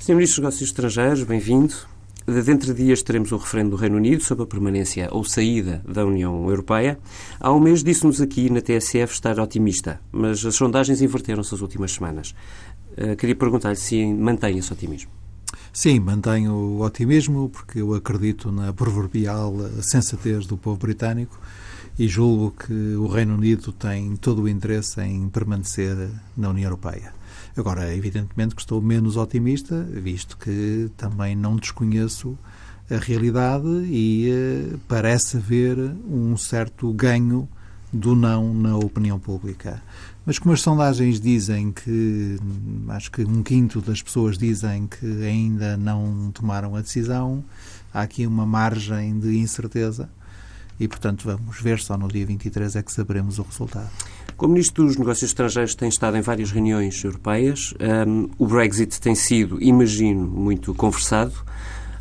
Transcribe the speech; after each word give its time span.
Sr. 0.00 0.14
Ministro 0.14 0.36
dos 0.36 0.38
Negócios 0.38 0.70
Estrangeiros, 0.70 1.22
bem-vindo. 1.24 1.74
Dentro 2.26 2.72
de 2.72 2.84
dias 2.84 3.02
teremos 3.02 3.32
o 3.32 3.36
referendo 3.36 3.70
do 3.70 3.76
Reino 3.76 3.98
Unido 3.98 4.24
sobre 4.24 4.44
a 4.44 4.46
permanência 4.46 5.10
ou 5.12 5.22
saída 5.24 5.82
da 5.86 6.06
União 6.06 6.48
Europeia. 6.48 6.98
Há 7.38 7.52
um 7.52 7.60
mês 7.60 7.84
disse-nos 7.84 8.18
aqui 8.18 8.48
na 8.48 8.62
TSF 8.62 9.12
estar 9.12 9.38
otimista, 9.38 10.00
mas 10.10 10.42
as 10.46 10.54
sondagens 10.54 11.02
inverteram-se 11.02 11.54
as 11.54 11.60
últimas 11.60 11.92
semanas. 11.92 12.34
Uh, 12.92 13.14
queria 13.14 13.36
perguntar-lhe 13.36 13.76
se 13.76 14.02
mantém 14.06 14.56
esse 14.56 14.72
otimismo. 14.72 15.10
Sim, 15.70 16.00
mantenho 16.00 16.54
o 16.54 16.80
otimismo 16.80 17.50
porque 17.50 17.82
eu 17.82 17.92
acredito 17.92 18.50
na 18.50 18.72
proverbial 18.72 19.54
sensatez 19.82 20.46
do 20.46 20.56
povo 20.56 20.78
britânico 20.78 21.38
e 21.98 22.08
julgo 22.08 22.52
que 22.52 22.94
o 22.94 23.06
Reino 23.06 23.34
Unido 23.34 23.70
tem 23.70 24.16
todo 24.16 24.44
o 24.44 24.48
interesse 24.48 24.98
em 25.02 25.28
permanecer 25.28 26.08
na 26.34 26.48
União 26.48 26.70
Europeia. 26.70 27.19
Agora, 27.56 27.94
evidentemente 27.94 28.54
que 28.54 28.60
estou 28.60 28.80
menos 28.80 29.16
otimista, 29.16 29.82
visto 29.82 30.36
que 30.36 30.90
também 30.96 31.34
não 31.34 31.56
desconheço 31.56 32.38
a 32.90 32.96
realidade 32.96 33.68
e 33.88 34.30
eh, 34.30 34.76
parece 34.88 35.36
haver 35.36 35.78
um 36.08 36.36
certo 36.36 36.92
ganho 36.92 37.48
do 37.92 38.14
não 38.14 38.54
na 38.54 38.76
opinião 38.76 39.18
pública. 39.18 39.82
Mas 40.24 40.38
como 40.38 40.54
as 40.54 40.60
sondagens 40.60 41.20
dizem 41.20 41.72
que, 41.72 42.38
acho 42.88 43.10
que 43.10 43.22
um 43.22 43.42
quinto 43.42 43.80
das 43.80 44.02
pessoas 44.02 44.38
dizem 44.38 44.86
que 44.86 45.24
ainda 45.24 45.76
não 45.76 46.30
tomaram 46.32 46.76
a 46.76 46.80
decisão, 46.80 47.44
há 47.92 48.02
aqui 48.02 48.26
uma 48.26 48.46
margem 48.46 49.18
de 49.18 49.38
incerteza 49.38 50.08
e, 50.80 50.88
portanto, 50.88 51.24
vamos 51.26 51.60
ver 51.60 51.78
só 51.78 51.96
no 51.96 52.08
dia 52.08 52.24
23 52.24 52.74
é 52.74 52.82
que 52.82 52.90
saberemos 52.90 53.38
o 53.38 53.42
resultado. 53.42 53.90
Como 54.34 54.54
Ministro 54.54 54.86
dos 54.86 54.96
Negócios 54.96 55.30
Estrangeiros 55.30 55.74
tem 55.74 55.90
estado 55.90 56.16
em 56.16 56.22
várias 56.22 56.50
reuniões 56.50 57.04
europeias, 57.04 57.74
um, 58.08 58.30
o 58.38 58.46
Brexit 58.46 58.98
tem 58.98 59.14
sido, 59.14 59.62
imagino, 59.62 60.26
muito 60.26 60.74
conversado. 60.74 61.34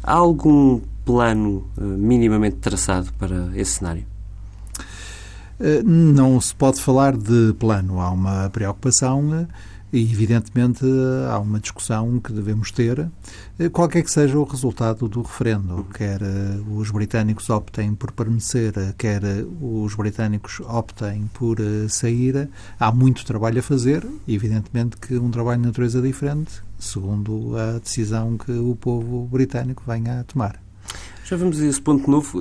Há 0.02 0.14
algum 0.14 0.80
plano 1.04 1.70
uh, 1.78 1.84
minimamente 1.84 2.56
traçado 2.56 3.12
para 3.20 3.52
esse 3.54 3.74
cenário? 3.74 4.06
Uh, 5.60 5.84
não 5.84 6.40
se 6.40 6.56
pode 6.56 6.80
falar 6.80 7.18
de 7.18 7.54
plano. 7.60 8.00
Há 8.00 8.10
uma 8.12 8.50
preocupação 8.50 9.46
e, 9.92 10.04
evidentemente, 10.04 10.86
há 11.30 11.40
uma 11.40 11.60
discussão 11.60 12.20
que 12.20 12.32
devemos 12.32 12.72
ter, 12.72 13.10
eh, 13.58 13.70
qualquer 13.70 14.04
que 14.04 14.12
seja 14.12 14.38
o 14.38 14.44
resultado 14.44 15.08
do 15.08 15.22
referendo. 15.22 15.86
Quer 15.94 16.22
eh, 16.22 16.60
os 16.70 16.92
britânicos 16.92 17.50
optem 17.50 17.96
por 17.96 18.12
permanecer, 18.12 18.74
quer 18.98 19.24
eh, 19.24 19.46
os 19.62 19.96
britânicos 19.96 20.60
optem 20.62 21.30
por 21.34 21.58
sair, 21.90 22.50
há 22.80 22.92
muito 22.92 23.26
trabalho 23.26 23.60
a 23.60 23.64
fazer. 23.64 24.06
Evidentemente, 24.28 24.98
que 24.98 25.18
um 25.18 25.32
trabalho 25.32 25.62
de 25.62 25.68
natureza 25.68 26.02
diferente, 26.02 26.62
segundo 26.78 27.58
a 27.58 27.80
decisão 27.80 28.38
que 28.38 28.52
o 28.52 28.76
povo 28.76 29.28
britânico 29.28 29.84
venha 29.88 30.20
a 30.20 30.24
tomar. 30.24 30.62
Já 31.26 31.36
vamos 31.36 31.60
a 31.60 31.66
esse 31.66 31.82
ponto 31.82 32.10
novo. 32.10 32.40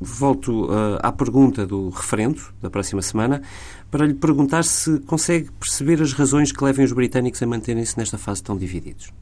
Volto 0.00 0.68
à 1.02 1.10
pergunta 1.10 1.66
do 1.66 1.88
referendo 1.88 2.40
da 2.62 2.70
próxima 2.70 3.02
semana 3.02 3.42
para 3.90 4.06
lhe 4.06 4.14
perguntar 4.14 4.64
se 4.64 5.00
consegue 5.00 5.50
perceber 5.58 6.00
as 6.02 6.12
razões 6.12 6.52
que 6.52 6.62
levem 6.62 6.84
os 6.84 6.92
britânicos 6.92 7.42
a 7.42 7.46
manterem-se 7.46 7.98
nesta 7.98 8.18
fase 8.18 8.42
tão 8.42 8.56
divididos. 8.56 9.12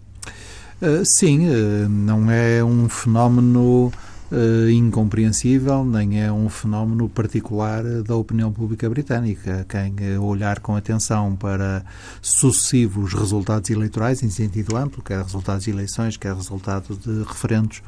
Uh, 0.82 1.02
sim, 1.04 1.48
uh, 1.48 1.88
não 1.88 2.30
é 2.30 2.62
um 2.62 2.88
fenómeno 2.88 3.90
uh, 4.30 4.70
incompreensível, 4.70 5.84
nem 5.84 6.22
é 6.22 6.32
um 6.32 6.48
fenómeno 6.48 7.08
particular 7.08 7.82
da 8.02 8.14
opinião 8.14 8.52
pública 8.52 8.88
britânica. 8.88 9.66
Quem 9.68 10.18
olhar 10.18 10.60
com 10.60 10.76
atenção 10.76 11.36
para 11.36 11.84
sucessivos 12.20 13.14
resultados 13.14 13.70
eleitorais, 13.70 14.22
em 14.22 14.30
sentido 14.30 14.76
amplo, 14.76 15.02
quer 15.02 15.22
resultados 15.22 15.64
de 15.64 15.70
eleições, 15.70 16.16
quer 16.16 16.34
resultados 16.34 16.98
de 16.98 17.22
referendos 17.22 17.82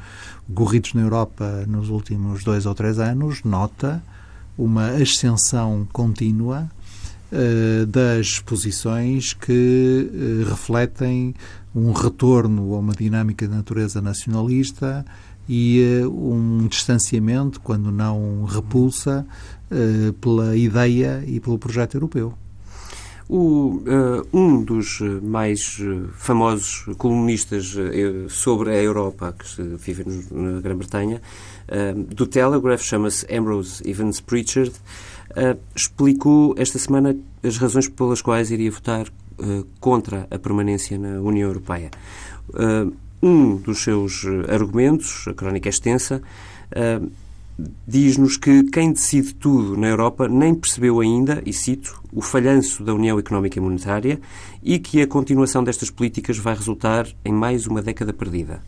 ocorridos 0.49 0.93
na 0.93 1.01
Europa 1.01 1.65
nos 1.67 1.89
últimos 1.89 2.43
dois 2.43 2.65
ou 2.65 2.73
três 2.73 2.99
anos, 2.99 3.43
nota 3.43 4.01
uma 4.57 4.87
ascensão 4.89 5.87
contínua 5.93 6.69
das 7.87 8.39
posições 8.39 9.33
que 9.33 10.43
refletem 10.49 11.35
um 11.75 11.91
retorno 11.91 12.73
a 12.73 12.79
uma 12.79 12.93
dinâmica 12.93 13.47
de 13.47 13.53
natureza 13.53 14.01
nacionalista 14.01 15.05
e 15.49 16.03
uh, 16.03 16.31
um 16.31 16.67
distanciamento, 16.67 17.59
quando 17.59 17.91
não 17.91 18.45
repulsa, 18.45 19.25
pela 20.19 20.57
ideia 20.57 21.23
e 21.27 21.39
pelo 21.39 21.59
projeto 21.59 21.95
europeu. 21.95 22.33
O, 23.27 23.83
uh, 23.85 24.27
um 24.33 24.63
dos 24.63 24.99
mais 25.21 25.77
famosos 26.13 26.85
colunistas 26.97 27.75
sobre 28.29 28.71
a 28.71 28.81
Europa 28.81 29.35
que 29.37 29.61
vive 29.77 30.03
na 30.31 30.59
Grã-Bretanha 30.59 31.21
do 32.07 32.25
Telegraph, 32.25 32.81
chama-se 32.81 33.27
Ambrose 33.31 33.83
Evans 33.87 34.19
Pritchard, 34.19 34.73
uh, 35.31 35.59
explicou 35.75 36.55
esta 36.57 36.79
semana 36.79 37.15
as 37.43 37.57
razões 37.57 37.87
pelas 37.87 38.21
quais 38.21 38.51
iria 38.51 38.71
votar 38.71 39.07
uh, 39.07 39.65
contra 39.79 40.27
a 40.29 40.39
permanência 40.39 40.97
na 40.97 41.21
União 41.21 41.47
Europeia. 41.47 41.91
Um 43.21 43.57
dos 43.57 43.83
seus 43.83 44.25
argumentos, 44.47 45.27
a 45.27 45.33
crónica 45.33 45.67
é 45.67 45.71
extensa, 45.71 46.21
diz-nos 47.87 48.37
que 48.37 48.63
quem 48.63 48.93
decide 48.93 49.33
tudo 49.35 49.75
na 49.75 49.87
Europa 49.87 50.27
nem 50.27 50.55
percebeu 50.55 50.99
ainda, 50.99 51.41
e 51.45 51.51
cito, 51.51 52.01
o 52.11 52.21
falhanço 52.21 52.83
da 52.83 52.93
União 52.93 53.19
Económica 53.19 53.59
e 53.59 53.61
Monetária 53.61 54.19
e 54.63 54.79
que 54.79 55.01
a 55.01 55.07
continuação 55.07 55.63
destas 55.63 55.89
políticas 55.89 56.37
vai 56.37 56.55
resultar 56.55 57.07
em 57.23 57.33
mais 57.33 57.67
uma 57.67 57.81
década 57.81 58.13
perdida. 58.13 58.61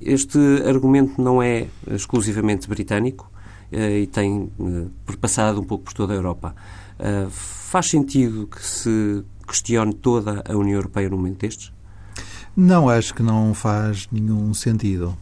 Este 0.00 0.38
argumento 0.66 1.20
não 1.20 1.42
é 1.42 1.66
exclusivamente 1.88 2.68
britânico 2.68 3.30
eh, 3.70 4.00
e 4.00 4.06
tem 4.06 4.50
eh, 4.58 4.86
perpassado 5.04 5.60
um 5.60 5.64
pouco 5.64 5.84
por 5.84 5.92
toda 5.92 6.14
a 6.14 6.16
Europa. 6.16 6.54
Eh, 6.98 7.26
faz 7.30 7.90
sentido 7.90 8.46
que 8.46 8.64
se 8.64 9.22
questione 9.46 9.92
toda 9.92 10.42
a 10.48 10.56
União 10.56 10.76
Europeia 10.76 11.10
no 11.10 11.16
momento 11.16 11.40
destes? 11.40 11.72
Não, 12.56 12.88
acho 12.88 13.14
que 13.14 13.22
não 13.22 13.54
faz 13.54 14.08
nenhum 14.10 14.52
sentido. 14.52 15.16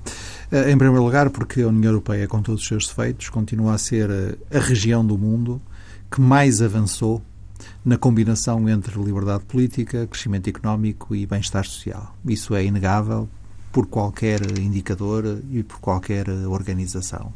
Em 0.51 0.79
primeiro 0.79 1.05
lugar, 1.05 1.31
porque 1.31 1.63
a 1.63 1.69
União 1.69 1.91
Europeia, 1.91 2.27
com 2.27 2.41
todos 2.41 2.63
os 2.63 2.69
seus 2.69 2.87
defeitos, 2.87 3.29
continua 3.29 3.75
a 3.75 3.79
ser 3.79 4.11
a 4.51 4.59
região 4.59 5.05
do 5.07 5.19
mundo 5.19 5.61
que 6.11 6.21
mais 6.21 6.63
avançou 6.63 7.23
na 7.85 7.99
combinação 7.99 8.69
entre 8.69 8.99
liberdade 8.99 9.45
política, 9.45 10.07
crescimento 10.07 10.49
económico 10.49 11.15
e 11.15 11.27
bem-estar 11.27 11.65
social. 11.67 12.17
Isso 12.25 12.55
é 12.55 12.65
inegável, 12.65 13.29
por 13.73 13.87
qualquer 13.87 14.41
indicador 14.59 15.41
e 15.51 15.63
por 15.63 15.79
qualquer 15.79 16.29
organização. 16.49 17.33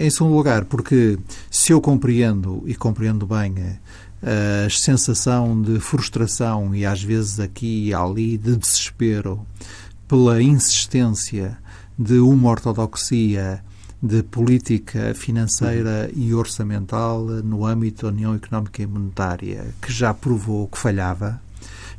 em 0.00 0.10
segundo 0.10 0.34
lugar, 0.34 0.64
porque 0.64 1.18
se 1.50 1.72
eu 1.72 1.80
compreendo 1.80 2.62
e 2.66 2.74
compreendo 2.74 3.26
bem 3.26 3.54
a 4.22 4.68
sensação 4.70 5.60
de 5.60 5.78
frustração 5.78 6.74
e 6.74 6.84
às 6.84 7.02
vezes 7.02 7.38
aqui 7.38 7.88
e 7.88 7.94
ali 7.94 8.36
de 8.36 8.56
desespero 8.56 9.46
pela 10.06 10.42
insistência 10.42 11.58
de 11.98 12.18
uma 12.18 12.50
ortodoxia 12.50 13.62
de 14.02 14.22
política 14.22 15.12
financeira 15.14 16.10
e 16.14 16.32
orçamental 16.32 17.24
no 17.24 17.66
âmbito 17.66 18.02
da 18.02 18.12
União 18.12 18.34
Económica 18.34 18.82
e 18.82 18.86
Monetária, 18.86 19.74
que 19.82 19.92
já 19.92 20.14
provou 20.14 20.68
que 20.68 20.78
falhava, 20.78 21.40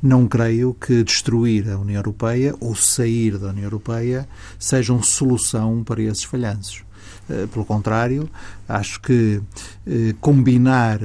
não 0.02 0.26
creio 0.28 0.74
que 0.74 1.04
destruir 1.04 1.70
a 1.70 1.78
União 1.78 1.98
Europeia 1.98 2.56
ou 2.62 2.74
sair 2.74 3.38
da 3.38 3.50
União 3.50 3.66
Europeia 3.66 4.28
sejam 4.58 5.04
solução 5.04 5.84
para 5.84 6.02
esses 6.02 6.24
falhanços. 6.24 6.84
Eh, 7.30 7.48
pelo 7.48 7.66
contrário, 7.66 8.30
acho 8.68 9.02
que 9.02 9.42
eh, 9.86 10.16
combinar 10.22 11.00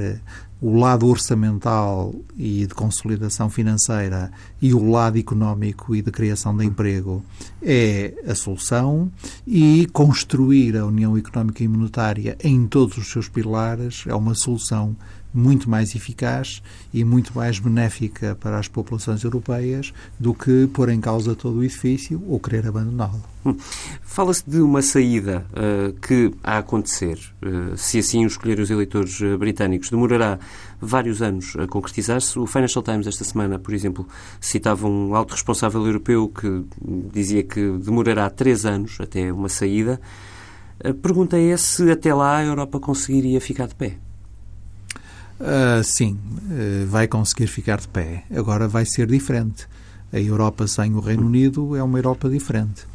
o 0.61 0.77
lado 0.77 1.07
orçamental 1.07 2.13
e 2.37 2.65
de 2.65 2.73
consolidação 2.73 3.49
financeira 3.49 4.31
e 4.61 4.73
o 4.73 4.89
lado 4.89 5.17
económico 5.17 5.95
e 5.95 6.01
de 6.01 6.11
criação 6.11 6.55
de 6.55 6.65
emprego 6.65 7.23
é 7.61 8.13
a 8.27 8.33
solução 8.35 9.11
e 9.45 9.87
construir 9.91 10.77
a 10.77 10.85
União 10.85 11.17
Económica 11.17 11.63
e 11.63 11.67
Monetária 11.67 12.37
em 12.43 12.67
todos 12.67 12.97
os 12.97 13.11
seus 13.11 13.27
pilares 13.27 14.03
é 14.07 14.15
uma 14.15 14.33
solução 14.33 14.95
muito 15.35 15.69
mais 15.69 15.93
eficaz 15.93 16.61
e 16.93 17.03
muito 17.03 17.35
mais 17.35 17.59
benéfica 17.59 18.35
para 18.39 18.57
as 18.57 18.67
populações 18.67 19.23
europeias 19.23 19.93
do 20.19 20.33
que 20.33 20.67
pôr 20.73 20.89
em 20.89 21.01
causa 21.01 21.35
todo 21.35 21.57
o 21.57 21.63
edifício 21.63 22.23
ou 22.27 22.39
querer 22.39 22.65
abandoná-lo. 22.67 23.21
Hum. 23.45 23.55
Fala-se 24.01 24.43
de 24.49 24.59
uma 24.59 24.81
saída 24.81 25.45
uh, 25.51 25.93
que 25.99 26.31
a 26.43 26.57
acontecer, 26.57 27.19
uh, 27.43 27.77
se 27.77 27.99
assim 27.99 28.23
o 28.23 28.27
escolherem 28.27 28.63
os 28.63 28.71
eleitores 28.71 29.19
uh, 29.21 29.37
britânicos, 29.37 29.89
demorará 29.89 30.39
vários 30.81 31.21
anos 31.21 31.55
a 31.57 31.67
concretizar-se. 31.67 32.39
O 32.39 32.47
Financial 32.47 32.81
Times 32.81 33.05
esta 33.05 33.23
semana, 33.23 33.59
por 33.59 33.73
exemplo, 33.73 34.07
citava 34.39 34.87
um 34.87 35.13
alto 35.13 35.33
responsável 35.33 35.85
europeu 35.85 36.27
que 36.29 36.65
dizia 37.13 37.43
que 37.43 37.77
demorará 37.77 38.29
três 38.29 38.65
anos 38.65 38.97
até 38.99 39.31
uma 39.31 39.49
saída. 39.49 39.99
A 40.83 40.93
pergunta 40.93 41.37
é 41.37 41.55
se 41.55 41.89
até 41.89 42.13
lá 42.13 42.37
a 42.37 42.45
Europa 42.45 42.79
conseguiria 42.79 43.39
ficar 43.39 43.67
de 43.67 43.75
pé. 43.75 43.97
Uh, 45.39 45.83
sim, 45.83 46.17
uh, 46.17 46.87
vai 46.87 47.07
conseguir 47.07 47.47
ficar 47.47 47.79
de 47.79 47.87
pé. 47.87 48.23
Agora 48.35 48.67
vai 48.67 48.85
ser 48.85 49.07
diferente. 49.07 49.67
A 50.13 50.19
Europa 50.19 50.67
sem 50.67 50.93
o 50.93 50.99
Reino 50.99 51.25
Unido 51.25 51.75
é 51.75 51.83
uma 51.83 51.97
Europa 51.97 52.29
diferente. 52.29 52.85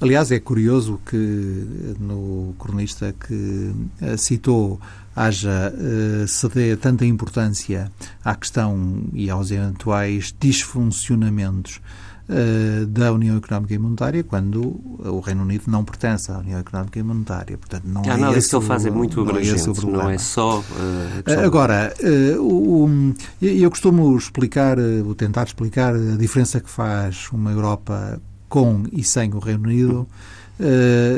Aliás, 0.00 0.32
é 0.32 0.40
curioso 0.40 0.98
que 1.04 1.96
no 2.00 2.54
cronista 2.58 3.12
que 3.12 3.74
eh, 4.00 4.16
citou 4.16 4.80
haja 5.14 5.74
uh, 5.74 6.48
dê 6.48 6.74
tanta 6.74 7.04
importância 7.04 7.92
à 8.24 8.34
questão 8.34 9.04
e 9.12 9.28
aos 9.28 9.50
eventuais 9.50 10.34
disfuncionamentos 10.40 11.82
uh, 12.30 12.86
da 12.86 13.12
União 13.12 13.36
Económica 13.36 13.74
e 13.74 13.78
Monetária 13.78 14.22
quando 14.22 14.80
o 14.98 15.20
Reino 15.20 15.42
Unido 15.42 15.64
não 15.66 15.84
pertence 15.84 16.30
à 16.30 16.38
União 16.38 16.58
Económica 16.60 16.98
e 16.98 17.02
Monetária. 17.02 17.58
Portanto, 17.58 17.84
não 17.84 18.02
a 18.08 18.14
análise 18.14 18.48
que 18.48 18.56
ele 18.56 18.64
faz 18.64 18.86
é 18.86 18.90
muito 18.90 19.20
é 19.20 19.22
abrangente, 19.22 19.86
não 19.86 20.08
é, 20.08 20.18
só 20.18 20.60
uh, 20.60 21.44
Agora, 21.44 21.92
uh, 22.00 23.14
eu 23.40 23.70
costumo 23.70 24.16
explicar, 24.16 24.76
vou 25.04 25.14
tentar 25.14 25.44
explicar 25.44 25.94
a 25.94 26.16
diferença 26.16 26.60
que 26.60 26.70
faz 26.70 27.28
uma 27.32 27.50
Europa 27.50 28.20
com 28.48 28.84
e 28.92 29.02
sem 29.02 29.32
o 29.34 29.38
Reino 29.38 29.64
Unido 29.64 30.06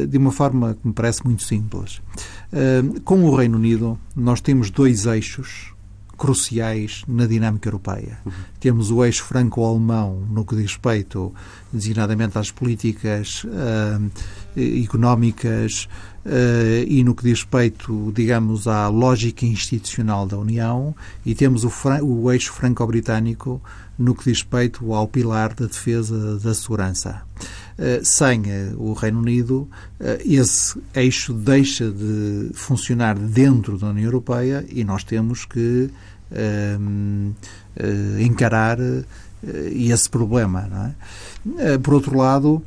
de 0.08 0.18
uma 0.18 0.30
forma 0.30 0.76
que 0.80 0.86
me 0.86 0.94
parece 0.94 1.24
muito 1.24 1.42
simples. 1.42 2.00
Com 3.04 3.24
o 3.24 3.34
Reino 3.34 3.58
Unido, 3.58 3.98
nós 4.14 4.40
temos 4.40 4.70
dois 4.70 5.04
eixos 5.06 5.72
cruciais 6.16 7.02
na 7.08 7.26
dinâmica 7.26 7.68
europeia. 7.68 8.18
Uhum. 8.24 8.32
Temos 8.60 8.90
o 8.90 9.04
eixo 9.04 9.24
franco-alemão 9.24 10.26
no 10.30 10.44
que 10.44 10.54
diz 10.54 10.72
respeito, 10.72 11.34
designadamente, 11.72 12.38
às 12.38 12.50
políticas 12.50 13.44
uh, 13.44 14.10
económicas 14.56 15.88
uh, 16.24 16.84
e 16.86 17.02
no 17.02 17.14
que 17.14 17.24
diz 17.24 17.40
respeito, 17.40 18.12
digamos, 18.14 18.68
à 18.68 18.88
lógica 18.88 19.44
institucional 19.44 20.26
da 20.26 20.38
União, 20.38 20.94
e 21.24 21.34
temos 21.34 21.64
o, 21.64 21.72
o 22.02 22.30
eixo 22.30 22.52
franco-britânico 22.52 23.60
no 23.98 24.14
que 24.14 24.24
diz 24.24 24.42
respeito 24.42 24.92
ao 24.92 25.08
pilar 25.08 25.54
da 25.54 25.66
defesa 25.66 26.38
da 26.38 26.54
segurança. 26.54 27.22
Eh, 27.78 28.00
sem 28.04 28.42
eh, 28.46 28.72
o 28.76 28.92
Reino 28.92 29.20
Unido, 29.20 29.68
eh, 29.98 30.20
esse 30.24 30.78
eixo 30.94 31.32
deixa 31.32 31.90
de 31.90 32.50
funcionar 32.54 33.18
dentro 33.18 33.78
da 33.78 33.88
União 33.88 34.04
Europeia 34.04 34.64
e 34.68 34.84
nós 34.84 35.04
temos 35.04 35.44
que 35.44 35.90
encarar 38.18 38.78
esse 39.70 40.08
problema. 40.08 40.94
É? 41.58 41.76
Por 41.76 41.92
outro 41.92 42.16
lado, 42.16 42.62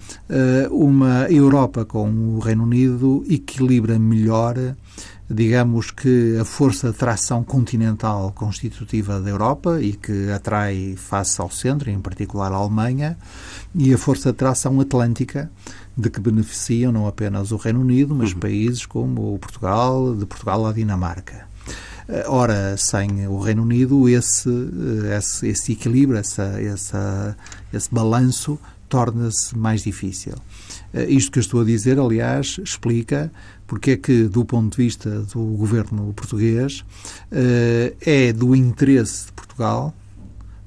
uma 0.70 1.26
Europa 1.32 1.84
com 1.84 2.36
o 2.36 2.38
Reino 2.38 2.62
Unido 2.62 3.26
equilibra 3.28 3.98
melhor 3.98 4.56
digamos 5.30 5.92
que 5.92 6.38
a 6.40 6.46
força 6.46 6.92
de 6.92 6.98
tração 6.98 7.44
continental 7.44 8.32
constitutiva 8.34 9.20
da 9.20 9.30
Europa 9.30 9.82
e 9.82 9.94
que 9.94 10.30
atrai 10.32 10.96
face 10.98 11.42
ao 11.42 11.50
centro, 11.50 11.90
em 11.90 12.00
particular 12.00 12.52
a 12.52 12.56
Alemanha, 12.56 13.18
e 13.74 13.94
a 13.94 13.98
força 13.98 14.32
de 14.32 14.38
tração 14.38 14.80
atlântica 14.80 15.52
de 15.98 16.10
que 16.10 16.20
beneficiam 16.20 16.92
não 16.92 17.08
apenas 17.08 17.52
o 17.52 17.58
Reino 17.58 17.82
Unido, 17.82 18.14
mas 18.14 18.34
uhum. 18.34 18.40
países 18.40 18.86
como 18.86 19.34
o 19.34 19.40
Portugal, 19.40 20.16
de 20.16 20.26
Portugal 20.26 20.66
à 20.66 20.74
Dinamarca. 20.74 21.48
Eh, 22.08 22.26
ora, 22.28 22.76
sem 22.78 23.28
o 23.28 23.40
Reino 23.40 23.64
Unido, 23.64 24.08
esse, 24.08 24.50
eh, 24.50 25.18
esse, 25.18 25.48
esse 25.48 25.72
equilíbrio, 25.72 26.20
essa, 26.20 26.44
essa, 26.62 27.38
esse 27.74 27.94
balanço 27.94 28.60
torna-se 28.88 29.58
mais 29.58 29.84
difícil. 29.84 30.34
Eh, 30.94 31.06
isto 31.06 31.32
que 31.32 31.40
eu 31.40 31.42
estou 31.42 31.62
a 31.62 31.66
dizer, 31.66 32.00
aliás, 32.00 32.60
explica 32.64 33.32
porque 33.68 33.92
é 33.92 33.98
que, 33.98 34.24
do 34.24 34.46
ponto 34.46 34.78
de 34.78 34.84
vista 34.84 35.22
do 35.22 35.40
governo 35.58 36.14
português, 36.14 36.86
eh, 37.32 37.94
é 38.02 38.34
do 38.34 38.56
interesse 38.56 39.28
de 39.28 39.34
Portugal, 39.34 39.94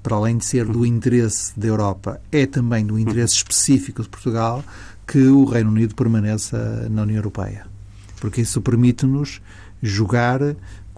para 0.03 0.17
além 0.17 0.39
de 0.39 0.45
ser 0.45 0.65
do 0.65 0.85
interesse 0.85 1.59
da 1.59 1.67
Europa, 1.67 2.21
é 2.33 2.47
também 2.47 2.85
do 2.85 2.99
interesse 2.99 3.35
específico 3.35 4.03
de 4.03 4.09
Portugal 4.09 4.65
que 5.07 5.27
o 5.27 5.45
Reino 5.45 5.71
Unido 5.71 5.95
permaneça 5.95 6.89
na 6.91 7.03
União 7.03 7.17
Europeia. 7.17 7.67
Porque 8.21 8.41
isso 8.41 8.61
permite-nos 8.61 9.41
jogar 9.83 10.41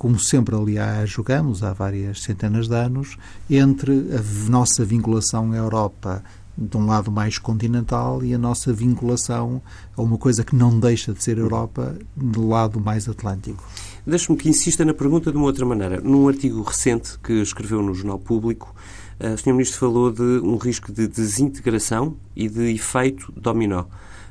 como 0.01 0.19
sempre, 0.19 0.57
aliás, 0.57 1.11
jogamos 1.11 1.63
há 1.63 1.75
várias 1.75 2.23
centenas 2.23 2.69
de 2.69 2.75
anos, 2.75 3.19
entre 3.51 3.93
a 3.93 4.49
nossa 4.51 4.83
vinculação 4.83 5.53
à 5.53 5.57
Europa 5.57 6.25
de 6.61 6.77
um 6.77 6.85
lado 6.85 7.11
mais 7.11 7.39
continental 7.39 8.23
e 8.23 8.35
a 8.35 8.39
nossa 8.39 8.73
vinculação 8.73 9.63
a 9.97 10.03
uma 10.03 10.19
coisa 10.19 10.45
que 10.45 10.55
não 10.55 10.79
deixa 10.79 11.13
de 11.15 11.23
ser 11.23 11.39
Europa 11.39 11.97
do 12.15 12.47
lado 12.47 12.79
mais 12.79 13.09
atlântico. 13.09 13.67
Deixe-me 14.07 14.37
que 14.37 14.49
insista 14.49 14.85
na 14.85 14.93
pergunta 14.93 15.31
de 15.31 15.37
uma 15.39 15.47
outra 15.47 15.65
maneira. 15.65 16.01
Num 16.01 16.29
artigo 16.29 16.63
recente 16.63 17.19
que 17.19 17.33
escreveu 17.33 17.83
no 17.83 17.95
Jornal 17.95 18.19
Público, 18.19 18.75
eh, 19.19 19.33
o 19.33 19.39
Sr. 19.39 19.53
Ministro 19.53 19.79
falou 19.79 20.13
de 20.13 20.23
um 20.23 20.57
risco 20.57 20.93
de 20.93 21.09
desintegração 21.09 22.17
e 22.37 22.49
de 22.49 22.73
efeito 22.75 23.33
dominó. 23.37 23.85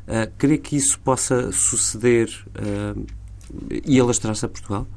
Uh, 0.09 0.31
crê 0.39 0.57
que 0.57 0.75
isso 0.75 0.99
possa 0.99 1.51
suceder 1.51 2.29
uh, 2.55 3.05
e 3.85 3.99
alastrar-se 3.99 4.43
a 4.43 4.49
Portugal? 4.49 4.87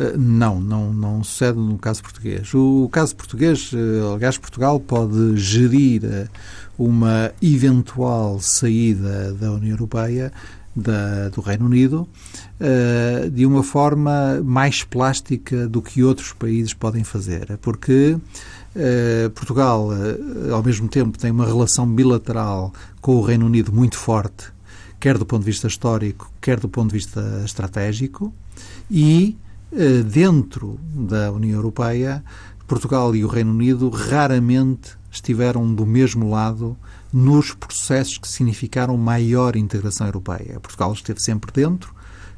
Eh, 0.00 0.16
não, 0.16 0.58
não, 0.58 0.94
não 0.94 1.22
sucede 1.22 1.58
no 1.58 1.76
caso 1.76 2.02
português. 2.02 2.54
O 2.54 2.88
caso 2.90 3.14
português, 3.14 3.70
eh, 3.74 4.14
aliás, 4.14 4.38
Portugal 4.38 4.80
pode 4.80 5.36
gerir 5.36 6.02
eh, 6.04 6.26
uma 6.78 7.30
eventual 7.42 8.40
saída 8.40 9.34
da 9.34 9.52
União 9.52 9.72
Europeia 9.72 10.32
da, 10.74 11.28
do 11.28 11.42
Reino 11.42 11.66
Unido 11.66 12.08
de 13.32 13.44
uma 13.44 13.62
forma 13.62 14.40
mais 14.44 14.84
plástica 14.84 15.66
do 15.66 15.82
que 15.82 16.02
outros 16.02 16.32
países 16.32 16.72
podem 16.74 17.02
fazer, 17.02 17.58
porque 17.62 18.12
uh, 18.12 19.30
Portugal, 19.30 19.88
ao 20.52 20.62
mesmo 20.62 20.86
tempo, 20.86 21.18
tem 21.18 21.30
uma 21.30 21.46
relação 21.46 21.86
bilateral 21.86 22.72
com 23.00 23.16
o 23.16 23.22
Reino 23.22 23.46
Unido 23.46 23.72
muito 23.72 23.96
forte, 23.96 24.52
quer 24.98 25.16
do 25.16 25.24
ponto 25.24 25.40
de 25.40 25.46
vista 25.46 25.66
histórico, 25.66 26.30
quer 26.40 26.60
do 26.60 26.68
ponto 26.68 26.90
de 26.90 26.98
vista 26.98 27.42
estratégico, 27.44 28.32
e 28.90 29.36
dentro 30.04 30.78
da 30.92 31.30
União 31.30 31.56
Europeia, 31.56 32.24
Portugal 32.66 33.14
e 33.14 33.24
o 33.24 33.28
Reino 33.28 33.50
Unido 33.50 33.88
raramente 33.88 34.98
estiveram 35.10 35.74
do 35.74 35.84
mesmo 35.84 36.30
lado 36.30 36.76
nos 37.12 37.52
processos 37.52 38.18
que 38.18 38.28
significaram 38.28 38.96
maior 38.96 39.56
integração 39.56 40.06
europeia. 40.06 40.60
Portugal 40.60 40.92
esteve 40.92 41.20
sempre 41.20 41.50
dentro, 41.52 41.92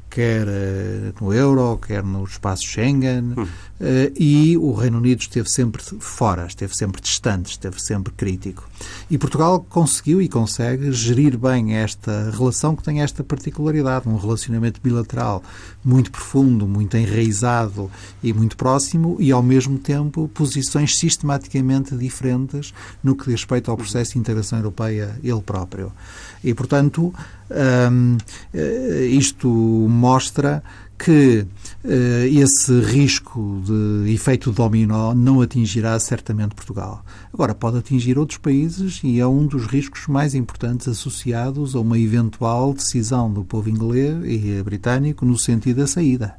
quer 0.09 0.47
eh, 0.47 1.13
no 1.21 1.33
euro, 1.33 1.77
quer 1.77 2.03
no 2.03 2.23
espaço 2.23 2.63
Schengen, 2.65 3.33
hum. 3.37 3.47
Eh, 3.79 4.11
e 4.15 4.57
o 4.57 4.71
Reino 4.73 4.97
Unido 4.97 5.21
esteve 5.21 5.49
sempre 5.49 5.81
fora, 5.99 6.45
esteve 6.45 6.75
sempre 6.75 7.01
distante, 7.01 7.51
esteve 7.51 7.81
sempre 7.81 8.13
crítico. 8.13 8.69
E 9.09 9.17
Portugal 9.17 9.65
conseguiu 9.67 10.21
e 10.21 10.29
consegue 10.29 10.91
gerir 10.91 11.37
bem 11.37 11.75
esta 11.75 12.29
relação 12.31 12.75
que 12.75 12.83
tem 12.83 13.01
esta 13.01 13.23
particularidade, 13.23 14.07
um 14.07 14.15
relacionamento 14.15 14.79
bilateral 14.81 15.43
muito 15.83 16.11
profundo, 16.11 16.67
muito 16.67 16.95
enraizado 16.95 17.89
e 18.21 18.31
muito 18.31 18.55
próximo, 18.55 19.17
e 19.19 19.31
ao 19.31 19.41
mesmo 19.41 19.77
tempo 19.79 20.29
posições 20.33 20.97
sistematicamente 20.97 21.95
diferentes 21.95 22.73
no 23.03 23.15
que 23.15 23.25
diz 23.25 23.43
respeito 23.43 23.69
ao 23.69 23.77
processo 23.77 24.13
de 24.13 24.19
integração 24.19 24.59
europeia 24.59 25.19
ele 25.23 25.41
próprio. 25.41 25.91
E, 26.43 26.53
portanto, 26.53 27.13
um, 27.91 28.17
eh, 28.53 29.07
isto 29.09 29.47
mostra 29.47 30.63
que 30.97 31.45
uh, 31.83 31.89
esse 32.25 32.79
risco 32.81 33.61
de 33.65 34.13
efeito 34.13 34.51
dominó 34.51 35.13
não 35.13 35.41
atingirá 35.41 35.99
certamente 35.99 36.55
Portugal. 36.55 37.03
Agora, 37.33 37.53
pode 37.53 37.77
atingir 37.77 38.17
outros 38.17 38.37
países 38.37 39.01
e 39.03 39.19
é 39.19 39.27
um 39.27 39.45
dos 39.45 39.65
riscos 39.65 40.07
mais 40.07 40.33
importantes 40.33 40.87
associados 40.87 41.75
a 41.75 41.79
uma 41.79 41.97
eventual 41.97 42.73
decisão 42.73 43.31
do 43.31 43.43
povo 43.43 43.69
inglês 43.69 44.15
e 44.23 44.61
britânico 44.63 45.25
no 45.25 45.37
sentido 45.37 45.77
da 45.77 45.87
saída. 45.87 46.35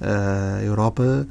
A 0.00 0.62
Europa 0.62 1.26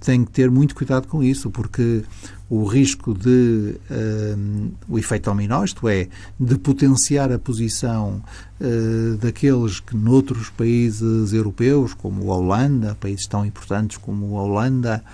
tem 0.00 0.24
que 0.24 0.32
ter 0.32 0.50
muito 0.50 0.74
cuidado 0.74 1.06
com 1.06 1.22
isso, 1.22 1.50
porque 1.50 2.02
o 2.50 2.64
risco 2.64 3.14
de 3.14 3.76
uh, 3.88 4.72
o 4.88 4.98
efeito 4.98 5.30
dominó, 5.30 5.62
isto 5.62 5.88
é, 5.88 6.08
de 6.38 6.58
potenciar 6.58 7.30
a 7.30 7.38
posição 7.38 8.20
uh, 8.60 9.16
daqueles 9.18 9.78
que 9.78 9.96
noutros 9.96 10.50
países 10.50 11.32
europeus, 11.32 11.94
como 11.94 12.32
a 12.32 12.36
Holanda, 12.36 12.96
países 12.98 13.28
tão 13.28 13.46
importantes 13.46 13.96
como 13.96 14.36
a 14.36 14.42
Holanda, 14.42 15.04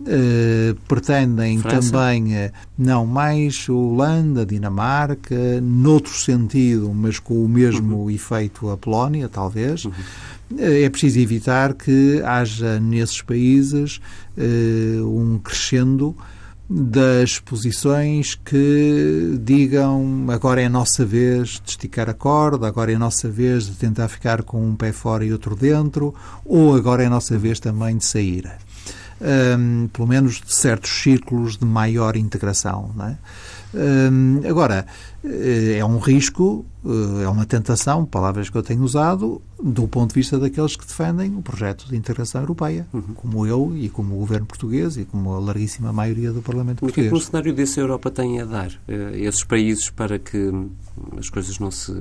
Uh, 0.00 0.74
pretendem 0.88 1.60
França. 1.60 1.92
também, 1.92 2.34
uh, 2.34 2.50
não 2.76 3.06
mais 3.06 3.68
Holanda, 3.68 4.44
Dinamarca, 4.44 5.60
noutro 5.62 6.12
sentido, 6.12 6.92
mas 6.92 7.20
com 7.20 7.44
o 7.44 7.48
mesmo 7.48 7.98
uhum. 7.98 8.10
efeito 8.10 8.68
a 8.70 8.76
Polónia, 8.76 9.28
talvez. 9.28 9.84
Uhum. 9.84 9.92
Uh, 10.50 10.84
é 10.84 10.90
preciso 10.90 11.20
evitar 11.20 11.74
que 11.74 12.20
haja 12.24 12.80
nesses 12.80 13.22
países 13.22 14.00
um 14.36 15.38
crescendo 15.38 16.16
das 16.68 17.38
posições 17.38 18.34
que 18.34 19.38
digam 19.42 20.26
agora 20.30 20.62
é 20.62 20.66
a 20.66 20.70
nossa 20.70 21.04
vez 21.04 21.60
de 21.62 21.70
esticar 21.70 22.08
a 22.08 22.14
corda, 22.14 22.66
agora 22.66 22.90
é 22.90 22.94
a 22.94 22.98
nossa 22.98 23.28
vez 23.28 23.66
de 23.66 23.72
tentar 23.72 24.08
ficar 24.08 24.42
com 24.42 24.64
um 24.66 24.74
pé 24.74 24.90
fora 24.90 25.24
e 25.24 25.32
outro 25.32 25.54
dentro, 25.54 26.14
ou 26.44 26.74
agora 26.74 27.02
é 27.02 27.06
a 27.06 27.10
nossa 27.10 27.36
vez 27.36 27.60
também 27.60 27.98
de 27.98 28.04
sair. 28.04 28.50
Um, 29.20 29.88
pelo 29.88 30.08
menos 30.08 30.40
de 30.40 30.54
certos 30.54 30.90
círculos 31.02 31.56
de 31.56 31.64
maior 31.64 32.16
integração. 32.16 32.92
Não 32.94 33.06
é? 33.06 33.18
agora, 34.48 34.86
eh, 35.24 35.78
é 35.78 35.84
um 35.84 35.98
risco, 35.98 36.64
eh, 36.84 37.24
é 37.24 37.28
uma 37.28 37.44
tentação, 37.44 38.04
palavras 38.04 38.48
que 38.48 38.56
eu 38.56 38.62
tenho 38.62 38.82
usado, 38.82 39.42
do 39.62 39.88
ponto 39.88 40.10
de 40.10 40.20
vista 40.20 40.38
daqueles 40.38 40.76
que 40.76 40.86
defendem 40.86 41.34
o 41.36 41.42
projeto 41.42 41.88
de 41.88 41.96
integração 41.96 42.40
europeia, 42.40 42.86
uhum. 42.92 43.02
como 43.14 43.46
eu 43.46 43.72
e 43.74 43.88
como 43.88 44.14
o 44.14 44.18
governo 44.18 44.46
português 44.46 44.96
e 44.96 45.04
como 45.04 45.34
a 45.34 45.40
larguíssima 45.40 45.92
maioria 45.92 46.32
do 46.32 46.42
Parlamento 46.42 46.80
português. 46.80 47.08
O 47.08 47.10
que 47.10 47.16
é 47.16 47.18
que 47.18 47.24
um 47.24 47.30
cenário 47.30 47.54
desse 47.54 47.80
a 47.80 47.82
Europa 47.82 48.10
tem 48.10 48.40
a 48.40 48.44
dar 48.44 48.70
a 48.88 49.16
esses 49.16 49.42
países 49.44 49.90
para 49.90 50.18
que 50.18 50.52
as 51.18 51.28
coisas 51.28 51.58
não 51.58 51.70
se 51.70 51.92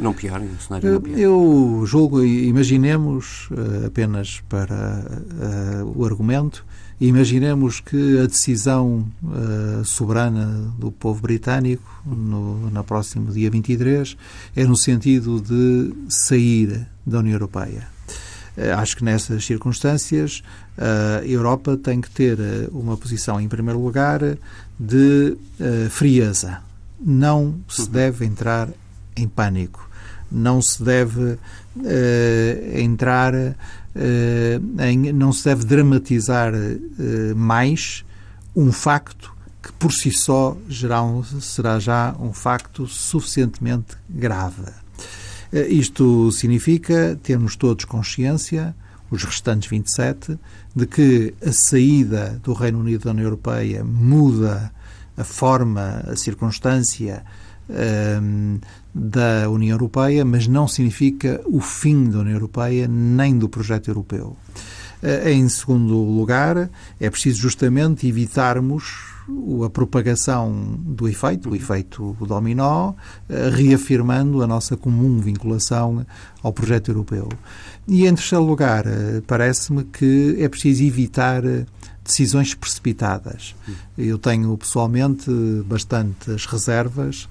não 0.00 0.12
piorem, 0.12 0.48
o 0.48 0.60
cenário 0.60 0.92
não 0.92 1.00
piore. 1.00 1.20
Eu 1.20 1.82
julgo, 1.86 2.24
imaginemos, 2.24 3.48
eh, 3.52 3.86
apenas 3.86 4.42
para 4.48 5.04
uh, 5.84 5.98
o 5.98 6.04
argumento, 6.04 6.64
imaginemos 7.00 7.80
que 7.80 8.18
a 8.18 8.26
decisão 8.26 9.06
uh, 9.22 9.84
soberana 9.84 10.72
do 10.78 10.90
povo 10.90 11.22
britânico 11.22 12.02
no, 12.04 12.70
na 12.70 12.82
próximo 12.82 13.32
dia 13.32 13.50
23 13.50 14.16
é 14.56 14.64
no 14.64 14.76
sentido 14.76 15.40
de 15.40 15.92
sair 16.08 16.86
da 17.04 17.18
União 17.18 17.34
Europeia. 17.34 17.88
Acho 18.76 18.96
que 18.96 19.04
nessas 19.04 19.46
circunstâncias 19.46 20.42
a 20.76 21.24
Europa 21.24 21.78
tem 21.78 21.98
que 21.98 22.10
ter 22.10 22.36
uma 22.72 22.94
posição, 22.94 23.40
em 23.40 23.48
primeiro 23.48 23.80
lugar, 23.80 24.20
de 24.78 25.36
frieza. 25.88 26.58
Não 27.00 27.54
se 27.68 27.82
uhum. 27.82 27.88
deve 27.88 28.26
entrar 28.26 28.68
em 29.16 29.26
pânico 29.26 29.89
não 30.30 30.62
se 30.62 30.82
deve 30.82 31.32
uh, 31.32 31.38
entrar 32.74 33.34
uh, 33.34 34.82
em, 34.82 35.12
não 35.12 35.32
se 35.32 35.44
deve 35.44 35.64
dramatizar 35.64 36.52
uh, 36.54 37.36
mais 37.36 38.04
um 38.54 38.72
facto 38.72 39.34
que 39.62 39.72
por 39.72 39.92
si 39.92 40.10
só 40.10 40.56
um, 40.56 41.22
será 41.40 41.78
já 41.78 42.14
um 42.18 42.32
facto 42.32 42.86
suficientemente 42.86 43.96
grave. 44.08 44.62
Isto 45.52 46.30
significa 46.30 47.18
termos 47.22 47.56
todos 47.56 47.84
consciência, 47.84 48.74
os 49.10 49.24
restantes 49.24 49.68
27, 49.68 50.38
de 50.74 50.86
que 50.86 51.34
a 51.44 51.52
saída 51.52 52.40
do 52.42 52.52
Reino 52.52 52.78
Unido 52.78 53.04
da 53.04 53.10
União 53.10 53.26
Europeia 53.26 53.84
muda 53.84 54.72
a 55.16 55.24
forma, 55.24 56.04
a 56.06 56.16
circunstância 56.16 57.24
da 58.94 59.48
União 59.48 59.74
Europeia, 59.74 60.24
mas 60.24 60.46
não 60.46 60.66
significa 60.66 61.40
o 61.46 61.60
fim 61.60 62.10
da 62.10 62.18
União 62.18 62.34
Europeia 62.34 62.88
nem 62.88 63.38
do 63.38 63.48
projeto 63.48 63.88
europeu. 63.88 64.36
Eh, 65.02 65.32
em 65.32 65.48
segundo 65.48 65.96
lugar, 65.96 66.70
é 66.98 67.10
preciso 67.10 67.40
justamente 67.40 68.06
evitarmos 68.06 69.08
a 69.64 69.70
propagação 69.70 70.76
do 70.78 71.08
efeito, 71.08 71.50
o 71.50 71.56
efeito 71.56 72.16
dominó, 72.20 72.94
eh, 73.28 73.48
reafirmando 73.50 74.42
a 74.42 74.46
nossa 74.46 74.76
comum 74.76 75.20
vinculação 75.20 76.04
ao 76.42 76.52
projeto 76.52 76.90
europeu. 76.90 77.28
E 77.86 78.06
em 78.06 78.14
terceiro 78.14 78.44
lugar, 78.44 78.86
eh, 78.86 79.22
parece-me 79.26 79.84
que 79.84 80.36
é 80.38 80.48
preciso 80.48 80.82
evitar 80.82 81.42
decisões 82.04 82.54
precipitadas. 82.54 83.54
Eu 83.96 84.18
tenho 84.18 84.56
pessoalmente 84.58 85.30
bastantes 85.64 86.44
reservas 86.44 87.28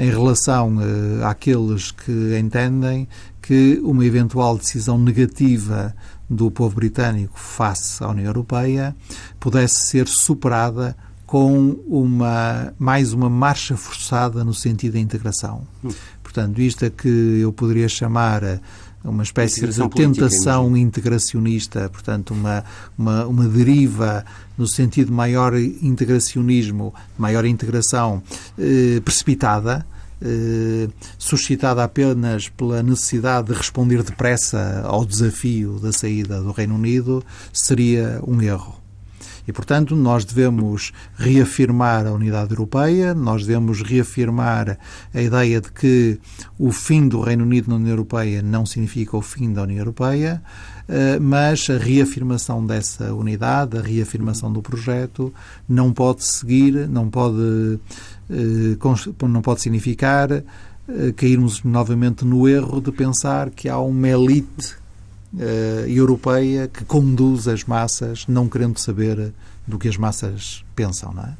em 0.00 0.08
relação 0.08 0.78
uh, 0.78 1.26
àqueles 1.26 1.90
que 1.90 2.38
entendem 2.40 3.06
que 3.42 3.78
uma 3.84 4.04
eventual 4.04 4.56
decisão 4.56 4.98
negativa 4.98 5.94
do 6.28 6.50
povo 6.50 6.76
britânico 6.76 7.38
face 7.38 8.02
à 8.02 8.08
União 8.08 8.24
Europeia 8.24 8.96
pudesse 9.38 9.80
ser 9.80 10.08
superada 10.08 10.96
com 11.26 11.76
uma 11.86 12.72
mais 12.78 13.12
uma 13.12 13.28
marcha 13.28 13.76
forçada 13.76 14.42
no 14.42 14.54
sentido 14.54 14.94
da 14.94 14.98
integração. 14.98 15.66
Hum. 15.84 15.90
Portanto, 16.22 16.60
isto 16.62 16.84
é 16.84 16.90
que 16.90 17.38
eu 17.42 17.52
poderia 17.52 17.88
chamar 17.88 18.42
uma 19.04 19.22
espécie 19.22 19.66
de 19.66 19.88
tentação 19.90 20.76
integracionista, 20.76 21.88
portanto, 21.88 22.32
uma, 22.32 22.64
uma, 22.96 23.26
uma 23.26 23.48
deriva 23.48 24.24
no 24.58 24.66
sentido 24.66 25.06
de 25.06 25.12
maior 25.12 25.54
integracionismo, 25.56 26.94
maior 27.16 27.44
integração 27.46 28.22
eh, 28.58 29.00
precipitada, 29.02 29.86
eh, 30.22 30.88
suscitada 31.18 31.82
apenas 31.82 32.50
pela 32.50 32.82
necessidade 32.82 33.48
de 33.48 33.54
responder 33.54 34.02
depressa 34.02 34.82
ao 34.84 35.04
desafio 35.06 35.78
da 35.78 35.92
saída 35.92 36.42
do 36.42 36.52
Reino 36.52 36.74
Unido, 36.74 37.24
seria 37.52 38.20
um 38.26 38.42
erro. 38.42 38.79
E, 39.50 39.52
portanto, 39.52 39.96
nós 39.96 40.24
devemos 40.24 40.92
reafirmar 41.16 42.06
a 42.06 42.12
unidade 42.12 42.52
europeia, 42.52 43.12
nós 43.12 43.44
devemos 43.44 43.82
reafirmar 43.82 44.78
a 45.12 45.20
ideia 45.20 45.60
de 45.60 45.72
que 45.72 46.20
o 46.56 46.70
fim 46.70 47.08
do 47.08 47.20
Reino 47.20 47.42
Unido 47.42 47.68
na 47.68 47.74
União 47.74 47.90
Europeia 47.90 48.42
não 48.42 48.64
significa 48.64 49.16
o 49.16 49.20
fim 49.20 49.52
da 49.52 49.62
União 49.64 49.80
Europeia, 49.80 50.40
eh, 50.88 51.18
mas 51.18 51.68
a 51.68 51.76
reafirmação 51.78 52.64
dessa 52.64 53.12
unidade, 53.12 53.76
a 53.76 53.82
reafirmação 53.82 54.52
do 54.52 54.62
projeto, 54.62 55.34
não 55.68 55.92
pode 55.92 56.22
seguir, 56.22 56.88
não 56.88 57.10
pode, 57.10 57.80
eh, 58.30 59.26
não 59.28 59.42
pode 59.42 59.62
significar 59.62 60.30
eh, 60.30 60.44
cairmos 61.16 61.64
novamente 61.64 62.24
no 62.24 62.48
erro 62.48 62.80
de 62.80 62.92
pensar 62.92 63.50
que 63.50 63.68
há 63.68 63.80
uma 63.80 64.06
elite 64.06 64.79
uh, 65.34 65.88
europeia 65.88 66.68
que 66.68 66.84
conduz 66.84 67.48
as 67.48 67.64
massas, 67.64 68.26
não 68.26 68.48
querendo 68.48 68.78
saber 68.78 69.32
do 69.66 69.78
que 69.78 69.88
as 69.88 69.96
massas 69.96 70.64
pensam, 70.74 71.12
não 71.12 71.22
é? 71.22 71.34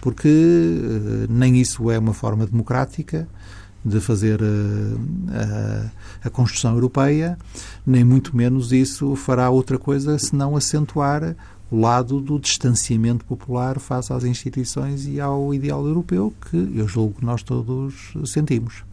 Porque 0.00 0.28
uh, 0.28 1.32
nem 1.32 1.60
isso 1.60 1.90
é 1.90 1.98
uma 1.98 2.14
forma 2.14 2.46
democrática 2.46 3.28
de 3.84 4.00
fazer 4.00 4.40
uh, 4.42 5.90
a, 6.22 6.30
construção 6.30 6.74
europeia, 6.74 7.38
nem 7.86 8.04
muito 8.04 8.36
menos 8.36 8.72
isso 8.72 9.14
fará 9.16 9.50
outra 9.50 9.78
coisa 9.78 10.18
senão 10.18 10.56
acentuar 10.56 11.34
o 11.70 11.78
lado 11.78 12.20
do 12.20 12.38
distanciamento 12.38 13.24
popular 13.24 13.78
face 13.78 14.12
às 14.12 14.24
instituições 14.24 15.06
e 15.06 15.20
ao 15.20 15.52
ideal 15.52 15.86
europeu 15.86 16.32
que 16.50 16.56
eu 16.74 16.88
julgo 16.88 17.18
que 17.18 17.24
nós 17.24 17.42
todos 17.42 18.14
sentimos. 18.24 18.84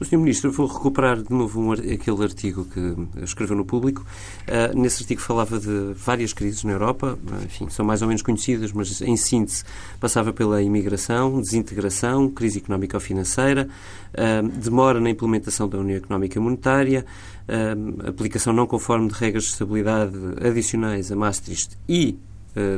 O 0.00 0.04
Sr. 0.04 0.18
Ministro, 0.18 0.50
vou 0.50 0.66
recuperar 0.66 1.22
de 1.22 1.30
novo 1.30 1.60
um, 1.60 1.72
aquele 1.72 2.22
artigo 2.22 2.64
que 2.64 3.22
escreveu 3.22 3.56
no 3.56 3.64
Público. 3.64 4.04
Uh, 4.42 4.76
nesse 4.76 5.04
artigo 5.04 5.20
falava 5.20 5.58
de 5.58 5.94
várias 5.94 6.32
crises 6.32 6.64
na 6.64 6.72
Europa, 6.72 7.16
enfim, 7.44 7.68
são 7.70 7.86
mais 7.86 8.02
ou 8.02 8.08
menos 8.08 8.20
conhecidas, 8.20 8.72
mas 8.72 9.00
em 9.00 9.16
síntese 9.16 9.62
passava 10.00 10.32
pela 10.32 10.60
imigração, 10.60 11.40
desintegração, 11.40 12.28
crise 12.28 12.58
económica 12.58 12.96
ou 12.96 13.00
financeira, 13.00 13.68
uh, 14.14 14.48
demora 14.48 15.00
na 15.00 15.10
implementação 15.10 15.68
da 15.68 15.78
União 15.78 15.98
Económica 15.98 16.38
e 16.38 16.42
Monetária, 16.42 17.06
uh, 17.48 18.08
aplicação 18.08 18.52
não 18.52 18.66
conforme 18.66 19.08
de 19.08 19.14
regras 19.14 19.44
de 19.44 19.50
estabilidade 19.50 20.16
adicionais 20.44 21.12
a 21.12 21.16
Maastricht 21.16 21.78
e 21.88 22.18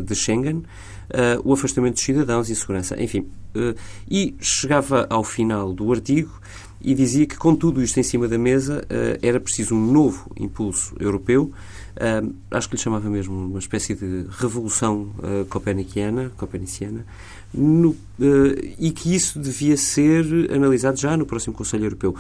de 0.04 0.14
Schengen, 0.14 0.62
o 1.45 1.52
afastamento 1.52 1.95
dos 1.95 2.02
cidadãos 2.02 2.49
e 2.49 2.56
segurança, 2.56 3.00
enfim. 3.02 3.26
e 4.11 4.35
chegava 4.40 5.06
ao 5.09 5.25
final 5.25 5.73
do 5.73 5.90
artigo 5.92 6.30
e 6.80 6.95
dizia 6.95 7.26
que, 7.26 7.37
com 7.37 7.54
tudo 7.54 7.83
isto 7.83 7.99
em 7.99 8.02
cima 8.02 8.28
da 8.28 8.38
mesa, 8.38 8.85
era 9.23 9.40
preciso 9.40 9.75
um 9.75 9.92
novo 9.92 10.30
impulso 10.38 10.95
europeu. 11.00 11.50
Acho 12.50 12.68
que 12.68 12.76
lhe 12.76 12.83
chamava 12.83 13.09
mesmo 13.09 13.35
uma 13.35 13.59
espécie 13.59 13.95
de 13.95 14.26
revolução 14.38 15.11
coperniciana, 15.49 16.30
coperniciana 16.37 17.04
no, 17.54 17.97
e 18.78 18.90
que 18.90 19.14
isso 19.14 19.38
devia 19.38 19.76
ser 19.76 20.52
analisado 20.52 20.99
já 20.99 21.16
no 21.16 21.25
próximo 21.25 21.54
Conselho 21.54 21.85
Europeu. 21.87 22.14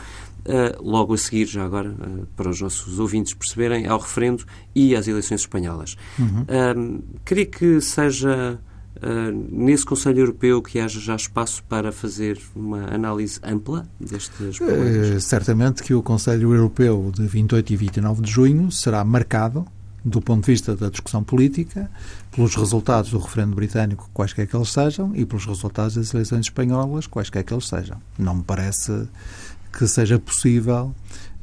Logo 0.80 1.14
a 1.14 1.18
seguir, 1.18 1.46
já 1.46 1.64
agora, 1.64 1.94
para 2.36 2.50
os 2.50 2.60
nossos 2.60 2.98
ouvintes 2.98 3.34
perceberem, 3.34 3.86
ao 3.86 3.98
referendo 3.98 4.44
e 4.74 4.94
às 4.94 5.08
eleições 5.08 5.40
espanholas. 5.40 5.96
Uhum. 6.18 7.02
queria 7.24 7.46
que 7.46 7.80
seja 7.80 8.58
Uh, 8.96 9.30
nesse 9.50 9.84
Conselho 9.84 10.20
Europeu 10.20 10.62
que 10.62 10.80
haja 10.80 10.98
já 10.98 11.14
espaço 11.14 11.62
para 11.64 11.92
fazer 11.92 12.40
uma 12.54 12.94
análise 12.94 13.38
ampla 13.42 13.86
destes 14.00 14.56
problemas? 14.56 15.22
Certamente 15.22 15.82
que 15.82 15.92
o 15.92 16.02
Conselho 16.02 16.54
Europeu 16.54 17.12
de 17.14 17.26
28 17.26 17.72
e 17.72 17.76
29 17.76 18.22
de 18.22 18.30
junho 18.30 18.72
será 18.72 19.04
marcado, 19.04 19.66
do 20.02 20.22
ponto 20.22 20.46
de 20.46 20.52
vista 20.52 20.74
da 20.74 20.88
discussão 20.88 21.22
política, 21.22 21.90
pelos 22.30 22.54
resultados 22.54 23.10
do 23.10 23.18
referendo 23.18 23.54
britânico, 23.54 24.08
quaisquer 24.14 24.46
que 24.46 24.56
eles 24.56 24.72
sejam, 24.72 25.14
e 25.14 25.26
pelos 25.26 25.44
resultados 25.44 25.96
das 25.96 26.14
eleições 26.14 26.46
espanholas, 26.46 27.06
quaisquer 27.06 27.44
que 27.44 27.52
eles 27.52 27.68
sejam. 27.68 28.00
Não 28.18 28.36
me 28.36 28.44
parece 28.44 29.06
que 29.76 29.86
seja 29.86 30.18
possível, 30.18 30.94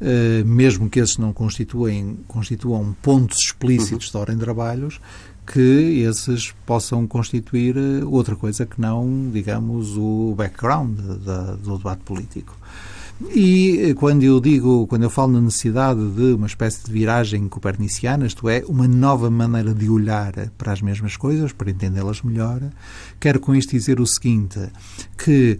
uh, 0.01 0.45
mesmo 0.45 0.89
que 0.89 0.99
esses 0.99 1.17
não 1.17 1.31
constituem, 1.31 2.17
constituam 2.27 2.95
pontos 3.01 3.37
explícitos 3.39 4.09
de 4.09 4.17
ordem 4.17 4.35
de 4.35 4.41
trabalhos, 4.41 4.99
que 5.45 6.01
esses 6.07 6.51
possam 6.65 7.05
constituir 7.05 7.75
eh, 7.75 8.05
outra 8.05 8.33
coisa 8.33 8.65
que 8.65 8.79
não, 8.79 9.29
digamos, 9.29 9.97
o 9.97 10.33
background 10.37 10.97
da, 10.97 11.55
do 11.55 11.77
debate 11.77 12.01
político. 12.03 12.57
E 13.31 13.95
quando 13.97 14.23
eu 14.23 14.39
digo, 14.39 14.85
quando 14.87 15.03
eu 15.03 15.09
falo 15.09 15.33
na 15.33 15.41
necessidade 15.41 15.99
de 16.11 16.33
uma 16.33 16.47
espécie 16.47 16.83
de 16.85 16.91
viragem 16.91 17.47
coperniciana, 17.47 18.25
isto 18.25 18.47
é, 18.49 18.63
uma 18.67 18.87
nova 18.87 19.29
maneira 19.29 19.73
de 19.73 19.89
olhar 19.89 20.33
para 20.57 20.71
as 20.71 20.81
mesmas 20.81 21.17
coisas, 21.17 21.51
para 21.51 21.71
entendê-las 21.71 22.21
melhor, 22.21 22.61
quero 23.19 23.39
com 23.39 23.55
isto 23.55 23.71
dizer 23.71 23.99
o 23.99 24.05
seguinte, 24.05 24.59
que 25.17 25.59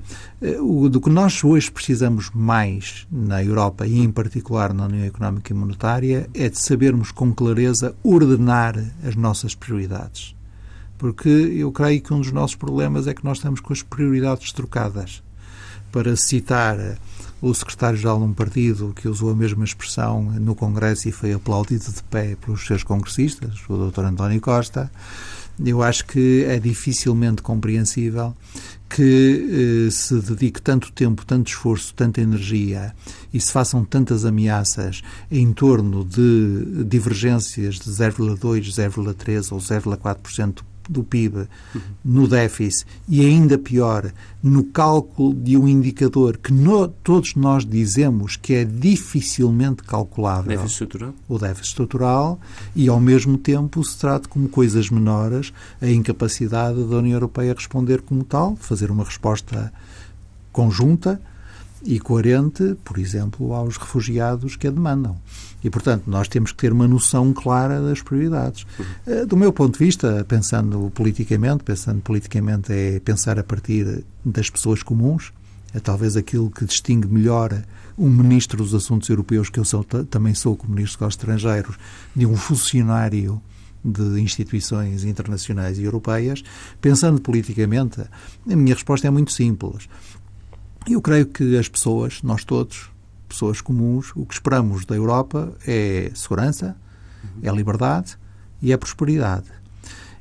o, 0.60 0.90
do 0.90 1.02
que 1.02 1.10
nós 1.10 1.44
hoje 1.44 1.72
precisamos 1.72 2.30
mais 2.34 3.08
na 3.12 3.44
Europa 3.44 3.88
e 3.88 4.00
em 4.00 4.12
particular 4.12 4.74
na 4.74 4.86
União 4.86 5.06
Económica 5.06 5.52
e 5.52 5.56
Monetária 5.56 6.30
é 6.34 6.50
de 6.50 6.60
sabermos 6.60 7.12
com 7.12 7.34
clareza 7.34 7.96
ordenar 8.04 8.78
as 9.04 9.16
nossas 9.16 9.56
prioridades. 9.56 10.36
Porque 10.98 11.30
eu 11.30 11.72
creio 11.72 12.02
que 12.02 12.14
um 12.14 12.22
dos 12.22 12.32
nossos 12.32 12.56
problemas 12.56 13.08
é 13.08 13.14
que 13.14 13.26
nós 13.26 13.38
estamos 13.38 13.60
com 13.60 13.74
as 13.74 13.82
prioridades 13.82 14.52
trocadas. 14.52 15.24
Para 15.92 16.16
citar 16.16 16.98
o 17.44 17.54
secretário-geral 17.54 18.20
de 18.20 18.24
um 18.24 18.34
partido 18.34 18.94
que 18.96 19.06
usou 19.06 19.30
a 19.30 19.36
mesma 19.36 19.66
expressão 19.66 20.24
no 20.24 20.56
Congresso 20.56 21.10
e 21.10 21.12
foi 21.12 21.34
aplaudido 21.34 21.92
de 21.92 22.02
pé 22.04 22.38
pelos 22.38 22.66
seus 22.66 22.84
congressistas, 22.84 23.60
o 23.68 23.92
Dr. 23.92 24.06
António 24.06 24.40
Costa, 24.40 24.90
eu 25.64 25.84
acho 25.84 26.06
que 26.06 26.46
é 26.48 26.58
dificilmente 26.58 27.42
compreensível 27.42 28.34
que 28.90 29.88
eh, 29.88 29.92
se 29.92 30.22
dedique 30.22 30.62
tanto 30.62 30.90
tempo, 30.94 31.26
tanto 31.26 31.50
esforço, 31.50 31.94
tanta 31.94 32.22
energia 32.22 32.96
e 33.34 33.42
se 33.42 33.52
façam 33.52 33.84
tantas 33.84 34.24
ameaças 34.24 35.02
em 35.30 35.52
torno 35.52 36.06
de 36.06 36.86
divergências 36.86 37.76
de 37.76 37.90
0,2, 37.92 38.74
0,3 38.74 39.52
ou 39.52 39.60
0,4% 39.60 40.64
do 40.92 41.04
PIB 41.04 41.48
no 42.04 42.28
déficit 42.28 42.86
e 43.08 43.26
ainda 43.26 43.58
pior 43.58 44.12
no 44.42 44.66
cálculo 44.66 45.34
de 45.34 45.58
um 45.58 45.68
indicador 45.68 46.38
que 46.38 46.52
no, 46.52 46.88
todos 46.88 47.36
nós 47.36 47.66
dizemos 47.66 48.36
que 48.36 48.54
é 48.54 48.66
dificilmente 48.66 49.84
calculável. 49.84 50.50
Déficit 50.50 50.84
estrutural. 50.84 51.14
O 51.28 51.40
déficit 51.40 51.68
estrutural 51.68 52.40
e 52.76 52.88
ao 52.90 53.00
mesmo 53.00 53.38
tempo 53.38 53.84
se 53.84 53.98
trata 53.98 54.28
como 54.28 54.50
coisas 54.50 54.90
menores 54.90 55.54
a 55.82 55.90
incapacidade 55.90 56.84
da 56.84 56.98
União 56.98 57.14
Europeia 57.14 57.54
responder 57.54 58.02
como 58.02 58.24
tal, 58.24 58.56
fazer 58.56 58.92
uma 58.92 59.04
resposta 59.04 59.72
conjunta 60.52 61.22
e 61.84 62.00
coerente, 62.00 62.76
por 62.84 62.98
exemplo, 62.98 63.54
aos 63.54 63.78
refugiados 63.78 64.56
que 64.56 64.68
a 64.68 64.72
demandam. 64.72 65.18
E, 65.64 65.70
portanto, 65.70 66.04
nós 66.08 66.28
temos 66.28 66.52
que 66.52 66.58
ter 66.58 66.74
uma 66.74 66.88
noção 66.88 67.32
clara 67.32 67.82
das 67.82 68.02
prioridades. 68.02 68.66
Uhum. 68.78 69.26
Do 69.26 69.38
meu 69.38 69.54
ponto 69.54 69.78
de 69.78 69.86
vista, 69.86 70.26
pensando 70.28 70.92
politicamente, 70.94 71.64
pensando 71.64 72.02
politicamente 72.02 72.74
é 72.74 73.00
pensar 73.00 73.40
a 73.40 73.44
partir 73.44 74.04
das 74.26 74.50
pessoas 74.50 74.84
comuns, 74.84 75.32
é 75.74 75.80
talvez 75.80 76.18
aquilo 76.18 76.52
que 76.52 76.66
distingue 76.66 77.08
melhor 77.08 77.64
um 77.98 78.10
ministro 78.10 78.58
dos 78.58 78.74
assuntos 78.74 79.10
europeus, 79.10 79.50
que 79.50 79.60
eu 79.60 79.66
sou, 79.66 79.84
também 79.84 80.34
sou 80.34 80.56
como 80.56 80.74
ministro 80.76 81.06
dos 81.06 81.16
estrangeiros, 81.16 81.78
de 82.16 82.26
um 82.26 82.36
funcionário 82.36 83.42
de 83.84 84.20
instituições 84.20 85.04
internacionais 85.04 85.78
e 85.78 85.84
europeias. 85.84 86.44
Pensando 86.80 87.20
politicamente, 87.22 88.02
a 88.02 88.56
minha 88.56 88.74
resposta 88.74 89.08
é 89.08 89.10
muito 89.10 89.32
simples. 89.32 89.88
Eu 90.88 91.02
creio 91.02 91.26
que 91.26 91.58
as 91.58 91.68
pessoas, 91.68 92.22
nós 92.24 92.44
todos, 92.44 92.90
pessoas 93.34 93.62
comuns, 93.62 94.12
o 94.16 94.26
que 94.26 94.34
esperamos 94.34 94.86
da 94.86 94.96
Europa 94.96 95.54
é 95.68 96.12
segurança, 96.14 96.76
é 97.42 97.52
liberdade 97.52 98.18
e 98.62 98.72
é 98.72 98.78
prosperidade. 98.78 99.48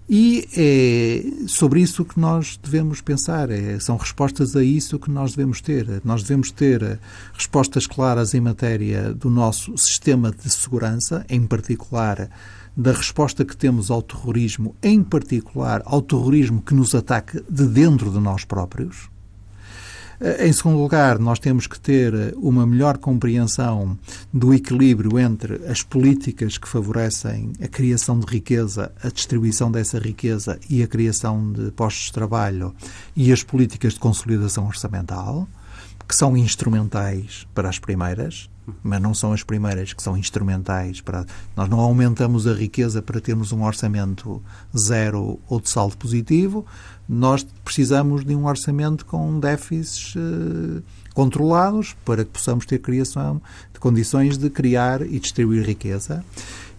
E 0.08 0.48
é 0.56 1.46
sobre 1.46 1.80
isso 1.80 2.04
que 2.04 2.18
nós 2.18 2.58
devemos 2.62 3.00
pensar, 3.00 3.50
é, 3.50 3.78
são 3.78 3.96
respostas 3.96 4.56
a 4.56 4.62
isso 4.62 4.98
que 4.98 5.10
nós 5.10 5.34
devemos 5.34 5.60
ter. 5.60 6.02
Nós 6.04 6.22
devemos 6.22 6.50
ter 6.50 6.98
respostas 7.32 7.86
claras 7.86 8.34
em 8.34 8.40
matéria 8.40 9.14
do 9.14 9.30
nosso 9.30 9.76
sistema 9.78 10.30
de 10.30 10.50
segurança, 10.50 11.24
em 11.28 11.46
particular 11.46 12.28
da 12.76 12.92
resposta 12.92 13.44
que 13.44 13.56
temos 13.56 13.90
ao 13.90 14.02
terrorismo, 14.02 14.74
em 14.82 15.02
particular 15.02 15.82
ao 15.84 16.02
terrorismo 16.02 16.60
que 16.60 16.74
nos 16.74 16.94
ataca 16.94 17.42
de 17.48 17.66
dentro 17.66 18.10
de 18.10 18.18
nós 18.18 18.44
próprios. 18.44 19.11
Eh, 20.22 20.46
em 20.46 20.52
segundo 20.52 20.78
lugar, 20.78 21.18
nós 21.18 21.40
temos 21.40 21.66
que 21.66 21.80
ter 21.80 22.32
uma 22.36 22.64
melhor 22.64 22.96
compreensão 22.96 23.98
do 24.32 24.54
equilíbrio 24.54 25.18
entre 25.18 25.66
as 25.66 25.82
políticas 25.82 26.56
que 26.56 26.68
favorecem 26.68 27.52
a 27.60 27.66
criação 27.66 28.20
de 28.20 28.26
riqueza, 28.26 28.92
a 29.02 29.08
distribuição 29.08 29.70
dessa 29.70 29.98
riqueza 29.98 30.60
e 30.70 30.80
a 30.80 30.86
criação 30.86 31.52
de 31.52 31.72
postos 31.72 32.04
de 32.04 32.12
trabalho 32.12 32.72
e 33.16 33.32
as 33.32 33.42
políticas 33.42 33.94
de 33.94 34.00
consolidação 34.00 34.64
orçamental, 34.66 35.48
que 36.06 36.14
são 36.14 36.36
instrumentais 36.36 37.44
para 37.52 37.68
as 37.68 37.80
primeiras, 37.80 38.48
mas 38.82 39.00
não 39.00 39.14
são 39.14 39.32
as 39.32 39.42
primeiras 39.42 39.92
que 39.92 40.02
são 40.02 40.16
instrumentais 40.16 41.00
para. 41.00 41.26
Nós 41.56 41.68
não 41.68 41.80
aumentamos 41.80 42.46
a 42.46 42.54
riqueza 42.54 43.02
para 43.02 43.20
termos 43.20 43.50
um 43.50 43.64
orçamento 43.64 44.42
zero 44.76 45.40
ou 45.48 45.60
de 45.60 45.68
saldo 45.68 45.96
positivo, 45.96 46.64
nós 47.08 47.46
precisamos 47.64 48.24
de 48.24 48.34
um 48.34 48.46
orçamento 48.46 49.04
com 49.06 49.38
déficits 49.38 50.14
uh, 50.14 50.82
controlados 51.14 51.94
para 52.04 52.24
que 52.24 52.30
possamos 52.30 52.66
ter 52.66 52.78
criação 52.78 53.40
de 53.72 53.80
condições 53.80 54.38
de 54.38 54.48
criar 54.48 55.02
e 55.02 55.18
distribuir 55.18 55.64
riqueza. 55.64 56.24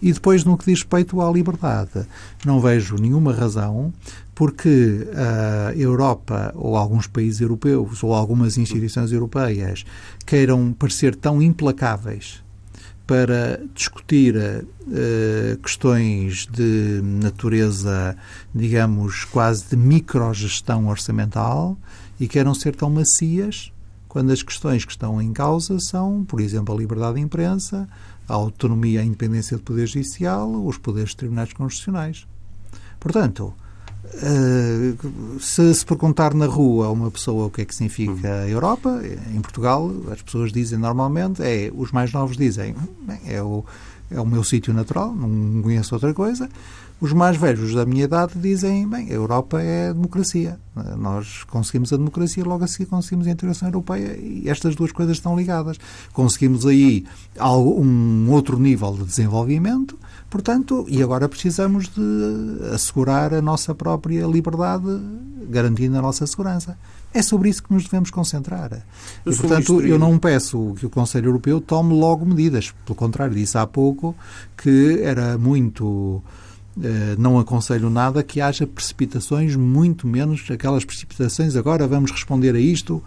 E 0.02 0.12
depois, 0.12 0.44
no 0.44 0.58
que 0.58 0.66
diz 0.66 0.80
respeito 0.80 1.20
à 1.20 1.30
liberdade, 1.30 2.06
não 2.44 2.60
vejo 2.60 2.96
nenhuma 2.96 3.32
razão 3.32 3.92
porque 4.34 5.06
a 5.14 5.72
Europa 5.74 6.52
ou 6.56 6.76
alguns 6.76 7.06
países 7.06 7.40
europeus 7.40 8.02
ou 8.02 8.12
algumas 8.12 8.58
instituições 8.58 9.12
europeias 9.12 9.84
queiram 10.26 10.72
parecer 10.72 11.14
tão 11.14 11.40
implacáveis 11.40 12.43
para 13.06 13.60
discutir 13.74 14.34
uh, 14.36 15.56
questões 15.58 16.46
de 16.50 17.00
natureza, 17.02 18.16
digamos, 18.54 19.24
quase 19.24 19.68
de 19.68 19.76
microgestão 19.76 20.88
orçamental 20.88 21.76
e 22.18 22.26
queiram 22.26 22.54
ser 22.54 22.74
tão 22.74 22.88
macias 22.88 23.70
quando 24.08 24.30
as 24.30 24.42
questões 24.42 24.84
que 24.84 24.92
estão 24.92 25.20
em 25.20 25.32
causa 25.32 25.78
são, 25.80 26.24
por 26.24 26.40
exemplo, 26.40 26.72
a 26.72 26.78
liberdade 26.78 27.16
de 27.16 27.20
imprensa, 27.20 27.88
a 28.28 28.34
autonomia 28.34 29.00
e 29.00 29.02
a 29.02 29.04
independência 29.04 29.56
do 29.56 29.62
Poder 29.64 29.88
Judicial, 29.88 30.48
os 30.64 30.78
poderes 30.78 31.14
tribunais 31.14 31.52
constitucionais. 31.52 32.24
Portanto, 33.00 33.52
Uh, 34.04 35.40
se 35.40 35.74
se 35.74 35.84
perguntar 35.84 36.34
na 36.34 36.46
rua 36.46 36.86
a 36.86 36.90
uma 36.90 37.10
pessoa 37.10 37.46
o 37.46 37.50
que 37.50 37.62
é 37.62 37.64
que 37.64 37.74
significa 37.74 38.42
a 38.42 38.48
Europa, 38.48 39.00
em 39.34 39.40
Portugal, 39.40 39.90
as 40.10 40.22
pessoas 40.22 40.52
dizem 40.52 40.78
normalmente, 40.78 41.42
é, 41.42 41.70
os 41.74 41.90
mais 41.90 42.12
novos 42.12 42.36
dizem, 42.36 42.74
é 43.26 43.42
o, 43.42 43.64
é 44.10 44.20
o 44.20 44.26
meu 44.26 44.44
sítio 44.44 44.72
natural, 44.74 45.14
não 45.14 45.62
conheço 45.62 45.94
outra 45.94 46.12
coisa. 46.12 46.48
Os 47.00 47.12
mais 47.12 47.36
velhos 47.36 47.74
da 47.74 47.84
minha 47.84 48.04
idade 48.04 48.32
dizem, 48.36 48.88
bem, 48.88 49.10
a 49.10 49.12
Europa 49.12 49.60
é 49.60 49.88
a 49.88 49.92
democracia. 49.92 50.58
Nós 50.96 51.42
conseguimos 51.44 51.92
a 51.92 51.96
democracia, 51.96 52.44
logo 52.44 52.64
a 52.64 52.68
seguir 52.68 52.86
conseguimos 52.86 53.26
a 53.26 53.30
integração 53.30 53.68
europeia 53.68 54.16
e 54.16 54.48
estas 54.48 54.76
duas 54.76 54.92
coisas 54.92 55.16
estão 55.16 55.36
ligadas. 55.36 55.76
Conseguimos 56.12 56.64
aí 56.64 57.04
um 57.38 58.30
outro 58.30 58.58
nível 58.58 58.92
de 58.92 59.04
desenvolvimento, 59.04 59.98
Portanto, 60.34 60.84
e 60.88 61.00
agora 61.00 61.28
precisamos 61.28 61.88
de 61.88 62.74
assegurar 62.74 63.32
a 63.32 63.40
nossa 63.40 63.72
própria 63.72 64.26
liberdade, 64.26 64.84
garantindo 65.48 65.96
a 65.96 66.02
nossa 66.02 66.26
segurança. 66.26 66.76
É 67.12 67.22
sobre 67.22 67.50
isso 67.50 67.62
que 67.62 67.72
nos 67.72 67.84
devemos 67.84 68.10
concentrar. 68.10 68.84
E, 69.24 69.32
portanto, 69.32 69.80
eu 69.80 69.96
não 69.96 70.18
peço 70.18 70.74
que 70.76 70.86
o 70.86 70.90
Conselho 70.90 71.28
Europeu 71.28 71.60
tome 71.60 71.94
logo 71.94 72.26
medidas. 72.26 72.74
Pelo 72.84 72.96
contrário, 72.96 73.32
disse 73.32 73.56
há 73.56 73.64
pouco 73.64 74.12
que 74.56 74.98
era 75.04 75.38
muito. 75.38 76.20
Eh, 76.82 77.14
não 77.16 77.38
aconselho 77.38 77.88
nada 77.88 78.20
que 78.24 78.40
haja 78.40 78.66
precipitações, 78.66 79.54
muito 79.54 80.04
menos 80.04 80.44
aquelas 80.50 80.84
precipitações. 80.84 81.54
Agora 81.54 81.86
vamos 81.86 82.10
responder 82.10 82.56
a 82.56 82.58
isto 82.58 83.00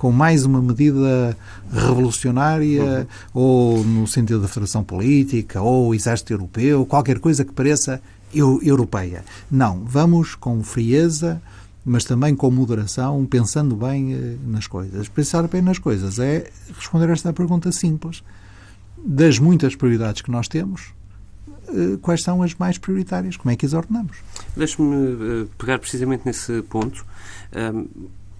com 0.00 0.10
mais 0.10 0.46
uma 0.46 0.62
medida 0.62 1.36
revolucionária, 1.70 3.06
uhum. 3.34 3.40
ou 3.42 3.84
no 3.84 4.06
sentido 4.06 4.40
da 4.40 4.48
federação 4.48 4.82
política, 4.82 5.60
ou 5.60 5.94
exército 5.94 6.32
europeu, 6.32 6.86
qualquer 6.86 7.18
coisa 7.18 7.44
que 7.44 7.52
pareça 7.52 8.00
eu, 8.32 8.58
europeia. 8.62 9.22
Não, 9.50 9.84
vamos 9.84 10.34
com 10.34 10.62
frieza, 10.62 11.42
mas 11.84 12.04
também 12.04 12.34
com 12.34 12.50
moderação, 12.50 13.26
pensando 13.26 13.76
bem 13.76 14.14
eh, 14.14 14.36
nas 14.46 14.66
coisas. 14.66 15.06
Pensar 15.06 15.46
bem 15.48 15.60
nas 15.60 15.78
coisas 15.78 16.18
é 16.18 16.50
responder 16.74 17.10
a 17.10 17.12
esta 17.12 17.30
pergunta 17.34 17.70
simples. 17.70 18.24
Das 19.04 19.38
muitas 19.38 19.76
prioridades 19.76 20.22
que 20.22 20.30
nós 20.30 20.48
temos, 20.48 20.94
eh, 21.68 21.98
quais 22.00 22.22
são 22.22 22.42
as 22.42 22.54
mais 22.54 22.78
prioritárias? 22.78 23.36
Como 23.36 23.52
é 23.52 23.56
que 23.56 23.66
as 23.66 23.74
ordenamos? 23.74 24.16
Deixe-me 24.56 25.42
eh, 25.42 25.46
pegar 25.58 25.78
precisamente 25.78 26.22
nesse 26.24 26.62
ponto. 26.62 27.04
Eh, 27.52 27.72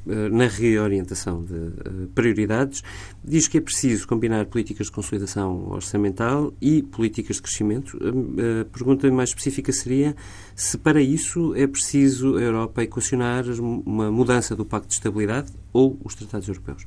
na 0.07 0.47
reorientação 0.47 1.45
de 1.45 1.55
eh, 1.55 2.07
prioridades, 2.15 2.83
diz 3.23 3.47
que 3.47 3.59
é 3.59 3.61
preciso 3.61 4.07
combinar 4.07 4.47
políticas 4.47 4.87
de 4.87 4.93
consolidação 4.93 5.69
orçamental 5.71 6.53
e 6.61 6.83
políticas 6.83 7.37
de 7.37 7.43
crescimento. 7.43 7.99
A 7.99 8.65
pergunta 8.65 9.11
mais 9.11 9.31
específica 9.31 9.73
seria 9.73 10.17
se 10.55 10.79
para 10.79 11.01
isso 11.01 11.55
é 11.55 11.67
preciso 11.67 12.37
a 12.37 12.41
Europa 12.41 12.83
equacionar 12.83 13.45
uma 13.61 14.11
mudança 14.11 14.57
do 14.57 14.65
Pacto 14.65 14.89
de 14.89 14.95
Estabilidade 14.95 15.53
ou 15.73 15.99
os 16.05 16.15
tratados 16.15 16.49
europeus. 16.49 16.87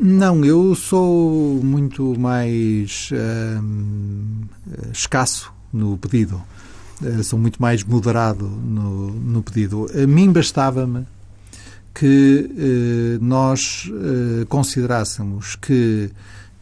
Não, 0.00 0.44
eu 0.44 0.74
sou 0.74 1.60
muito 1.62 2.18
mais 2.18 3.10
uh, 3.12 4.90
escasso 4.92 5.52
no 5.72 5.98
pedido. 5.98 6.40
Sou 7.22 7.38
muito 7.38 7.60
mais 7.60 7.84
moderado 7.84 8.44
no, 8.44 9.10
no 9.10 9.42
pedido. 9.42 9.86
A 9.94 10.06
mim 10.06 10.32
bastava-me 10.32 11.06
que 11.98 13.18
nós 13.20 13.90
considerássemos 14.48 15.56
que 15.56 16.10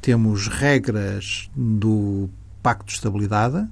temos 0.00 0.48
regras 0.48 1.50
do 1.54 2.28
Pacto 2.62 2.86
de 2.86 2.92
Estabilidade, 2.94 3.68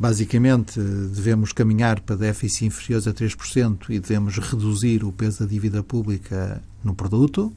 Basicamente, 0.00 0.80
devemos 0.80 1.52
caminhar 1.52 2.00
para 2.00 2.16
déficit 2.16 2.64
inferiores 2.64 3.06
a 3.06 3.12
3% 3.12 3.90
e 3.90 4.00
devemos 4.00 4.38
reduzir 4.38 5.04
o 5.04 5.12
peso 5.12 5.40
da 5.40 5.46
dívida 5.46 5.82
pública 5.82 6.62
no 6.82 6.94
produto. 6.94 7.52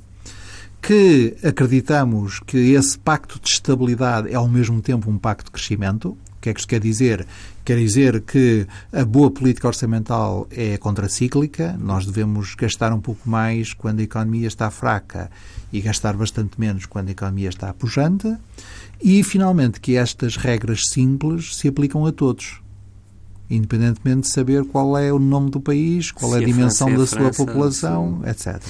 Que 0.82 1.38
acreditamos 1.42 2.42
que 2.42 2.74
esse 2.74 3.00
pacto 3.00 3.40
de 3.40 3.48
estabilidade 3.48 4.30
é 4.30 4.36
ao 4.36 4.50
mesmo 4.50 4.82
tempo 4.82 5.10
um 5.10 5.18
pacto 5.18 5.46
de 5.46 5.52
crescimento. 5.52 6.18
O 6.44 6.46
que 6.46 6.50
é 6.50 6.54
que 6.54 6.60
isto 6.60 6.68
quer 6.68 6.82
dizer? 6.82 7.26
Quer 7.64 7.78
dizer 7.78 8.20
que 8.20 8.68
a 8.92 9.06
boa 9.06 9.32
política 9.32 9.66
orçamental 9.66 10.46
é 10.52 10.76
contracíclica, 10.76 11.80
nós 11.80 12.06
devemos 12.06 12.54
gastar 12.54 12.92
um 12.92 13.00
pouco 13.00 13.30
mais 13.30 13.72
quando 13.72 14.02
a 14.02 14.04
economia 14.04 14.46
está 14.46 14.70
fraca 14.70 15.32
e 15.72 15.80
gastar 15.80 16.18
bastante 16.18 16.60
menos 16.60 16.86
quando 16.86 17.08
a 17.08 17.12
economia 17.12 17.48
está 17.48 17.74
pujante. 17.74 18.36
E, 19.02 19.24
finalmente, 19.24 19.80
que 19.80 19.96
estas 19.96 20.36
regras 20.36 20.82
simples 20.90 21.56
se 21.56 21.70
aplicam 21.70 22.06
a 22.06 22.12
todos, 22.12 22.60
independentemente 23.50 24.24
de 24.24 24.28
saber 24.28 24.66
qual 24.66 24.98
é 24.98 25.14
o 25.14 25.20
nome 25.20 25.50
do 25.50 25.62
país, 25.62 26.12
qual 26.12 26.34
se 26.34 26.40
é 26.40 26.42
a 26.42 26.46
dimensão 26.46 26.90
França, 26.90 27.16
da 27.16 27.32
sua 27.32 27.46
população, 27.46 28.22
etc. 28.26 28.62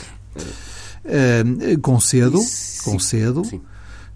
Uh, 1.06 1.80
concedo, 1.82 2.38
sim. 2.38 2.92
concedo 2.92 3.44
sim. 3.44 3.60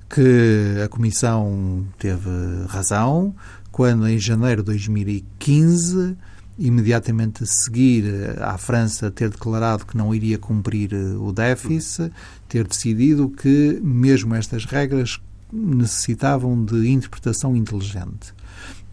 Que 0.09 0.81
a 0.83 0.87
Comissão 0.87 1.85
teve 1.97 2.29
razão 2.67 3.35
quando, 3.71 4.07
em 4.07 4.17
janeiro 4.17 4.63
de 4.63 4.67
2015, 4.67 6.17
imediatamente 6.57 7.43
a 7.43 7.45
seguir 7.45 8.03
à 8.41 8.57
França 8.57 9.11
ter 9.11 9.29
declarado 9.29 9.85
que 9.85 9.95
não 9.95 10.13
iria 10.13 10.37
cumprir 10.37 10.93
o 10.93 11.31
déficit, 11.31 12.11
ter 12.49 12.67
decidido 12.67 13.29
que 13.29 13.79
mesmo 13.83 14.33
estas 14.33 14.65
regras 14.65 15.19
necessitavam 15.51 16.63
de 16.63 16.89
interpretação 16.89 17.55
inteligente. 17.55 18.33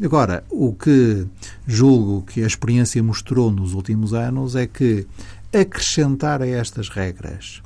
Agora, 0.02 0.44
o 0.50 0.72
que 0.72 1.26
julgo 1.66 2.22
que 2.22 2.42
a 2.42 2.46
experiência 2.46 3.02
mostrou 3.02 3.50
nos 3.50 3.74
últimos 3.74 4.12
anos 4.12 4.54
é 4.56 4.66
que 4.66 5.06
acrescentar 5.52 6.42
a 6.42 6.46
estas 6.46 6.88
regras 6.88 7.62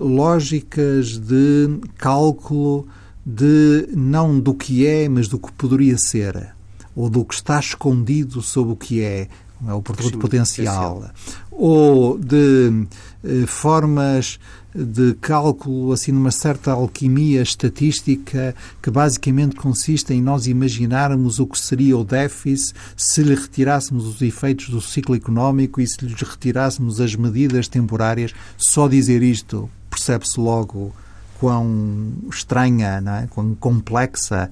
lógicas 0.00 1.18
de 1.18 1.80
cálculo 1.96 2.86
de 3.24 3.88
não 3.94 4.40
do 4.40 4.54
que 4.54 4.86
é, 4.86 5.08
mas 5.08 5.28
do 5.28 5.38
que 5.38 5.52
poderia 5.52 5.98
ser, 5.98 6.54
ou 6.96 7.10
do 7.10 7.24
que 7.24 7.34
está 7.34 7.60
escondido 7.60 8.40
sob 8.40 8.72
o 8.72 8.76
que 8.76 9.02
é, 9.02 9.28
é? 9.66 9.72
O 9.72 9.82
produto 9.82 10.18
potencial, 10.18 11.10
ou 11.50 12.18
de 12.18 12.86
eh, 13.24 13.44
formas 13.46 14.38
de 14.84 15.14
cálculo, 15.14 15.92
assim, 15.92 16.12
numa 16.12 16.30
certa 16.30 16.72
alquimia 16.72 17.42
estatística 17.42 18.54
que 18.80 18.90
basicamente 18.90 19.56
consiste 19.56 20.14
em 20.14 20.22
nós 20.22 20.46
imaginarmos 20.46 21.40
o 21.40 21.46
que 21.46 21.58
seria 21.58 21.96
o 21.96 22.04
déficit 22.04 22.74
se 22.96 23.22
lhe 23.22 23.34
retirássemos 23.34 24.06
os 24.06 24.22
efeitos 24.22 24.68
do 24.68 24.80
ciclo 24.80 25.16
económico 25.16 25.80
e 25.80 25.86
se 25.86 26.04
lhe 26.04 26.14
retirássemos 26.14 27.00
as 27.00 27.14
medidas 27.16 27.66
temporárias. 27.66 28.32
Só 28.56 28.86
dizer 28.86 29.22
isto 29.22 29.68
percebe-se 29.90 30.38
logo 30.38 30.94
quão 31.40 32.12
estranha, 32.30 33.00
não 33.00 33.14
é? 33.14 33.26
quão 33.28 33.54
complexa 33.54 34.50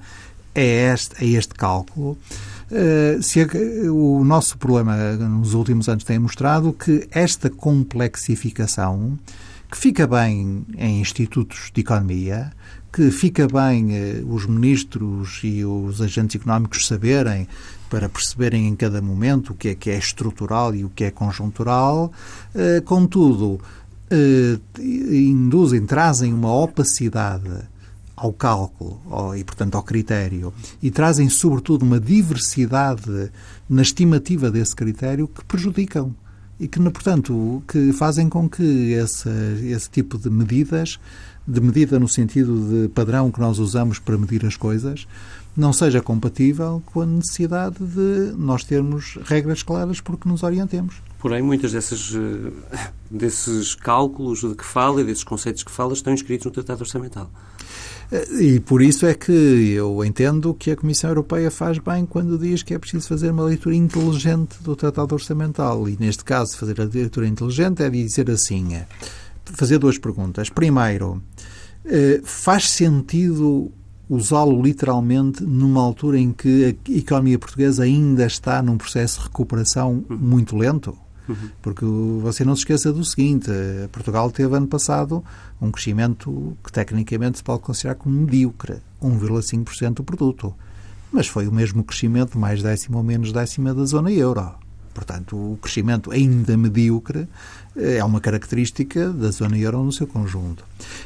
é 0.53 0.93
este, 0.93 1.23
é 1.23 1.27
este 1.27 1.53
cálculo. 1.53 2.17
Uh, 2.69 3.21
se 3.23 3.41
a, 3.41 3.47
o 3.91 4.25
nosso 4.25 4.57
problema 4.57 5.13
nos 5.13 5.53
últimos 5.53 5.87
anos 5.87 6.03
tem 6.03 6.19
mostrado 6.19 6.73
que 6.73 7.07
esta 7.11 7.49
complexificação 7.49 9.17
que 9.69 9.77
fica 9.77 10.07
bem 10.07 10.65
em 10.77 11.01
institutos 11.01 11.71
de 11.73 11.81
economia, 11.81 12.51
que 12.91 13.11
fica 13.11 13.47
bem 13.47 13.95
eh, 13.95 14.23
os 14.27 14.45
ministros 14.45 15.41
e 15.43 15.63
os 15.65 16.01
agentes 16.01 16.39
económicos 16.39 16.87
saberem 16.87 17.47
para 17.89 18.07
perceberem 18.07 18.67
em 18.67 18.75
cada 18.75 19.01
momento 19.01 19.51
o 19.51 19.55
que 19.55 19.69
é 19.69 19.75
que 19.75 19.89
é 19.89 19.97
estrutural 19.97 20.73
e 20.73 20.85
o 20.85 20.89
que 20.89 21.03
é 21.03 21.11
conjuntural, 21.11 22.11
eh, 22.55 22.81
contudo, 22.81 23.59
eh, 24.09 24.57
induzem, 24.79 25.85
trazem 25.85 26.33
uma 26.33 26.53
opacidade 26.53 27.51
ao 28.15 28.33
cálculo 28.33 28.99
e, 29.35 29.43
portanto, 29.43 29.75
ao 29.75 29.83
critério 29.83 30.51
e 30.81 30.89
trazem, 30.89 31.29
sobretudo, 31.29 31.83
uma 31.83 31.99
diversidade 31.99 33.29
na 33.69 33.83
estimativa 33.83 34.49
desse 34.49 34.75
critério 34.75 35.27
que 35.27 35.45
prejudicam 35.45 36.15
e 36.59 36.67
que, 36.67 36.79
portanto, 36.79 37.63
que 37.67 37.93
fazem 37.93 38.29
com 38.29 38.49
que 38.49 38.91
esse, 38.93 39.29
esse 39.63 39.89
tipo 39.89 40.17
de 40.17 40.29
medidas, 40.29 40.99
de 41.47 41.61
medida 41.61 41.99
no 41.99 42.07
sentido 42.07 42.69
de 42.69 42.87
padrão 42.89 43.31
que 43.31 43.39
nós 43.39 43.59
usamos 43.59 43.99
para 43.99 44.17
medir 44.17 44.45
as 44.45 44.57
coisas, 44.57 45.07
não 45.55 45.73
seja 45.73 46.01
compatível 46.01 46.83
com 46.85 47.01
a 47.01 47.05
necessidade 47.05 47.77
de 47.79 48.33
nós 48.37 48.63
termos 48.63 49.17
regras 49.25 49.63
claras 49.63 49.99
porque 49.99 50.29
nos 50.29 50.43
orientemos. 50.43 51.01
Porém, 51.19 51.41
muitas 51.41 51.73
eh, 51.73 52.51
desses 53.09 53.73
cálculos 53.73 54.41
de 54.41 54.53
que 54.53 54.63
fala 54.63 55.01
e 55.01 55.03
desses 55.03 55.23
conceitos 55.23 55.63
que 55.63 55.71
fala 55.71 55.93
estão 55.93 56.13
inscritos 56.13 56.45
no 56.45 56.51
Tratado 56.51 56.81
Orçamental. 56.81 57.29
E 58.39 58.59
por 58.61 58.81
isso 58.81 59.05
é 59.05 59.13
que 59.13 59.31
eu 59.31 60.03
entendo 60.05 60.53
que 60.53 60.71
a 60.71 60.75
Comissão 60.77 61.09
Europeia 61.09 61.51
faz 61.51 61.77
bem 61.77 62.05
quando 62.05 62.37
diz 62.37 62.63
que 62.63 62.73
é 62.73 62.79
preciso 62.79 63.07
fazer 63.07 63.31
uma 63.31 63.43
leitura 63.43 63.75
inteligente 63.75 64.63
do 64.63 64.75
Tratado 64.75 65.13
Orçamental. 65.13 65.89
E 65.89 65.97
neste 65.99 66.23
caso, 66.23 66.57
fazer 66.57 66.79
a 66.79 66.85
leitura 66.85 67.27
inteligente 67.27 67.83
é 67.83 67.89
dizer 67.89 68.31
assim: 68.31 68.75
é 68.75 68.87
fazer 69.43 69.77
duas 69.77 69.97
perguntas. 69.97 70.49
Primeiro, 70.49 71.21
eh, 71.85 72.21
faz 72.23 72.69
sentido 72.69 73.71
usá-lo 74.09 74.61
literalmente 74.61 75.43
numa 75.43 75.81
altura 75.81 76.17
em 76.17 76.31
que 76.31 76.77
a 76.87 76.91
economia 76.91 77.37
portuguesa 77.37 77.83
ainda 77.83 78.25
está 78.25 78.61
num 78.61 78.77
processo 78.77 79.19
de 79.19 79.25
recuperação 79.25 80.05
muito 80.09 80.55
lento? 80.55 80.97
Porque 81.61 81.85
você 82.21 82.43
não 82.43 82.55
se 82.55 82.61
esqueça 82.61 82.91
do 82.91 83.03
seguinte: 83.03 83.49
Portugal 83.91 84.31
teve 84.31 84.55
ano 84.55 84.67
passado 84.67 85.23
um 85.61 85.71
crescimento 85.71 86.57
que 86.63 86.71
tecnicamente 86.71 87.37
se 87.37 87.43
pode 87.43 87.61
considerar 87.61 87.95
como 87.95 88.15
medíocre, 88.15 88.77
1,5% 89.01 89.95
do 89.95 90.03
produto. 90.03 90.53
Mas 91.11 91.27
foi 91.27 91.47
o 91.47 91.51
mesmo 91.51 91.83
crescimento, 91.83 92.37
mais 92.37 92.61
décimo 92.61 92.97
ou 92.97 93.03
menos 93.03 93.31
décima 93.31 93.73
da 93.73 93.85
zona 93.85 94.11
euro. 94.11 94.66
Portanto, 94.97 95.35
o 95.35 95.59
crescimento 95.61 96.09
ainda 96.09 96.57
medíocre 96.57 97.27
é 97.75 98.03
uma 98.03 98.19
característica 98.19 99.09
da 99.13 99.29
zona 99.29 99.55
euro 99.55 99.83
no 99.83 99.91
seu 99.91 100.07
conjunto. 100.07 100.63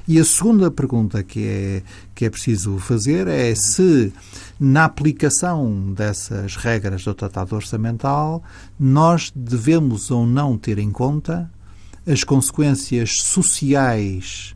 E 0.07 0.17
a 0.17 0.23
segunda 0.23 0.71
pergunta 0.71 1.21
que 1.21 1.45
é, 1.45 1.83
que 2.15 2.23
é 2.23 2.29
preciso 2.29 2.77
fazer 2.77 3.27
é 3.27 3.53
se, 3.53 4.13
na 4.57 4.85
aplicação 4.85 5.91
dessas 5.91 6.55
regras 6.55 7.03
do 7.03 7.13
Tratado 7.13 7.53
Orçamental, 7.53 8.41
nós 8.79 9.29
devemos 9.35 10.09
ou 10.09 10.25
não 10.25 10.57
ter 10.57 10.77
em 10.77 10.89
conta 10.89 11.51
as 12.07 12.23
consequências 12.23 13.17
sociais 13.23 14.55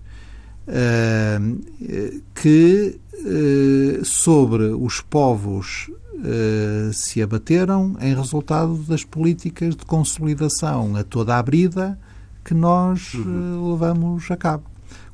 uh, 0.66 2.24
que 2.34 2.98
uh, 3.14 4.06
sobre 4.06 4.64
os 4.64 5.02
povos 5.02 5.92
uh, 6.18 6.94
se 6.94 7.22
abateram 7.22 7.96
em 8.00 8.16
resultado 8.16 8.76
das 8.78 9.04
políticas 9.04 9.76
de 9.76 9.86
consolidação 9.86 10.96
a 10.96 11.04
toda 11.04 11.38
a 11.38 11.44
brida 11.44 12.00
que 12.44 12.54
nós 12.54 13.14
uhum. 13.14 13.72
levamos 13.72 14.30
a 14.30 14.38
cabo. 14.38 14.64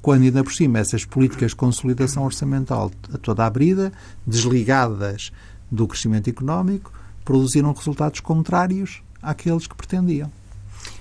Quando 0.02 0.24
ainda 0.24 0.44
por 0.44 0.54
cima 0.54 0.80
essas 0.80 1.06
políticas 1.06 1.52
de 1.52 1.58
consolidação 1.58 2.24
orçamental 2.24 2.92
a 3.14 3.18
toda 3.18 3.46
a 3.46 3.50
brida, 3.50 3.94
desligadas 4.26 5.32
do 5.70 5.88
crescimento 5.88 6.30
económico, 6.30 6.92
produziram 7.24 7.72
resultados 7.72 8.20
contrários 8.20 9.02
àqueles 9.22 9.68
que 9.68 9.76
pretendiam. 9.76 10.32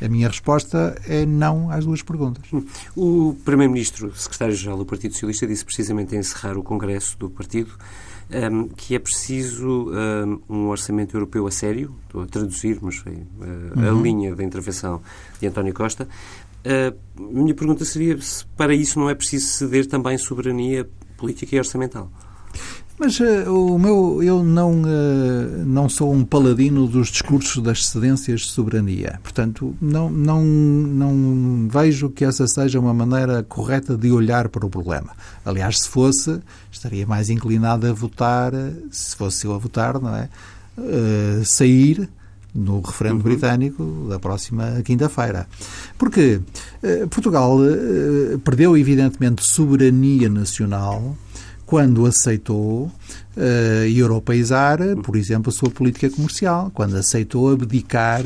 A 0.00 0.08
minha 0.08 0.28
resposta 0.28 1.00
é 1.06 1.24
não 1.24 1.70
às 1.70 1.84
duas 1.84 2.02
perguntas. 2.02 2.44
O 2.94 3.36
Primeiro-Ministro, 3.44 4.14
secretário-geral 4.14 4.76
do 4.76 4.84
Partido 4.84 5.12
Socialista, 5.12 5.46
disse 5.46 5.64
precisamente 5.64 6.14
a 6.14 6.18
encerrar 6.18 6.58
o 6.58 6.62
Congresso 6.62 7.16
do 7.18 7.30
Partido 7.30 7.72
um, 8.52 8.68
que 8.68 8.94
é 8.94 8.98
preciso 8.98 9.90
um, 10.48 10.68
orçamento 10.68 11.16
europeu 11.16 11.46
a 11.46 11.50
sério, 11.50 11.94
estou 12.06 12.22
a 12.22 12.26
traduzir, 12.26 12.78
mas 12.80 12.96
foi 12.96 13.12
uh, 13.12 13.78
uhum. 13.78 13.98
a 13.98 14.02
linha 14.02 14.34
da 14.34 14.44
intervenção 14.44 15.00
de 15.40 15.46
António 15.46 15.74
Costa. 15.74 16.08
Uh, 16.60 17.32
minha 17.32 17.54
pergunta 17.54 17.84
seria 17.84 18.20
se 18.20 18.44
para 18.56 18.74
isso 18.74 18.98
não 18.98 19.08
é 19.08 19.14
preciso 19.14 19.46
ceder 19.46 19.86
também 19.86 20.18
soberania 20.18 20.88
política 21.16 21.56
e 21.56 21.58
orçamental. 21.58 22.10
Mas 23.00 23.18
uh, 23.18 23.50
o 23.50 23.78
meu, 23.78 24.22
eu 24.22 24.44
não, 24.44 24.82
uh, 24.82 25.64
não 25.64 25.88
sou 25.88 26.12
um 26.12 26.22
paladino 26.22 26.86
dos 26.86 27.08
discursos 27.08 27.62
das 27.62 27.86
cedências 27.86 28.42
de 28.42 28.48
soberania. 28.48 29.18
Portanto, 29.22 29.74
não, 29.80 30.10
não, 30.10 30.44
não 30.44 31.66
vejo 31.66 32.10
que 32.10 32.26
essa 32.26 32.46
seja 32.46 32.78
uma 32.78 32.92
maneira 32.92 33.42
correta 33.42 33.96
de 33.96 34.12
olhar 34.12 34.50
para 34.50 34.66
o 34.66 34.68
problema. 34.68 35.12
Aliás, 35.46 35.80
se 35.80 35.88
fosse, 35.88 36.40
estaria 36.70 37.06
mais 37.06 37.30
inclinado 37.30 37.86
a 37.86 37.92
votar, 37.94 38.52
se 38.90 39.16
fosse 39.16 39.46
eu 39.46 39.54
a 39.54 39.58
votar, 39.58 39.98
não 39.98 40.14
é? 40.14 40.28
Uh, 40.76 41.42
sair 41.42 42.06
no 42.54 42.82
referendo 42.82 43.16
uhum. 43.16 43.22
britânico 43.22 44.06
da 44.10 44.18
próxima 44.18 44.82
quinta-feira. 44.84 45.46
Porque 45.96 46.40
Portugal 47.08 47.58
perdeu, 48.44 48.76
evidentemente, 48.76 49.44
soberania 49.44 50.28
nacional 50.28 51.16
quando 51.70 52.04
aceitou 52.04 52.90
uh, 53.37 53.85
europeizar, 53.96 54.80
por 55.04 55.14
exemplo, 55.14 55.50
a 55.50 55.52
sua 55.52 55.70
política 55.70 56.11
comercial, 56.11 56.68
quando 56.74 56.96
aceitou 56.96 57.48
abdicar 57.52 58.24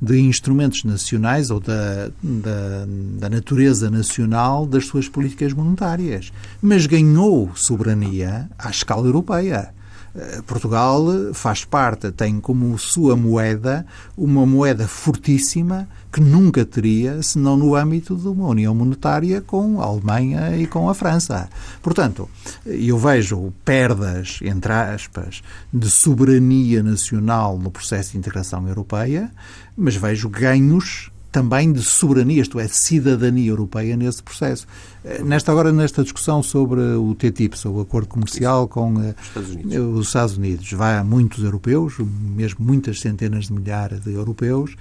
de 0.00 0.18
instrumentos 0.18 0.82
nacionais 0.82 1.50
ou 1.50 1.60
da, 1.60 2.06
da, 2.22 2.86
da 3.18 3.28
natureza 3.28 3.90
nacional 3.90 4.64
das 4.64 4.86
suas 4.86 5.10
políticas 5.10 5.52
monetárias. 5.52 6.32
Mas 6.62 6.86
ganhou 6.86 7.50
soberania 7.54 8.48
à 8.58 8.70
escala 8.70 9.06
europeia. 9.06 9.75
Eh, 10.16 10.40
Portugal 10.46 11.04
faz 11.34 11.64
parte, 11.64 12.10
tem 12.10 12.40
como 12.40 12.78
sua 12.78 13.14
moeda 13.14 13.84
uma 14.16 14.46
moeda 14.46 14.88
fortíssima 14.88 15.86
que 16.10 16.20
nunca 16.22 16.64
teria 16.64 17.22
senão 17.22 17.54
no 17.54 17.74
âmbito 17.74 18.16
de 18.16 18.26
uma 18.26 18.48
união 18.48 18.74
monetária 18.74 19.42
com 19.42 19.78
a 19.80 19.84
Alemanha 19.84 20.56
e 20.56 20.66
com 20.66 20.88
a 20.88 20.94
França. 20.94 21.50
Portanto, 21.82 22.30
eu 22.64 22.96
vejo 22.96 23.52
perdas, 23.62 24.38
entre 24.42 24.72
aspas, 24.72 25.42
de 25.70 25.90
soberania 25.90 26.82
nacional 26.82 27.58
no 27.58 27.70
processo 27.70 28.12
de 28.12 28.18
integração 28.18 28.66
europeia, 28.66 29.30
mas 29.76 29.96
vejo 29.96 30.30
ganhos 30.30 31.10
também 31.30 31.72
de 31.72 31.82
soberania, 31.82 32.40
isto 32.40 32.58
é, 32.58 32.64
de 32.64 32.74
cidadania 32.74 33.50
europeia 33.50 33.96
nesse 33.96 34.22
processo. 34.22 34.66
Eh, 35.04 35.22
nesta 35.22 35.52
agora, 35.52 35.72
nesta 35.72 36.02
discussão 36.02 36.42
sobre 36.42 36.80
o 36.80 37.14
TTIP, 37.14 37.58
sobre 37.58 37.80
o 37.80 37.82
acordo 37.82 38.08
comercial 38.08 38.66
com 38.66 39.00
eh, 39.02 39.14
Estados 39.22 39.50
os 39.94 40.06
Estados 40.06 40.36
Unidos, 40.36 40.72
vai 40.72 40.96
a 40.96 41.04
muitos 41.04 41.44
europeus, 41.44 41.94
mesmo 41.98 42.64
muitas 42.64 43.00
centenas 43.00 43.46
de 43.46 43.52
milhares 43.52 44.00
de 44.00 44.12
europeus, 44.12 44.76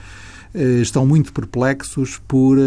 eh, 0.53 0.81
estão 0.81 1.05
muito 1.05 1.33
perplexos 1.33 2.21
por 2.27 2.57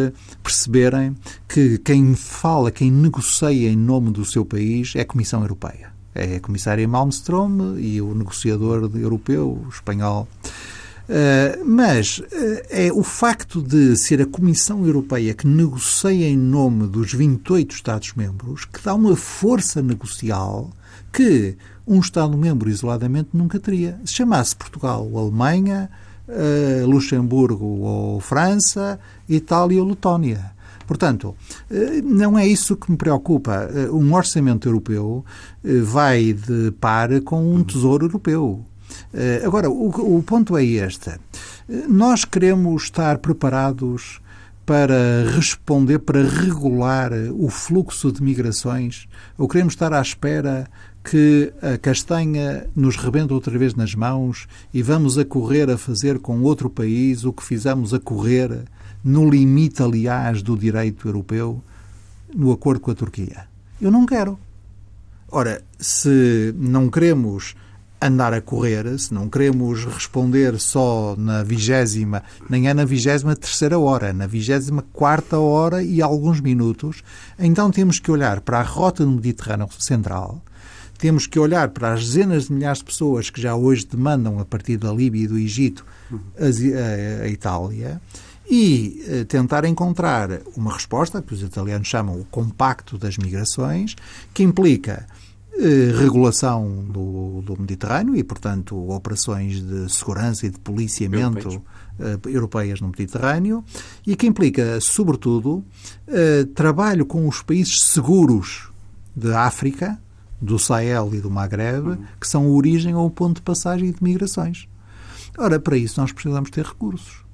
perceberem 0.43 1.17
que 1.49 1.79
quem 1.79 2.15
fala, 2.15 2.71
quem 2.71 2.91
negocia 2.91 3.71
em 3.71 3.77
nome 3.77 4.11
do 4.11 4.25
seu 4.25 4.45
país 4.45 4.93
é 4.95 5.01
a 5.01 5.07
Comissão 5.07 5.41
Europeia. 5.41 5.97
É 6.15 6.37
a 6.37 6.41
comissária 6.41 6.87
Malmström 6.89 7.79
e 7.79 8.01
o 8.03 8.13
negociador 8.15 8.91
europeu, 8.95 9.63
o 9.65 9.69
espanhol 9.69 10.27
Uh, 11.09 11.65
mas 11.65 12.19
uh, 12.19 12.25
é 12.69 12.93
o 12.93 13.03
facto 13.03 13.63
de 13.63 13.97
ser 13.97 14.21
a 14.21 14.27
Comissão 14.27 14.85
Europeia 14.85 15.33
que 15.33 15.47
negocia 15.47 16.29
em 16.29 16.37
nome 16.37 16.87
dos 16.87 17.15
28 17.15 17.75
Estados-membros 17.75 18.67
que 18.67 18.85
dá 18.85 18.95
uma 18.95 19.17
força 19.17 19.81
negocial 19.81 20.71
que 21.11 21.57
um 21.87 21.99
Estado-membro 21.99 22.69
isoladamente 22.69 23.31
nunca 23.33 23.59
teria. 23.59 23.99
Se 24.05 24.13
chamasse 24.13 24.55
Portugal 24.55 25.09
ou 25.11 25.19
Alemanha, 25.19 25.89
uh, 26.29 26.87
Luxemburgo 26.87 27.65
ou 27.65 28.21
França, 28.21 29.01
Itália 29.27 29.81
ou 29.81 29.89
Letónia. 29.89 30.53
Portanto, 30.87 31.35
não 32.03 32.39
é 32.39 32.47
isso 32.47 32.75
que 32.75 32.91
me 32.91 32.97
preocupa. 32.97 33.69
Um 33.93 34.15
orçamento 34.15 34.67
europeu 34.67 35.23
vai 35.63 36.33
de 36.33 36.71
par 36.81 37.21
com 37.21 37.55
um 37.55 37.63
tesouro 37.63 38.07
europeu. 38.07 38.65
Eh, 39.13 39.43
agora, 39.45 39.71
o, 39.71 40.19
o 40.19 40.23
ponto 40.23 40.57
é 40.57 40.65
este. 40.65 41.13
Nós 41.89 42.25
queremos 42.25 42.85
estar 42.85 43.19
preparados 43.19 44.21
para 44.69 45.25
responder, 45.35 45.99
para 45.99 46.23
regular 46.23 47.11
o 47.33 47.49
fluxo 47.49 48.13
de 48.13 48.23
migrações? 48.23 49.09
Ou 49.39 49.49
queremos 49.49 49.73
estar 49.73 49.95
à 49.95 50.03
espera 50.03 50.69
que 51.03 51.51
a 51.63 51.79
castanha 51.79 52.67
nos 52.77 52.97
rebente 52.97 53.33
outra 53.33 53.59
vez 53.59 53.75
nas 53.75 53.95
mãos 53.95 54.47
e 54.75 54.83
vamos 54.83 55.17
a 55.17 55.25
correr 55.25 55.71
a 55.71 55.79
fazer 55.79 56.19
com 56.19 56.43
outro 56.43 56.69
país 56.69 57.25
o 57.25 57.33
que 57.33 57.43
fizemos 57.43 57.95
a 57.95 57.99
correr, 57.99 58.65
no 59.03 59.31
limite, 59.31 59.83
aliás, 59.83 60.43
do 60.43 60.55
direito 60.55 61.09
europeu, 61.09 61.63
no 62.35 62.53
acordo 62.53 62.81
com 62.81 62.91
a 62.91 62.95
Turquia? 62.95 63.47
Eu 63.81 63.91
não 63.91 64.05
quero. 64.05 64.39
Ora, 65.31 65.63
se 65.79 66.55
não 66.59 66.91
queremos 66.91 67.55
andar 68.01 68.33
a 68.33 68.41
correr, 68.41 68.99
se 68.99 69.13
não 69.13 69.29
queremos 69.29 69.85
responder 69.85 70.59
só 70.59 71.17
na 71.19 71.43
vigésima, 71.43 72.23
nem 72.49 72.69
é 72.69 72.75
na 72.75 72.85
vigésima 72.85 73.35
terceira 73.35 73.79
hora, 73.79 74.13
na 74.13 74.27
vigésima 74.27 74.85
quarta 74.93 75.39
hora 75.39 75.83
e 75.83 76.01
alguns 76.01 76.41
minutos, 76.41 77.03
então 77.39 77.71
temos 77.71 77.99
que 77.99 78.11
olhar 78.11 78.41
para 78.41 78.61
a 78.61 78.63
rota 78.63 79.05
do 79.05 79.11
Mediterrâneo 79.11 79.69
Central, 79.79 80.41
temos 80.99 81.27
que 81.27 81.39
olhar 81.39 81.69
para 81.71 81.93
as 81.93 82.05
dezenas 82.07 82.47
de 82.47 82.53
milhares 82.53 82.79
de 82.79 82.85
pessoas 82.85 83.31
que 83.31 83.41
já 83.41 83.55
hoje 83.55 83.87
demandam, 83.87 84.39
a 84.39 84.45
partir 84.45 84.77
da 84.77 84.93
Líbia 84.93 85.25
e 85.25 85.29
do 85.29 85.39
Egito, 85.39 85.85
a, 86.39 87.25
a 87.25 87.29
Itália, 87.29 88.01
e 88.51 89.05
eh, 89.07 89.25
tentar 89.25 89.65
encontrar 89.67 90.41
uma 90.57 90.73
resposta, 90.73 91.21
que 91.21 91.35
os 91.35 91.43
italianos 91.43 91.87
chamam 91.87 92.19
o 92.19 92.25
compacto 92.25 92.97
das 92.97 93.19
migrações, 93.19 93.95
que 94.33 94.43
implica 94.43 95.07
eh, 95.07 95.28
regulação 95.99 96.85
do, 96.89 97.43
do, 97.43 97.61
Mediterrâneo 97.61 98.15
e, 98.15 98.23
portanto, 98.23 98.91
operações 98.91 99.61
de 99.61 99.93
segurança 99.93 100.47
e 100.47 100.51
de 100.51 100.59
policiamento 100.59 101.49
europeias, 101.99 102.25
uh, 102.25 102.29
europeias 102.29 102.81
no 102.81 102.89
Mediterrâneo 102.89 103.65
e 104.07 104.15
que 104.15 104.27
implica, 104.27 104.81
sobretudo, 104.81 105.65
uh, 106.07 106.47
trabalho 106.55 107.05
com 107.05 107.27
os 107.27 107.43
países 107.43 107.83
seguros 107.83 108.71
da 109.17 109.43
África, 109.43 109.99
do 110.41 110.59
Sahel 110.59 111.11
e 111.13 111.21
do 111.21 111.31
Maghreb, 111.31 111.89
uhum. 111.89 112.05
que 112.21 112.29
são 112.29 112.51
origem 112.53 112.95
ou 112.95 113.11
ponto 113.11 113.37
de 113.37 113.43
passagem 113.43 113.91
de 113.91 114.03
migrações. 114.03 114.69
Ora, 115.37 115.59
para 115.59 115.77
isso 115.77 116.01
nós 116.01 116.13
precisamos 116.13 116.51
ter 116.51 116.65
recursos. 116.65 117.28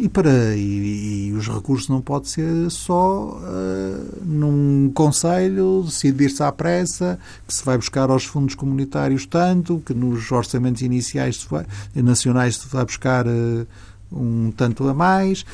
E, 0.00 0.08
para, 0.08 0.56
e, 0.56 1.26
e, 1.28 1.32
os 1.34 1.46
recursos 1.46 1.90
não 1.90 2.00
pode 2.00 2.30
ser 2.30 2.70
só 2.70 3.38
uh, 3.38 4.24
num 4.24 4.90
conselho 4.94 5.82
decidir-se 5.84 6.42
à 6.42 6.50
pressa 6.50 7.18
que 7.46 7.52
se 7.52 7.62
vai 7.62 7.76
buscar 7.76 8.08
aos 8.08 8.24
fundos 8.24 8.54
comunitários 8.54 9.26
tanto, 9.26 9.82
que 9.84 9.92
nos 9.92 10.32
orçamentos 10.32 10.80
iniciais 10.80 11.42
se 11.42 11.48
vai, 11.50 11.66
nacionais 11.94 12.56
se 12.56 12.66
vai 12.68 12.82
buscar 12.82 13.26
uh, 13.26 13.66
um 14.10 14.50
tanto 14.50 14.88
a 14.88 14.94
mais. 14.94 15.44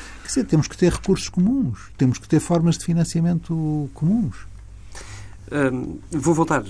Temos 0.47 0.69
que 0.69 0.77
ter 0.77 0.93
recursos 0.93 1.29
comuns, 1.29 1.91
temos 1.99 2.17
que 2.19 2.29
ter 2.29 2.39
formas 2.39 2.79
de 2.79 2.85
financiamento 2.85 3.91
comuns 3.95 4.47
vou 6.11 6.35
voltar 6.35 6.63
uh, 6.63 6.67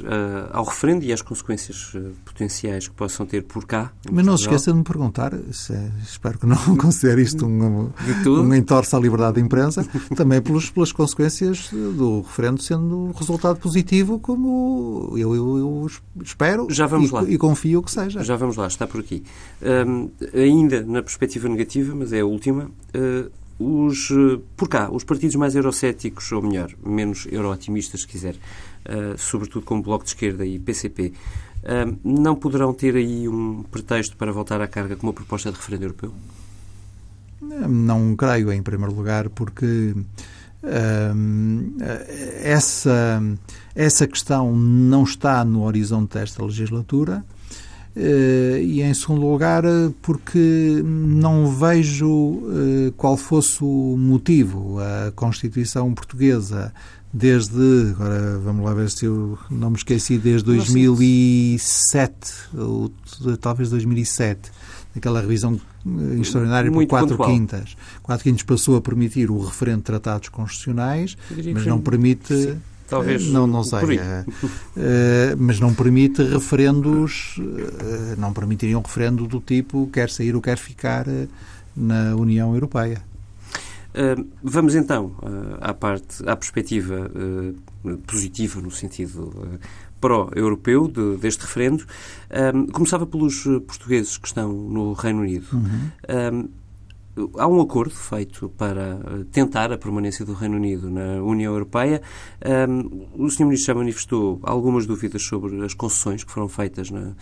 ao 0.52 0.64
referendo 0.64 1.04
e 1.04 1.12
às 1.12 1.22
consequências 1.22 1.94
uh, 1.94 2.12
potenciais 2.24 2.88
que 2.88 2.94
possam 2.94 3.24
ter 3.24 3.42
por 3.42 3.64
cá. 3.64 3.92
Mas 4.10 4.24
não 4.24 4.36
se 4.36 4.44
esqueça 4.44 4.70
de 4.70 4.78
me 4.78 4.84
perguntar, 4.84 5.32
se, 5.52 5.72
espero 6.02 6.38
que 6.38 6.46
não 6.46 6.56
considere 6.76 7.22
isto 7.22 7.46
um, 7.46 7.90
um 8.26 8.54
entorce 8.54 8.94
à 8.94 8.98
liberdade 8.98 9.36
de 9.36 9.40
imprensa, 9.42 9.86
também 10.14 10.40
pelos, 10.42 10.70
pelas 10.70 10.92
consequências 10.92 11.70
do 11.70 12.20
referendo 12.20 12.60
sendo 12.60 13.12
resultado 13.12 13.58
positivo, 13.58 14.18
como 14.18 15.12
eu, 15.16 15.34
eu, 15.34 15.58
eu 15.58 15.90
espero 16.22 16.66
Já 16.70 16.86
vamos 16.86 17.10
e, 17.10 17.14
lá. 17.14 17.24
e 17.24 17.38
confio 17.38 17.82
que 17.82 17.90
seja. 17.90 18.22
Já 18.22 18.36
vamos 18.36 18.56
lá, 18.56 18.66
está 18.66 18.86
por 18.86 19.00
aqui. 19.00 19.22
Ainda 20.34 20.82
na 20.82 21.02
perspectiva 21.02 21.48
negativa, 21.48 21.94
mas 21.94 22.12
é 22.12 22.20
a 22.20 22.26
última. 22.26 22.70
Uh, 22.94 23.30
os, 23.58 24.10
eh, 24.10 24.40
por 24.56 24.68
cá, 24.68 24.90
os 24.90 25.04
partidos 25.04 25.36
mais 25.36 25.54
eurocéticos, 25.54 26.30
ou 26.32 26.42
melhor, 26.42 26.70
menos 26.84 27.26
eurootimistas, 27.30 28.02
se 28.02 28.06
quiser, 28.06 28.34
uh, 28.34 29.16
sobretudo 29.16 29.64
como 29.64 29.82
Bloco 29.82 30.04
de 30.04 30.10
Esquerda 30.10 30.44
e 30.44 30.58
PCP, 30.58 31.06
uh, 31.06 31.12
eh, 31.64 31.86
não 32.04 32.34
poderão 32.36 32.72
ter 32.74 32.96
aí 32.96 33.28
um 33.28 33.62
pretexto 33.70 34.16
para 34.16 34.30
voltar 34.30 34.60
à 34.60 34.66
carga 34.66 34.96
com 34.96 35.06
uma 35.06 35.12
proposta 35.12 35.50
de 35.50 35.56
referendo 35.56 35.84
europeu? 35.84 36.12
Não 37.40 38.14
creio, 38.16 38.52
em 38.52 38.62
primeiro 38.62 38.94
lugar, 38.94 39.28
porque 39.30 39.94
uh, 40.62 41.82
essa, 42.42 43.22
essa 43.74 44.06
questão 44.06 44.54
não 44.54 45.04
está 45.04 45.44
no 45.44 45.62
horizonte 45.62 46.14
desta 46.14 46.44
legislatura. 46.44 47.24
Uh, 47.96 48.58
e 48.58 48.82
em 48.82 48.92
segundo 48.92 49.26
lugar 49.26 49.64
porque 50.02 50.82
não 50.84 51.50
vejo 51.50 52.06
uh, 52.06 52.92
qual 52.94 53.16
fosse 53.16 53.64
o 53.64 53.96
motivo. 53.98 54.78
A 54.78 55.12
Constituição 55.12 55.94
Portuguesa 55.94 56.74
desde, 57.16 57.92
agora 57.92 58.38
vamos 58.38 58.62
lá 58.64 58.74
ver 58.74 58.90
se 58.90 59.06
eu 59.06 59.38
não 59.50 59.70
me 59.70 59.76
esqueci, 59.76 60.18
desde 60.18 60.44
2007, 60.44 62.32
ou 62.54 62.92
talvez 63.40 63.70
2007, 63.70 64.52
aquela 64.94 65.22
revisão 65.22 65.58
eh, 65.86 66.20
extraordinária 66.20 66.70
por 66.70 66.86
quatro 66.86 67.16
pontual. 67.16 67.30
quintas. 67.30 67.74
Quatro 68.02 68.24
quintas 68.24 68.42
passou 68.42 68.76
a 68.76 68.82
permitir 68.82 69.30
o 69.30 69.42
referente 69.42 69.78
de 69.78 69.84
tratados 69.84 70.28
constitucionais, 70.28 71.16
mas 71.54 71.64
não 71.64 71.80
permite... 71.80 72.34
Sim 72.34 72.58
Talvez. 72.88 73.26
Não, 73.30 73.46
não 73.46 73.64
sei. 73.64 73.98
mas 75.38 75.58
não 75.58 75.74
permite 75.74 76.22
referendos, 76.22 77.36
não 78.16 78.32
permitiria 78.32 78.78
um 78.78 78.82
referendo 78.82 79.26
do 79.26 79.40
tipo 79.40 79.88
quer 79.92 80.08
sair 80.10 80.34
ou 80.34 80.40
quer 80.40 80.56
ficar 80.56 81.06
na 81.76 82.14
União 82.14 82.54
Europeia. 82.54 83.02
vamos 84.42 84.74
então 84.74 85.12
à 85.60 85.74
parte, 85.74 86.28
à 86.28 86.36
perspectiva 86.36 87.10
positiva 88.06 88.60
no 88.60 88.70
sentido 88.70 89.58
pró-europeu 90.00 90.88
de, 90.88 91.16
deste 91.16 91.42
referendo. 91.42 91.84
Um, 92.54 92.66
começava 92.66 93.06
pelos 93.06 93.46
eh, 93.46 93.60
portugueses 93.60 94.16
que 94.16 94.28
estão 94.28 94.52
no 94.52 94.92
Reino 94.92 95.20
Unido. 95.20 95.46
Uhum. 95.52 95.90
Um, 96.32 96.48
há 97.38 97.46
um 97.46 97.60
acordo 97.60 97.94
feito 97.94 98.48
para 98.50 99.00
eh, 99.04 99.24
tentar 99.32 99.72
a 99.72 99.78
permanência 99.78 100.24
do 100.24 100.34
Reino 100.34 100.56
Unido 100.56 100.90
na 100.90 101.22
União 101.22 101.52
Europeia. 101.52 102.02
Um, 102.68 103.06
o 103.24 103.30
Sr. 103.30 103.44
Ministro 103.44 103.66
já 103.66 103.74
manifestou 103.74 104.38
algumas 104.42 104.86
dúvidas 104.86 105.22
sobre 105.22 105.64
as 105.64 105.72
concessões 105.72 106.22
que 106.22 106.30
foram 106.30 106.48
feitas 106.48 106.90
na, 106.90 107.14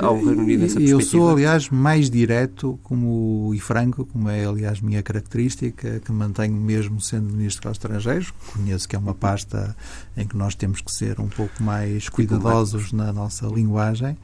ao 0.00 0.16
Reino 0.16 0.42
Unido 0.42 0.60
nessa 0.60 0.74
perspectiva? 0.78 0.90
Eu 0.90 1.00
sou, 1.00 1.30
aliás, 1.30 1.68
mais 1.70 2.10
direto 2.10 2.78
como, 2.82 3.52
e 3.54 3.60
franco, 3.60 4.04
como 4.04 4.28
é, 4.28 4.44
aliás, 4.44 4.80
minha 4.80 5.02
característica, 5.02 6.00
que 6.00 6.12
mantenho 6.12 6.54
mesmo 6.54 7.00
sendo 7.00 7.32
Ministro 7.32 7.68
dos 7.68 7.78
Estrangeiros. 7.78 8.32
Conheço 8.52 8.88
que 8.88 8.96
é 8.96 8.98
uma 8.98 9.14
pasta 9.14 9.76
em 10.16 10.26
que 10.26 10.36
nós 10.36 10.54
temos 10.54 10.80
que 10.80 10.92
ser 10.92 11.20
um 11.20 11.28
pouco 11.28 11.62
mais 11.62 12.08
cuidadosos 12.08 12.92
na 12.92 13.12
nossa 13.12 13.46
linguagem, 13.46 14.16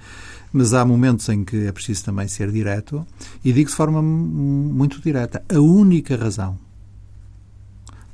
mas 0.53 0.75
há 0.75 0.85
momentos 0.85 1.29
em 1.29 1.45
que 1.45 1.67
é 1.67 1.73
preciso 1.73 2.05
também 2.05 2.29
ser 2.29 2.51
direto, 2.51 3.07
e 3.45 3.53
digo 3.53 3.71
de 3.71 3.77
forma 3.77 4.03
muito 4.03 5.01
direta. 5.01 5.43
A 5.49 5.61
única 5.61 6.17
razão 6.17 6.59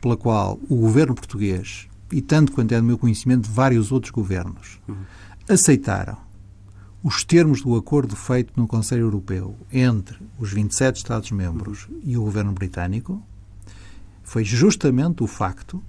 pela 0.01 0.17
qual 0.17 0.59
o 0.69 0.77
governo 0.77 1.15
português, 1.15 1.89
e 2.13 2.23
tanto 2.23 2.53
quanto 2.53 2.73
é 2.73 2.79
do 2.79 2.85
meu 2.85 2.97
conhecimento, 2.97 3.51
vários 3.51 3.91
outros 3.91 4.13
governos, 4.13 4.79
uhum. 4.89 4.95
aceitaram 5.49 6.28
os 7.03 7.23
termos 7.23 7.63
do 7.63 7.77
acordo 7.77 8.17
feito 8.17 8.53
no 8.57 8.67
Conselho 8.67 9.03
Europeu 9.03 9.55
entre 9.73 10.19
os 10.39 10.53
27 10.53 10.97
Estados-membros 10.97 11.87
e 12.03 12.17
o 12.17 12.23
governo 12.23 12.53
britânico 12.53 13.23
foi 14.25 14.45
justamente 14.45 15.23
o 15.23 15.27
facto 15.27 15.83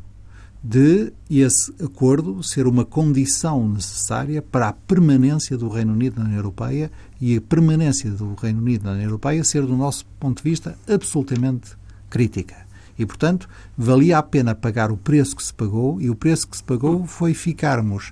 de 0.64 1.14
esse 1.30 1.74
acordo 1.82 2.44
ser 2.44 2.68
uma 2.68 2.86
condição 2.86 3.68
necessária 3.68 4.42
para 4.42 4.68
a 4.68 4.74
permanência 4.74 5.58
do 5.58 5.70
Reino 5.70 5.94
Unido 5.94 6.20
na 6.20 6.26
União 6.26 6.38
Europeia 6.38 6.92
e 7.20 7.36
a 7.36 7.42
permanência 7.42 8.12
do 8.12 8.36
Reino 8.36 8.60
Unido 8.60 8.84
na 8.84 8.92
União 8.92 9.06
Europeia 9.06 9.44
ser, 9.44 9.66
do 9.66 9.76
nosso 9.76 10.06
ponto 10.20 10.44
de 10.44 10.50
vista, 10.50 10.78
absolutamente 10.88 11.72
crítica. 12.10 12.56
E, 12.98 13.06
portanto, 13.06 13.48
valia 13.78 14.18
a 14.18 14.24
pena 14.24 14.54
pagar 14.54 14.92
o 14.92 14.98
preço 14.98 15.36
que 15.36 15.44
se 15.44 15.54
pagou 15.54 16.02
e 16.02 16.10
o 16.10 16.16
preço 16.16 16.48
que 16.48 16.58
se 16.58 16.64
pagou 16.64 17.08
foi 17.08 17.34
ficarmos, 17.34 18.12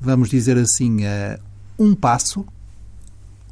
vamos 0.00 0.30
dizer 0.30 0.56
assim, 0.56 1.04
um 1.78 1.94
passo 1.94 2.46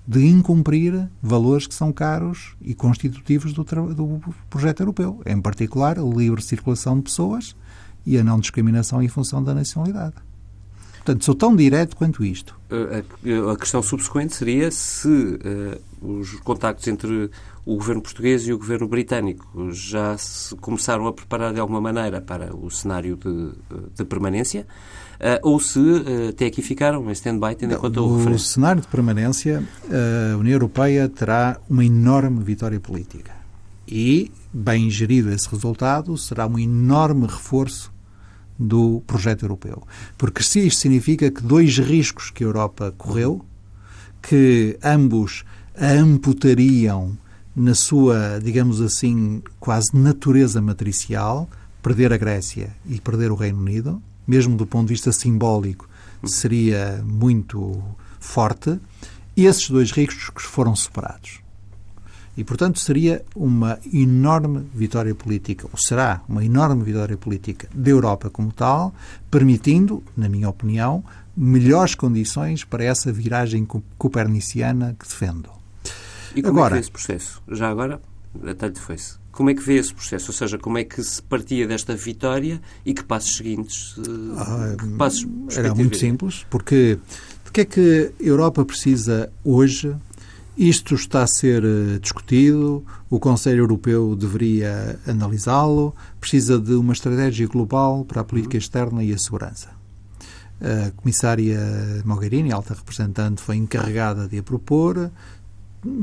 de 0.06 0.26
incumprir 0.26 1.08
valores 1.22 1.66
que 1.66 1.74
são 1.74 1.92
caros 1.92 2.54
e 2.60 2.74
constitutivos 2.74 3.52
do, 3.52 3.62
do, 3.62 4.20
projeto 4.50 4.80
europeu, 4.80 5.20
em 5.24 5.40
particular 5.40 5.98
a 5.98 6.02
livre 6.02 6.42
circulação 6.42 6.96
de 6.96 7.02
pessoas 7.02 7.54
e 8.04 8.18
a 8.18 8.24
não 8.24 8.40
discriminação 8.40 9.02
em 9.02 9.08
função 9.08 9.42
da 9.42 9.54
nacionalidade. 9.54 10.14
Portanto, 10.96 11.24
sou 11.24 11.34
tão 11.34 11.54
direto 11.54 11.96
quanto 11.96 12.24
isto. 12.24 12.58
A, 12.70 13.52
a 13.52 13.56
questão 13.56 13.82
subsequente 13.82 14.34
seria 14.34 14.70
se 14.70 15.08
uh, 15.08 15.80
os 16.02 16.32
contactos 16.40 16.86
entre 16.88 17.30
o 17.64 17.76
governo 17.76 18.02
português 18.02 18.46
e 18.46 18.52
o 18.52 18.58
governo 18.58 18.88
britânico 18.88 19.70
já 19.72 20.16
se 20.18 20.54
começaram 20.56 21.06
a 21.06 21.12
preparar 21.12 21.52
de 21.52 21.60
alguma 21.60 21.80
maneira 21.80 22.20
para 22.20 22.54
o 22.54 22.70
cenário 22.70 23.16
de, 23.16 23.52
de 23.94 24.04
permanência 24.04 24.66
uh, 25.20 25.48
ou 25.48 25.60
se 25.60 25.78
uh, 25.78 26.28
até 26.30 26.46
aqui 26.46 26.60
ficaram 26.60 27.08
em 27.08 27.12
stand-by 27.12 27.54
tendo 27.54 27.74
em 27.74 27.78
conta 27.78 28.00
o 28.00 28.16
referendo. 28.16 28.32
No 28.32 28.38
cenário 28.38 28.82
de 28.82 28.88
permanência, 28.88 29.62
a 30.32 30.36
União 30.36 30.54
Europeia 30.54 31.08
terá 31.08 31.60
uma 31.70 31.84
enorme 31.84 32.42
vitória 32.42 32.80
política. 32.80 33.32
E, 33.86 34.30
bem 34.52 34.90
gerido 34.90 35.30
esse 35.30 35.48
resultado, 35.48 36.16
será 36.16 36.46
um 36.46 36.58
enorme 36.58 37.26
reforço 37.26 37.92
do 38.58 39.02
projeto 39.06 39.44
europeu. 39.44 39.82
Porque 40.16 40.42
se 40.42 40.66
isto 40.66 40.80
significa 40.80 41.30
que 41.30 41.42
dois 41.42 41.78
riscos 41.78 42.30
que 42.30 42.44
a 42.44 42.46
Europa 42.46 42.94
correu, 42.96 43.44
que 44.22 44.78
ambos 44.82 45.44
a 45.76 45.92
amputariam 45.92 47.16
na 47.54 47.74
sua, 47.74 48.40
digamos 48.42 48.80
assim, 48.80 49.42
quase 49.60 49.96
natureza 49.96 50.60
matricial, 50.60 51.48
perder 51.82 52.12
a 52.12 52.16
Grécia 52.16 52.74
e 52.86 53.00
perder 53.00 53.30
o 53.30 53.34
Reino 53.34 53.58
Unido, 53.58 54.02
mesmo 54.26 54.56
do 54.56 54.66
ponto 54.66 54.88
de 54.88 54.94
vista 54.94 55.12
simbólico, 55.12 55.88
seria 56.24 57.02
muito 57.04 57.82
forte. 58.18 58.78
E 59.36 59.46
esses 59.46 59.68
dois 59.68 59.90
riscos 59.90 60.44
foram 60.44 60.76
superados. 60.76 61.40
E, 62.36 62.42
portanto, 62.44 62.78
seria 62.78 63.22
uma 63.36 63.78
enorme 63.92 64.66
vitória 64.74 65.14
política, 65.14 65.68
ou 65.70 65.78
será 65.78 66.22
uma 66.26 66.42
enorme 66.42 66.82
vitória 66.82 67.16
política 67.16 67.68
da 67.74 67.90
Europa 67.90 68.30
como 68.30 68.50
tal, 68.52 68.94
permitindo, 69.30 70.02
na 70.16 70.28
minha 70.28 70.48
opinião, 70.48 71.04
melhores 71.36 71.94
condições 71.94 72.64
para 72.64 72.84
essa 72.84 73.12
viragem 73.12 73.66
coperniciana 73.98 74.96
que 74.98 75.06
defendo. 75.06 75.61
E 76.34 76.42
como 76.42 76.58
agora, 76.58 76.66
é 76.66 76.68
que 76.68 76.74
vê 76.74 76.80
esse 76.80 76.90
processo? 76.90 77.42
Já 77.48 77.68
agora, 77.68 78.00
até 78.46 78.68
lhe 78.68 78.78
foi-se. 78.78 79.20
Como 79.30 79.48
é 79.48 79.54
que 79.54 79.62
vê 79.62 79.76
esse 79.76 79.92
processo? 79.94 80.30
Ou 80.30 80.36
seja, 80.36 80.58
como 80.58 80.78
é 80.78 80.84
que 80.84 81.02
se 81.02 81.22
partia 81.22 81.66
desta 81.66 81.94
vitória 81.94 82.60
e 82.84 82.92
que 82.92 83.02
passos 83.02 83.36
seguintes? 83.36 83.96
Eh, 83.98 84.34
ah, 84.36 84.76
que 84.78 84.88
passos 84.90 85.26
era 85.56 85.74
muito 85.74 85.96
simples, 85.96 86.46
porque 86.50 86.98
de 87.44 87.50
que 87.50 87.60
é 87.62 87.64
que 87.64 88.12
a 88.20 88.22
Europa 88.22 88.64
precisa 88.64 89.32
hoje? 89.42 89.94
Isto 90.54 90.94
está 90.94 91.22
a 91.22 91.26
ser 91.26 91.64
eh, 91.64 91.98
discutido, 91.98 92.84
o 93.08 93.18
Conselho 93.18 93.60
Europeu 93.60 94.14
deveria 94.14 95.00
analisá-lo, 95.06 95.94
precisa 96.20 96.58
de 96.58 96.74
uma 96.74 96.92
estratégia 96.92 97.46
global 97.46 98.04
para 98.04 98.20
a 98.20 98.24
política 98.24 98.58
externa 98.58 99.02
e 99.02 99.14
a 99.14 99.18
segurança. 99.18 99.70
A 100.60 100.90
comissária 100.92 101.58
Mogherini, 102.04 102.52
alta 102.52 102.74
representante, 102.74 103.42
foi 103.42 103.56
encarregada 103.56 104.28
de 104.28 104.38
a 104.38 104.42
propor, 104.42 105.10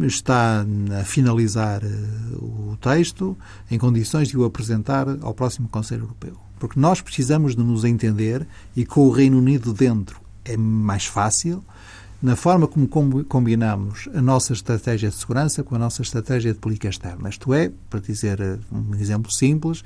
está 0.01 0.65
a 0.99 1.03
finalizar 1.03 1.81
eh, 1.83 1.87
o 2.35 2.77
texto 2.81 3.37
em 3.71 3.77
condições 3.77 4.27
de 4.27 4.37
o 4.37 4.43
apresentar 4.43 5.07
ao 5.21 5.33
próximo 5.33 5.69
Conselho 5.69 6.03
Europeu. 6.03 6.35
Porque 6.59 6.79
nós 6.79 6.99
precisamos 6.99 7.55
de 7.55 7.63
nos 7.63 7.85
entender 7.85 8.45
e 8.75 8.85
com 8.85 9.01
o 9.01 9.11
Reino 9.11 9.37
Unido 9.37 9.73
dentro 9.73 10.19
é 10.43 10.57
mais 10.57 11.05
fácil, 11.05 11.63
na 12.21 12.35
forma 12.35 12.67
como 12.67 13.23
combinamos 13.25 14.09
a 14.13 14.21
nossa 14.21 14.51
estratégia 14.51 15.09
de 15.09 15.15
segurança 15.15 15.63
com 15.63 15.75
a 15.75 15.79
nossa 15.79 16.01
estratégia 16.01 16.53
de 16.53 16.59
política 16.59 16.89
externa. 16.89 17.29
Isto 17.29 17.53
é, 17.53 17.71
para 17.89 17.99
dizer 18.01 18.41
eh, 18.41 18.57
um 18.71 18.95
exemplo 18.95 19.31
simples, 19.31 19.83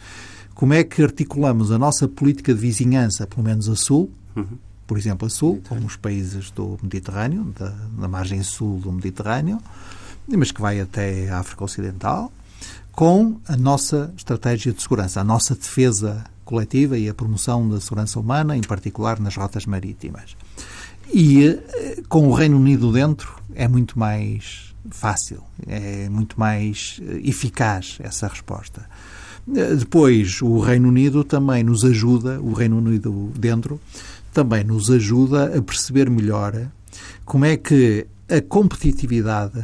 como 0.56 0.74
é 0.74 0.84
que 0.84 1.04
articulamos 1.04 1.72
a 1.72 1.78
nossa 1.78 2.08
política 2.08 2.54
de 2.54 2.60
vizinhança, 2.60 3.28
pelo 3.28 3.44
menos 3.44 3.70
a 3.70 3.76
sul, 3.76 4.12
uhum. 4.36 4.58
Por 4.86 4.98
exemplo, 4.98 5.28
a 5.28 5.30
sul, 5.30 5.62
com 5.68 5.78
os 5.86 5.96
países 5.96 6.52
do 6.52 6.78
Mediterrâneo, 6.82 7.54
da, 7.58 7.70
da 7.70 8.08
margem 8.08 8.42
sul 8.44 8.80
do 8.80 8.92
Mediterrâneo, 8.92 9.60
mas 10.28 10.52
que 10.52 10.62
vai 10.62 10.80
até 10.80 11.30
a 11.30 11.40
África 11.40 11.64
Ocidental, 11.64 12.32
com 12.92 13.40
a 13.48 13.58
nossa 13.58 14.14
estratégia 14.16 14.72
de 14.72 14.82
segurança, 14.82 15.20
a 15.20 15.24
nossa 15.24 15.56
defesa 15.56 16.24
coletiva 16.46 16.98
e 16.98 17.10
a 17.10 17.14
promoção 17.14 17.68
da 17.68 17.80
segurança 17.80 18.20
humana, 18.20 18.56
em 18.56 18.62
particular 18.62 19.20
nas 19.20 19.36
rotas 19.36 19.66
marítimas. 19.66 20.36
E 21.12 21.48
eh, 21.48 22.02
com 22.08 22.28
o 22.28 22.34
Reino 22.34 22.58
Unido 22.58 22.92
dentro 22.92 23.42
é 23.56 23.68
muito 23.68 23.98
mais 23.98 24.74
fácil, 24.90 25.44
é 25.68 26.08
muito 26.10 26.40
mais 26.40 27.00
eh, 27.02 27.22
eficaz 27.24 27.98
essa 28.00 28.28
resposta. 28.28 28.88
Eh, 29.56 29.76
depois, 29.76 30.42
o 30.42 30.60
Reino 30.60 30.88
Unido 30.88 31.24
também 31.24 31.64
nos 31.64 31.84
ajuda, 31.84 32.40
o 32.40 32.54
Reino 32.54 32.78
Unido 32.78 33.32
dentro, 33.38 33.80
também 34.34 34.64
nos 34.64 34.90
ajuda 34.90 35.58
a 35.58 35.62
perceber 35.62 36.10
melhor 36.10 36.70
como 37.24 37.46
é 37.46 37.56
que 37.56 38.08
a 38.30 38.42
competitividade 38.42 39.64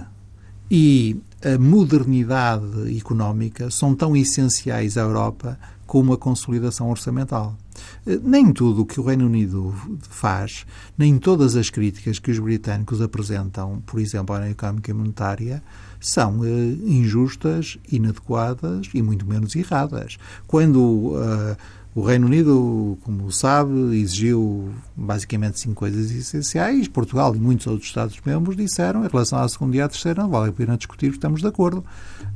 e 0.69 1.17
a 1.43 1.57
modernidade 1.57 2.97
económica 2.97 3.71
são 3.71 3.95
tão 3.95 4.15
essenciais 4.15 4.97
à 4.97 5.01
Europa 5.01 5.57
como 5.87 6.13
a 6.13 6.17
consolidação 6.17 6.89
orçamental. 6.89 7.57
Eh, 8.05 8.19
nem 8.21 8.53
tudo 8.53 8.81
o 8.81 8.85
que 8.85 8.99
o 8.99 9.03
Reino 9.03 9.25
Unido 9.25 9.73
faz, 10.01 10.65
nem 10.95 11.17
todas 11.17 11.55
as 11.55 11.71
críticas 11.71 12.19
que 12.19 12.29
os 12.29 12.37
britânicos 12.37 13.01
apresentam, 13.01 13.81
por 13.87 13.99
exemplo, 13.99 14.35
à 14.35 14.47
económica 14.47 14.93
monetária, 14.93 15.63
são 15.99 16.39
uh, 16.39 16.45
injustas, 16.45 17.77
inadequadas 17.91 18.87
e 18.93 19.01
muito 19.01 19.25
menos 19.25 19.55
erradas. 19.55 20.17
Quando 20.47 20.79
uh, 20.79 21.57
o 21.95 22.01
Reino 22.01 22.27
Unido, 22.27 22.97
como 23.03 23.31
sabe, 23.31 23.99
exigiu 23.99 24.71
basicamente 24.95 25.59
cinco 25.59 25.75
coisas 25.75 26.11
essenciais. 26.11 26.87
Portugal 26.87 27.35
e 27.35 27.39
muitos 27.39 27.65
outros 27.67 27.87
Estados-membros 27.87 28.55
disseram, 28.55 29.03
em 29.03 29.07
relação 29.07 29.39
à 29.39 29.49
segunda 29.49 29.75
e 29.75 29.81
à 29.81 29.89
terceira, 29.89 30.21
não 30.21 30.29
vale 30.29 30.49
a 30.49 30.53
pena 30.53 30.77
discutir, 30.77 31.11
estamos 31.11 31.41
de 31.41 31.47
acordo. 31.47 31.83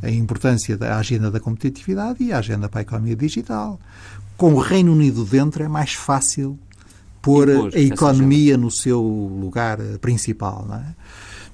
A 0.02 0.10
importância 0.10 0.76
da 0.76 0.98
agenda 0.98 1.30
da 1.30 1.40
competitividade 1.40 2.24
e 2.24 2.34
a 2.34 2.40
agenda 2.40 2.68
para 2.68 2.82
a 2.82 2.84
economia 2.84 3.16
digital 3.16 3.80
com 4.36 4.56
o 4.56 4.60
Reino 4.60 4.92
Unido 4.92 5.24
dentro 5.24 5.64
é 5.64 5.68
mais 5.68 5.94
fácil 5.94 6.58
pôr 7.22 7.50
a 7.50 7.80
economia 7.80 8.58
no 8.58 8.70
seu 8.70 9.02
lugar 9.02 9.78
principal. 10.02 10.66
Não 10.68 10.76
é? 10.76 10.96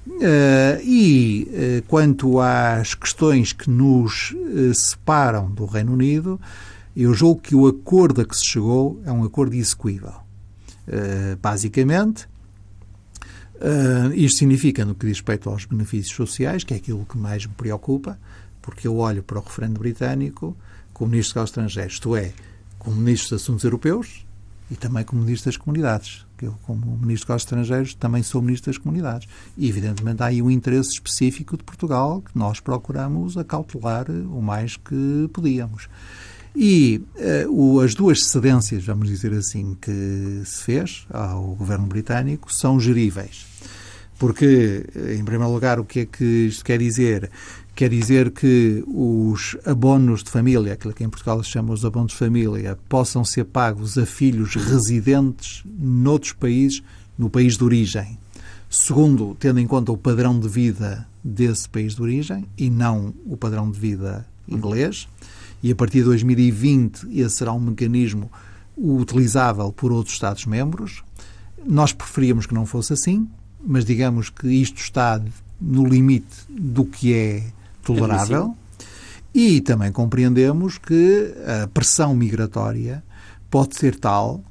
Uh, 0.06 0.82
e 0.82 1.48
uh, 1.48 1.82
quanto 1.86 2.40
às 2.40 2.94
questões 2.94 3.52
que 3.52 3.70
nos 3.70 4.32
uh, 4.32 4.74
separam 4.74 5.50
do 5.50 5.66
Reino 5.66 5.92
Unido, 5.92 6.40
eu 6.96 7.14
julgo 7.14 7.40
que 7.40 7.54
o 7.54 7.66
acordo 7.66 8.20
a 8.20 8.24
que 8.24 8.36
se 8.36 8.44
chegou 8.44 9.00
é 9.04 9.12
um 9.12 9.24
acordo 9.24 9.54
execuível. 9.54 10.14
basicamente, 11.40 12.28
isto 14.14 14.38
significa, 14.38 14.84
no 14.84 14.94
que 14.94 15.06
diz 15.06 15.18
respeito 15.18 15.48
aos 15.48 15.64
benefícios 15.64 16.14
sociais, 16.14 16.64
que 16.64 16.74
é 16.74 16.76
aquilo 16.76 17.06
que 17.06 17.16
mais 17.16 17.46
me 17.46 17.54
preocupa, 17.54 18.18
porque 18.60 18.88
eu 18.88 18.96
olho 18.96 19.22
para 19.22 19.38
o 19.38 19.42
referendo 19.42 19.78
britânico 19.78 20.56
como 20.92 21.10
ministro 21.10 21.40
dos 21.40 21.50
Estrangeiros, 21.50 21.94
isto 21.94 22.16
é, 22.16 22.32
como 22.78 22.96
ministro 22.96 23.30
dos 23.30 23.42
Assuntos 23.42 23.64
Europeus 23.64 24.26
e 24.70 24.76
também 24.76 25.04
como 25.04 25.22
ministro 25.22 25.50
das 25.50 25.56
Comunidades 25.56 26.26
eu, 26.44 26.54
como 26.62 26.96
Ministro 26.98 27.34
dos 27.34 27.42
Estrangeiros, 27.42 27.94
também 27.94 28.22
sou 28.22 28.42
Ministro 28.42 28.70
das 28.70 28.78
Comunidades. 28.78 29.28
E, 29.56 29.68
evidentemente, 29.68 30.22
há 30.22 30.26
aí 30.26 30.42
um 30.42 30.50
interesse 30.50 30.90
específico 30.90 31.56
de 31.56 31.64
Portugal 31.64 32.22
que 32.22 32.36
nós 32.36 32.60
procuramos 32.60 33.36
acautelar 33.36 34.10
o 34.10 34.40
mais 34.40 34.76
que 34.76 35.28
podíamos. 35.32 35.88
E 36.54 37.02
uh, 37.46 37.50
o, 37.50 37.80
as 37.80 37.94
duas 37.94 38.24
cedências, 38.24 38.84
vamos 38.84 39.08
dizer 39.08 39.32
assim, 39.32 39.76
que 39.80 40.42
se 40.44 40.62
fez 40.64 41.06
ao 41.10 41.54
governo 41.54 41.86
britânico 41.86 42.52
são 42.52 42.80
geríveis. 42.80 43.46
Porque, 44.18 44.84
em 45.18 45.24
primeiro 45.24 45.52
lugar, 45.52 45.80
o 45.80 45.84
que 45.84 46.00
é 46.00 46.06
que 46.06 46.24
isto 46.24 46.62
quer 46.62 46.78
dizer? 46.78 47.30
Quer 47.74 47.88
dizer 47.88 48.30
que 48.32 48.84
os 48.86 49.56
abonos 49.64 50.22
de 50.22 50.30
família, 50.30 50.74
aquilo 50.74 50.92
que 50.92 51.02
em 51.02 51.08
Portugal 51.08 51.42
se 51.42 51.48
chama 51.48 51.72
os 51.72 51.86
abonos 51.86 52.12
de 52.12 52.18
família, 52.18 52.78
possam 52.86 53.24
ser 53.24 53.44
pagos 53.44 53.96
a 53.96 54.04
filhos 54.04 54.56
residentes 54.56 55.62
noutros 55.64 56.34
países, 56.34 56.82
no 57.16 57.30
país 57.30 57.56
de 57.56 57.64
origem. 57.64 58.18
Segundo, 58.68 59.36
tendo 59.38 59.58
em 59.60 59.66
conta 59.66 59.92
o 59.92 59.96
padrão 59.96 60.38
de 60.38 60.48
vida 60.48 61.06
desse 61.22 61.68
país 61.68 61.94
de 61.94 62.02
origem 62.02 62.46
e 62.56 62.70
não 62.70 63.14
o 63.26 63.36
padrão 63.36 63.70
de 63.70 63.78
vida 63.78 64.26
inglês. 64.48 65.08
E 65.62 65.70
a 65.70 65.74
partir 65.74 65.98
de 65.98 66.04
2020 66.04 67.06
esse 67.18 67.36
será 67.36 67.52
um 67.52 67.60
mecanismo 67.60 68.30
utilizável 68.76 69.72
por 69.72 69.92
outros 69.92 70.14
Estados-membros. 70.14 71.02
Nós 71.66 71.92
preferíamos 71.92 72.46
que 72.46 72.54
não 72.54 72.64
fosse 72.64 72.92
assim, 72.92 73.28
mas 73.64 73.84
digamos 73.84 74.30
que 74.30 74.48
isto 74.48 74.78
está 74.78 75.20
no 75.60 75.86
limite 75.86 76.46
do 76.48 76.84
que 76.84 77.12
é 77.12 77.44
tolerável. 77.82 78.56
E 79.34 79.60
também 79.60 79.92
compreendemos 79.92 80.78
que 80.78 81.32
a 81.62 81.66
pressão 81.68 82.14
migratória 82.14 83.02
pode 83.50 83.76
ser 83.76 83.96
tal 83.96 84.42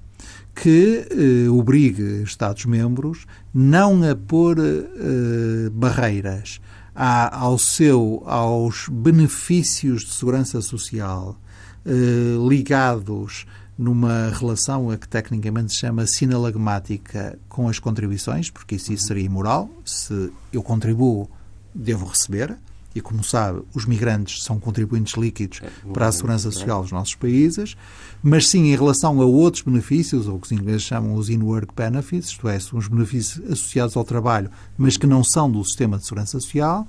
que 0.56 1.08
eh, 1.10 1.50
obrigue 1.50 2.24
Estados-membros 2.24 3.26
não 3.54 4.04
a 4.10 4.16
pôr 4.16 4.58
eh, 4.60 5.70
barreiras 5.72 6.60
a, 6.94 7.40
ao 7.40 7.58
seu, 7.58 8.24
aos 8.26 8.88
benefícios 8.90 10.04
de 10.04 10.12
segurança 10.12 10.62
social 10.62 11.38
eh, 11.86 12.48
ligados 12.48 13.46
numa 13.78 14.30
relação 14.30 14.92
a 14.92 14.98
que 14.98 15.08
tecnicamente 15.08 15.72
se 15.72 15.80
chama 15.80 16.06
sinalagmática 16.06 17.40
com 17.48 17.70
as 17.70 17.80
contribuições, 17.80 18.50
porque 18.50 18.76
isso, 18.76 18.92
isso 18.92 19.08
seria 19.08 19.24
imoral. 19.24 19.70
Se 19.86 20.32
eu 20.52 20.62
contribuo, 20.62 21.30
devo 21.74 22.06
receber 22.06 22.58
e, 22.94 23.02
como 23.02 23.24
sabe, 23.24 23.62
os 23.74 23.86
migrantes 23.86 24.44
são 24.44 24.60
contribuintes 24.60 25.16
líquidos 25.16 25.62
é, 25.62 25.92
para 25.94 26.08
a 26.08 26.12
segurança 26.12 26.52
social 26.52 26.82
dos 26.82 26.92
nossos 26.92 27.16
países, 27.16 27.78
mas 28.22 28.48
sim 28.48 28.72
em 28.72 28.76
relação 28.76 29.22
a 29.22 29.26
outros 29.26 29.64
benefícios, 29.64 30.28
ou 30.28 30.40
que 30.40 30.48
os 30.48 30.52
ingleses 30.52 30.84
chamam 30.84 31.14
os 31.14 31.30
in-work 31.30 31.74
benefits, 31.76 32.30
isto 32.30 32.48
é, 32.48 32.60
são 32.60 32.80
os 32.80 32.88
benefícios 32.88 33.46
associados 33.46 33.96
ao 33.96 34.04
trabalho, 34.04 34.50
mas 34.78 34.98
que 34.98 35.08
não 35.08 35.24
são 35.24 35.50
do 35.50 35.64
sistema 35.64 35.98
de 35.98 36.06
segurança 36.06 36.40
social, 36.40 36.88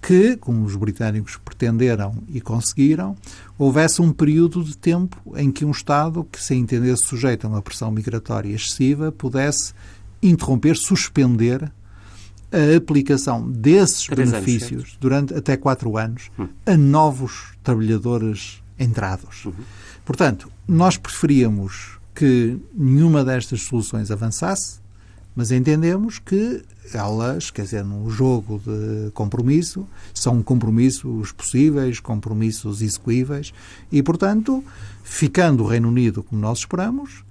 que, 0.00 0.36
como 0.36 0.64
os 0.64 0.74
britânicos 0.74 1.36
pretenderam 1.36 2.14
e 2.28 2.40
conseguiram, 2.40 3.16
houvesse 3.56 4.02
um 4.02 4.12
período 4.12 4.64
de 4.64 4.76
tempo 4.76 5.16
em 5.36 5.52
que 5.52 5.64
um 5.64 5.70
Estado 5.70 6.26
que 6.30 6.42
se 6.42 6.56
entendesse 6.56 7.04
sujeito 7.04 7.46
a 7.46 7.50
uma 7.50 7.62
pressão 7.62 7.90
migratória 7.92 8.52
excessiva 8.52 9.12
pudesse 9.12 9.72
interromper, 10.20 10.76
suspender 10.76 11.72
a 12.52 12.76
aplicação 12.76 13.50
desses 13.50 14.06
benefícios 14.08 14.82
anos, 14.82 14.98
durante 15.00 15.34
até 15.34 15.56
quatro 15.56 15.96
anos 15.96 16.30
hum. 16.38 16.48
a 16.66 16.76
novos 16.76 17.52
trabalhadores 17.62 18.62
entrados. 18.78 19.46
Uhum. 19.46 19.54
Portanto, 20.04 20.50
nós 20.66 20.96
preferíamos 20.96 21.98
que 22.14 22.58
nenhuma 22.74 23.24
destas 23.24 23.62
soluções 23.62 24.10
avançasse, 24.10 24.80
mas 25.34 25.50
entendemos 25.50 26.18
que 26.18 26.62
elas, 26.92 27.50
quer 27.50 27.62
dizer, 27.62 27.84
no 27.84 28.10
jogo 28.10 28.60
de 28.64 29.10
compromisso, 29.12 29.86
são 30.12 30.42
compromissos 30.42 31.32
possíveis, 31.32 32.00
compromissos 32.00 32.82
execuíveis, 32.82 33.54
e, 33.90 34.02
portanto, 34.02 34.62
ficando 35.02 35.64
o 35.64 35.66
Reino 35.66 35.88
Unido 35.88 36.22
como 36.22 36.40
nós 36.40 36.58
esperamos, 36.58 37.24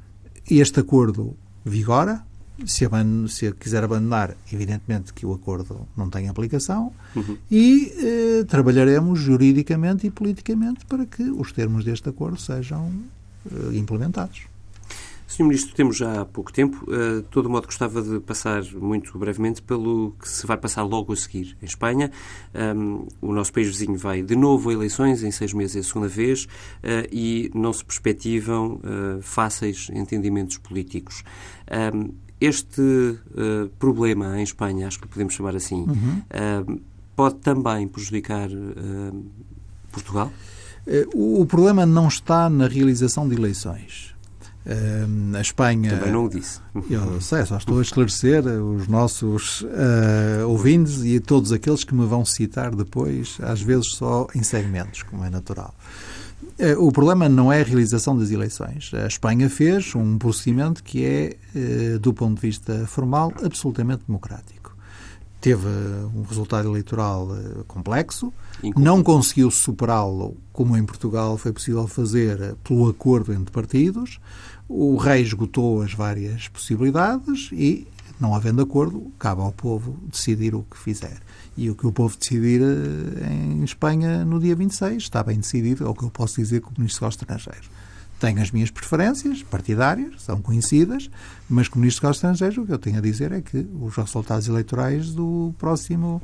este 0.49 0.79
acordo 0.79 1.35
vigora, 1.63 2.25
se, 2.65 2.87
se 3.27 3.51
quiser 3.53 3.83
abandonar, 3.83 4.35
evidentemente 4.51 5.13
que 5.13 5.25
o 5.25 5.33
acordo 5.33 5.87
não 5.95 6.09
tem 6.09 6.29
aplicação 6.29 6.91
uhum. 7.15 7.37
e 7.49 7.91
eh, 7.97 8.43
trabalharemos 8.45 9.19
juridicamente 9.19 10.07
e 10.07 10.11
politicamente 10.11 10.85
para 10.85 11.05
que 11.05 11.23
os 11.23 11.51
termos 11.51 11.83
deste 11.83 12.09
acordo 12.09 12.39
sejam 12.39 12.91
eh, 13.51 13.75
implementados. 13.75 14.51
Sr. 15.31 15.43
Ministro, 15.45 15.73
temos 15.73 15.95
já 15.95 16.25
pouco 16.25 16.51
tempo. 16.51 16.83
Uh, 16.91 17.21
de 17.21 17.27
todo 17.29 17.49
modo, 17.49 17.65
gostava 17.65 18.01
de 18.01 18.19
passar 18.19 18.61
muito 18.73 19.17
brevemente 19.17 19.61
pelo 19.61 20.13
que 20.19 20.27
se 20.27 20.45
vai 20.45 20.57
passar 20.57 20.83
logo 20.83 21.13
a 21.13 21.15
seguir 21.15 21.55
em 21.61 21.65
Espanha. 21.65 22.11
Um, 22.53 23.07
o 23.21 23.31
nosso 23.31 23.53
país 23.53 23.67
vizinho 23.67 23.97
vai 23.97 24.21
de 24.21 24.35
novo 24.35 24.69
a 24.69 24.73
eleições, 24.73 25.23
em 25.23 25.31
seis 25.31 25.53
meses 25.53 25.77
é 25.77 25.79
a 25.79 25.83
segunda 25.83 26.09
vez, 26.09 26.43
uh, 26.43 27.07
e 27.09 27.49
não 27.55 27.71
se 27.71 27.85
perspectivam 27.85 28.73
uh, 28.83 29.21
fáceis 29.21 29.89
entendimentos 29.93 30.57
políticos. 30.57 31.23
Um, 31.95 32.13
este 32.41 32.81
uh, 32.81 33.69
problema 33.77 34.39
em 34.39 34.43
Espanha, 34.43 34.87
acho 34.87 34.99
que 34.99 35.07
podemos 35.07 35.35
chamar 35.35 35.55
assim, 35.55 35.85
uhum. 35.87 36.21
uh, 36.73 36.81
pode 37.15 37.35
também 37.35 37.87
prejudicar 37.87 38.49
uh, 38.49 39.25
Portugal? 39.91 40.33
O, 41.13 41.41
o, 41.41 41.45
problema 41.45 41.85
não 41.85 42.07
está 42.07 42.49
na 42.49 42.67
realização 42.67 43.29
de 43.29 43.35
eleições. 43.35 44.15
a 45.37 45.39
Espanha. 45.39 45.91
Também 45.91 46.11
não 46.11 46.25
o 46.25 46.29
disse. 46.29 46.59
Eu 46.89 47.21
sei, 47.21 47.45
só 47.45 47.57
estou 47.57 47.77
a 47.77 47.83
esclarecer 47.83 48.43
os 48.47 48.87
nossos 48.87 49.63
ouvintes 50.47 51.03
e 51.03 51.19
todos 51.19 51.51
aqueles 51.51 51.83
que 51.83 51.93
me 51.93 52.07
vão 52.07 52.25
citar 52.25 52.75
depois, 52.75 53.37
às 53.43 53.61
vezes 53.61 53.93
só 53.93 54.25
em 54.33 54.41
segmentos, 54.41 55.03
como 55.03 55.23
é 55.23 55.29
natural. 55.29 55.75
É, 56.61 56.77
o 56.77 56.91
problema 56.91 57.27
não 57.27 57.51
é 57.51 57.61
a 57.61 57.63
realização 57.63 58.15
das 58.15 58.29
eleições. 58.29 58.91
A 58.93 59.07
Espanha 59.07 59.49
fez 59.49 59.95
um 59.95 60.19
procedimento 60.19 60.83
que 60.83 61.03
é, 61.03 61.35
eh, 61.55 61.97
do 61.97 62.13
ponto 62.13 62.35
de 62.35 62.41
vista 62.41 62.85
formal, 62.85 63.33
absolutamente 63.43 64.03
democrático. 64.07 64.77
Teve 65.41 65.67
um 66.15 66.21
resultado 66.21 66.67
eleitoral 66.67 67.35
eh, 67.35 67.63
complexo, 67.67 68.31
não 68.77 69.01
conseguiu 69.01 69.49
superá-lo, 69.49 70.37
como 70.53 70.77
em 70.77 70.85
Portugal 70.85 71.35
foi 71.35 71.51
possível 71.51 71.87
fazer 71.87 72.39
eh, 72.39 72.53
pelo 72.63 72.87
acordo 72.87 73.33
entre 73.33 73.51
partidos. 73.51 74.19
O 74.69 74.97
rei 74.97 75.23
esgotou 75.23 75.81
as 75.81 75.95
várias 75.95 76.47
possibilidades 76.47 77.49
e, 77.51 77.87
não 78.21 78.35
havendo 78.35 78.61
acordo, 78.61 79.11
cabe 79.17 79.41
ao 79.41 79.51
povo 79.51 79.97
decidir 80.09 80.53
o 80.53 80.61
que 80.61 80.77
fizer. 80.77 81.17
E 81.57 81.69
o 81.69 81.75
que 81.75 81.87
o 81.87 81.91
povo 81.91 82.15
decidir 82.15 82.61
eh, 82.61 83.33
em 83.33 83.63
Espanha 83.63 84.23
no 84.23 84.39
dia 84.39 84.55
26 84.55 85.03
está 85.03 85.23
bem 85.23 85.37
decidido, 85.37 85.83
é 85.85 85.89
o 85.89 85.95
que 85.95 86.03
eu 86.03 86.11
posso 86.11 86.35
dizer 86.35 86.61
como 86.61 86.75
Ministro 86.77 87.07
dos 87.07 87.15
Estrangeiros. 87.15 87.69
Tenho 88.19 88.39
as 88.39 88.51
minhas 88.51 88.69
preferências 88.69 89.41
partidárias, 89.41 90.21
são 90.21 90.39
conhecidas, 90.39 91.09
mas 91.49 91.67
como 91.67 91.81
Ministro 91.81 92.07
dos 92.07 92.17
Estrangeiros 92.17 92.59
o 92.59 92.65
que 92.65 92.71
eu 92.71 92.77
tenho 92.77 92.99
a 92.99 93.01
dizer 93.01 93.31
é 93.31 93.41
que 93.41 93.67
os 93.81 93.95
resultados 93.95 94.47
eleitorais 94.47 95.11
do 95.11 95.55
próximo 95.57 96.21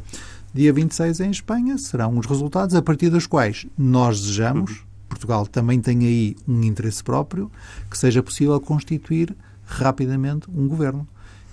dia 0.53 0.71
26 0.71 1.19
em 1.21 1.31
Espanha 1.31 1.79
serão 1.79 2.15
os 2.17 2.27
resultados 2.27 2.75
a 2.75 2.81
partir 2.81 3.09
dos 3.09 3.25
quais 3.25 3.65
nós 3.75 4.21
desejamos, 4.21 4.83
Portugal 5.09 5.47
também 5.47 5.81
tem 5.81 6.05
aí 6.05 6.35
um 6.47 6.61
interesse 6.63 7.03
próprio, 7.03 7.51
que 7.89 7.97
seja 7.97 8.21
possível 8.21 8.59
constituir 8.59 9.35
rapidamente 9.65 10.47
um 10.49 10.67
governo 10.67 11.07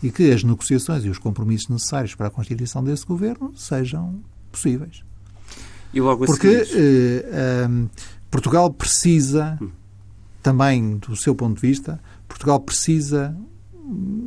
e 0.04 0.10
que 0.10 0.30
as 0.30 0.44
negociações 0.44 1.02
e 1.06 1.08
os 1.08 1.16
compromissos 1.16 1.70
necessários 1.70 2.14
para 2.14 2.26
a 2.26 2.30
constituição 2.30 2.84
desse 2.84 3.06
governo 3.06 3.54
sejam 3.56 4.20
possíveis. 4.52 5.02
E 5.94 6.00
logo 6.00 6.26
Porque 6.26 6.46
eh, 6.46 7.24
eh, 7.26 7.68
Portugal 8.30 8.70
precisa, 8.70 9.58
hum. 9.62 9.70
também 10.42 10.98
do 10.98 11.16
seu 11.16 11.34
ponto 11.34 11.54
de 11.54 11.66
vista, 11.66 11.98
Portugal 12.28 12.60
precisa 12.60 13.34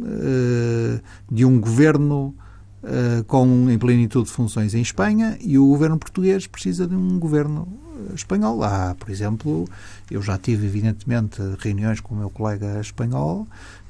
eh, 0.07 0.99
de 1.31 1.45
um 1.45 1.59
governo 1.59 2.33
uh, 2.83 3.23
com 3.25 3.69
em 3.69 3.77
plenitude 3.77 4.25
de 4.25 4.31
funções 4.31 4.73
em 4.73 4.81
Espanha 4.81 5.37
e 5.39 5.59
o 5.59 5.67
governo 5.67 5.99
português 5.99 6.47
precisa 6.47 6.87
de 6.87 6.95
um 6.95 7.19
governo 7.19 7.67
espanhol. 8.15 8.63
Há, 8.63 8.95
por 8.97 9.09
exemplo, 9.09 9.67
eu 10.09 10.21
já 10.21 10.37
tive, 10.37 10.65
evidentemente, 10.65 11.41
reuniões 11.59 11.99
com 11.99 12.15
o 12.15 12.17
meu 12.17 12.29
colega 12.29 12.79
espanhol, 12.79 13.47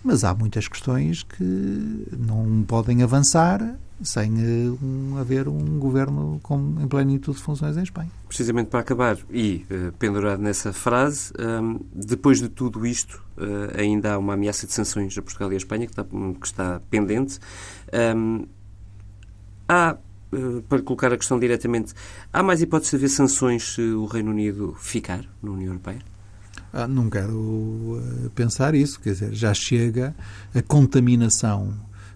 mas 0.08 0.24
há 0.24 0.34
muitas 0.34 0.68
questões 0.68 1.24
que 1.24 2.08
não 2.18 2.64
podem 2.68 3.04
avançar 3.04 3.78
sem 4.02 4.32
uh, 4.32 4.80
um, 4.82 5.18
haver 5.18 5.48
um 5.48 5.80
governo 5.80 6.40
com, 6.44 6.76
em 6.80 6.88
plenitude 6.88 7.38
de 7.38 7.44
funções 7.44 7.76
em 7.76 7.84
Espanha. 7.84 8.10
Precisamente 8.28 8.70
para 8.70 8.80
acabar, 8.80 9.18
e 9.30 9.66
uh, 9.70 9.92
pendurado 9.94 10.42
nessa 10.42 10.72
frase, 10.72 11.34
um, 11.38 11.44
ehm, 11.44 11.80
depois 11.94 12.40
de 12.40 12.48
tudo 12.48 12.86
isto, 12.86 13.22
uh, 13.38 13.80
ainda 13.80 14.14
há 14.14 14.18
uma 14.18 14.36
ameaça 14.36 14.66
de 14.66 14.74
sanções 14.74 15.18
a 15.18 15.22
Portugal 15.22 15.52
e 15.52 15.56
a 15.56 15.58
Espanha 15.58 15.88
que 15.88 15.92
está, 15.92 16.04
que 16.04 16.46
está 16.46 16.82
pendente. 16.90 17.40
Um, 17.92 17.98
ehm, 17.98 18.46
há 19.68 19.98
eh, 20.32 20.62
para 20.68 20.82
colocar 20.82 21.12
a 21.14 21.18
questão 21.18 21.40
diretamente, 21.40 21.94
há 22.32 22.44
mais 22.44 22.62
hipótese 22.62 22.92
de 22.92 22.98
haver 22.98 23.10
sanções 23.10 23.74
se 23.76 23.82
o 23.82 24.06
Reino 24.06 24.32
Unido 24.32 24.76
ficar 24.80 25.26
na 25.42 25.52
União 25.52 25.68
Europeia? 25.68 26.00
Ah, 26.74 26.88
não 26.88 27.10
quero 27.10 27.34
uh, 27.34 28.30
pensar 28.36 28.76
isso, 28.76 29.00
quer 29.00 29.12
dizer, 29.12 29.34
já 29.34 29.54
chega 29.54 30.16
a 30.54 30.62
contaminação 30.62 31.74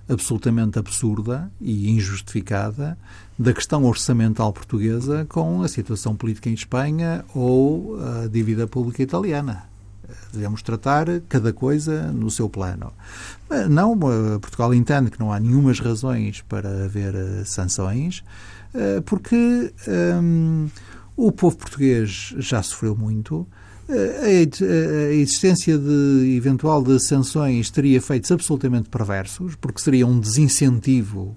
absolutamente 0.10 0.78
absurda 0.78 1.50
e 1.60 1.90
injustificada 1.90 2.98
da 3.40 3.54
questão 3.54 3.86
orçamental 3.86 4.52
portuguesa 4.52 5.26
com 5.30 5.64
a 5.64 5.68
situação 5.68 6.16
política 6.16 6.50
em 6.50 6.54
Espanha 6.54 7.24
ou 7.34 7.98
a 8.00 8.28
dívida 8.28 8.68
pública 8.68 9.02
italiana. 9.02 9.64
Devemos 10.34 10.62
tratar 10.62 11.08
cada 11.30 11.54
coisa 11.54 12.12
no 12.12 12.30
seu 12.30 12.50
plano. 12.50 12.92
Não, 13.70 13.94
eh, 13.94 14.40
Portugal 14.40 14.74
entende 14.74 15.10
que 15.10 15.20
não 15.20 15.32
há 15.32 15.40
nenhumas 15.40 15.80
razões 15.80 16.42
para 16.42 16.86
haver 16.86 17.14
sanções, 17.46 18.22
porque 19.06 19.74
um, 20.22 20.68
o 21.16 21.32
povo 21.32 21.58
português 21.58 22.34
já 22.38 22.62
sofreu 22.64 22.96
muito. 22.96 23.48
A 24.24 25.14
existência 25.14 25.78
de 25.78 26.36
eventual 26.36 26.82
de 26.82 27.00
sanções 27.00 27.70
teria 27.70 27.98
efeitos 27.98 28.32
absolutamente 28.32 28.90
perversos, 28.90 29.56
porque 29.56 29.82
seria 29.82 30.08
um 30.08 30.20
desincentivo 30.20 31.36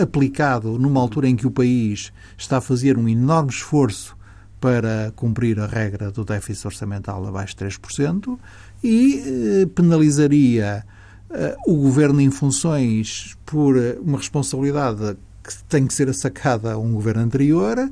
aplicado 0.00 0.78
numa 0.78 1.00
altura 1.00 1.28
em 1.28 1.36
que 1.36 1.46
o 1.46 1.50
país 1.50 2.12
está 2.36 2.58
a 2.58 2.60
fazer 2.60 2.98
um 2.98 3.08
enorme 3.08 3.50
esforço 3.50 4.16
para 4.62 5.12
cumprir 5.16 5.58
a 5.58 5.66
regra 5.66 6.12
do 6.12 6.24
déficit 6.24 6.68
orçamental 6.68 7.26
abaixo 7.26 7.56
de 7.56 7.64
3% 7.64 8.38
e 8.82 9.20
eh, 9.62 9.66
penalizaria 9.74 10.84
eh, 11.30 11.56
o 11.66 11.74
governo 11.74 12.20
em 12.20 12.30
funções 12.30 13.36
por 13.44 13.76
eh, 13.76 13.98
uma 14.00 14.18
responsabilidade 14.18 15.16
que 15.42 15.64
tem 15.64 15.84
que 15.84 15.92
ser 15.92 16.14
sacada 16.14 16.74
a 16.74 16.78
um 16.78 16.92
governo 16.92 17.22
anterior 17.22 17.90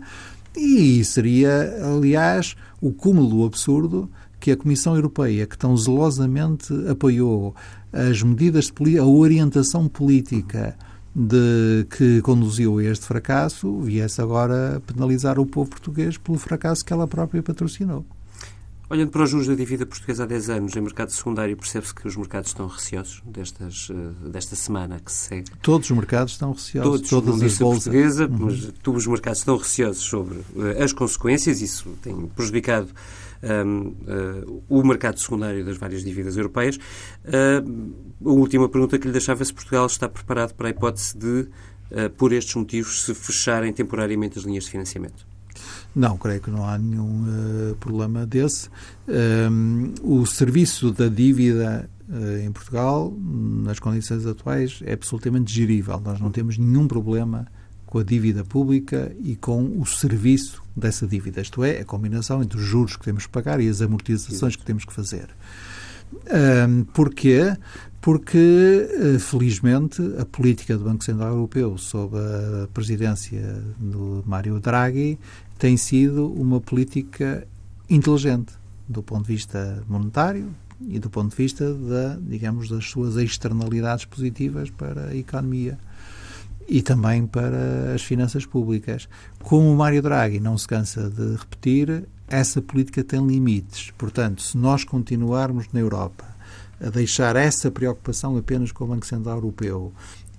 e 0.57 1.05
seria, 1.05 1.77
aliás, 1.85 2.55
o 2.81 2.93
cúmulo 2.93 3.29
do 3.29 3.45
absurdo 3.45 4.11
que 4.39 4.51
a 4.51 4.57
Comissão 4.57 4.97
Europeia, 4.97 5.47
que 5.47 5.59
tão 5.59 5.77
zelosamente 5.77 6.73
apoiou 6.89 7.55
as 7.93 8.23
medidas 8.23 8.71
de 8.71 8.99
a 8.99 9.05
orientação 9.05 9.89
política 9.89 10.77
de 11.15 11.87
que 11.91 12.23
conduziu 12.23 12.79
a 12.79 12.85
este 12.85 13.05
fracasso 13.05 13.81
viesse 13.81 14.21
agora 14.21 14.81
penalizar 14.87 15.39
o 15.39 15.47
povo 15.47 15.71
português 15.71 16.17
pelo 16.17 16.39
fracasso 16.39 16.85
que 16.85 16.93
ela 16.93 17.07
própria 17.07 17.43
patrocinou. 17.43 18.05
Olhando 18.91 19.13
para 19.13 19.23
os 19.23 19.31
juros 19.31 19.47
da 19.47 19.55
dívida 19.55 19.87
portuguesa 19.87 20.25
há 20.25 20.27
10 20.27 20.51
anos, 20.51 20.75
em 20.75 20.81
mercado 20.81 21.13
secundário, 21.13 21.57
percebe-se 21.57 21.95
que 21.95 22.09
os 22.09 22.17
mercados 22.17 22.51
estão 22.51 22.67
receosos 22.67 23.23
destas, 23.25 23.87
eh, 23.89 24.29
desta 24.29 24.57
semana 24.57 24.99
que 24.99 25.13
se 25.13 25.29
segue? 25.29 25.51
Todos 25.63 25.89
os 25.89 25.97
mercados 25.97 26.33
estão 26.33 26.51
receosos. 26.51 26.91
Todos, 26.91 27.09
Todas 27.09 27.41
as 27.41 27.57
bolsas. 27.57 27.85
portuguesa, 27.85 28.27
uhum. 28.27 28.39
mas 28.47 28.73
todos 28.83 29.03
os 29.03 29.07
mercados 29.07 29.39
estão 29.39 29.57
receosos 29.57 30.03
sobre 30.03 30.39
uh, 30.39 30.83
as 30.83 30.93
consequências. 30.93 31.63
Isso 31.63 31.89
tem 32.03 32.27
prejudicado 32.35 32.89
um, 33.45 33.91
uh, 33.91 34.65
o 34.69 34.83
mercado 34.83 35.21
secundário 35.21 35.65
das 35.65 35.77
várias 35.77 36.03
dívidas 36.03 36.37
europeias. 36.37 36.75
Uh, 36.77 37.95
a 38.29 38.33
última 38.33 38.69
pergunta 38.69 38.99
que 38.99 39.07
lhe 39.07 39.13
deixava 39.13 39.43
é 39.43 39.45
se 39.45 39.55
Portugal 39.55 39.87
está 39.87 40.09
preparado 40.09 40.53
para 40.55 40.67
a 40.67 40.71
hipótese 40.73 41.17
de, 41.17 41.47
por 42.17 42.33
estes 42.33 42.57
motivos, 42.57 43.03
se 43.05 43.15
fecharem 43.15 43.73
temporariamente 43.73 44.37
as 44.37 44.45
linhas 44.45 44.65
de 44.65 44.71
financiamento. 44.71 45.30
Não, 45.95 46.17
creio 46.17 46.41
que 46.41 46.51
não 46.51 46.67
há 46.69 46.79
nenhum 46.79 47.25
uh, 47.73 47.77
problema 47.77 48.25
desse. 48.25 48.69
Um, 49.09 49.93
o 50.03 50.25
serviço 50.25 50.93
da 50.93 51.09
dívida 51.09 51.91
uh, 52.09 52.39
em 52.39 52.53
Portugal, 52.53 53.13
nas 53.21 53.79
condições 53.79 54.25
atuais, 54.25 54.81
é 54.85 54.93
absolutamente 54.93 55.53
gerível. 55.53 56.01
Nós 56.01 56.21
não 56.21 56.31
temos 56.31 56.57
nenhum 56.59 56.87
problema 56.87 57.47
com 57.87 57.99
a 57.99 58.05
dívida 58.05 58.45
pública 58.45 59.13
e 59.21 59.35
com 59.35 59.81
o 59.81 59.85
serviço 59.85 60.63
dessa 60.77 61.09
dívida. 61.09 61.41
Isto 61.41 61.65
é, 61.65 61.81
a 61.81 61.85
combinação 61.85 62.41
entre 62.41 62.57
os 62.57 62.65
juros 62.65 62.97
que 62.97 63.05
temos 63.05 63.27
que 63.27 63.33
pagar 63.33 63.61
e 63.61 63.69
as 63.69 63.83
amortizações 63.83 64.55
que 64.55 64.65
temos 64.65 64.85
que 64.85 64.93
fazer. 64.93 65.29
Um, 66.69 66.85
porquê? 66.85 67.57
Porque, 68.01 68.89
eh, 68.89 69.19
felizmente, 69.19 70.01
a 70.19 70.25
política 70.25 70.77
do 70.79 70.85
Banco 70.85 71.05
Central 71.05 71.35
Europeu, 71.35 71.77
sob 71.77 72.17
a 72.17 72.67
presidência 72.69 73.63
do 73.79 74.25
Mário 74.27 74.59
Draghi, 74.59 75.19
tem 75.61 75.77
sido 75.77 76.33
uma 76.33 76.59
política 76.59 77.47
inteligente 77.89 78.55
do 78.89 79.03
ponto 79.03 79.27
de 79.27 79.35
vista 79.35 79.85
monetário 79.87 80.49
e 80.89 80.99
do 80.99 81.11
ponto 81.11 81.31
de 81.31 81.37
vista 81.37 81.75
da, 81.75 82.17
digamos, 82.19 82.71
das 82.71 82.87
suas 82.87 83.17
externalidades 83.17 84.07
positivas 84.07 84.71
para 84.71 85.09
a 85.09 85.15
economia 85.15 85.79
e 86.67 86.81
também 86.81 87.27
para 87.27 87.93
as 87.95 88.01
finanças 88.01 88.47
públicas. 88.47 89.07
Como 89.43 89.71
o 89.71 89.77
Mário 89.77 90.01
Draghi 90.01 90.41
não 90.41 90.57
se 90.57 90.67
cansa 90.67 91.11
de 91.11 91.37
repetir, 91.37 92.05
essa 92.27 92.63
política 92.63 93.05
tem 93.05 93.25
limites. 93.27 93.91
Portanto, 93.99 94.41
se 94.41 94.57
nós 94.57 94.83
continuarmos 94.83 95.67
na 95.75 95.81
Europa 95.81 96.25
a 96.81 96.89
deixar 96.89 97.37
essa 97.37 97.71
preocupação 97.71 98.35
apenas 98.39 98.73
com 98.73 98.85
o 98.85 98.89
Banco 98.89 99.05
Central 99.05 99.37
Europeu 99.37 99.93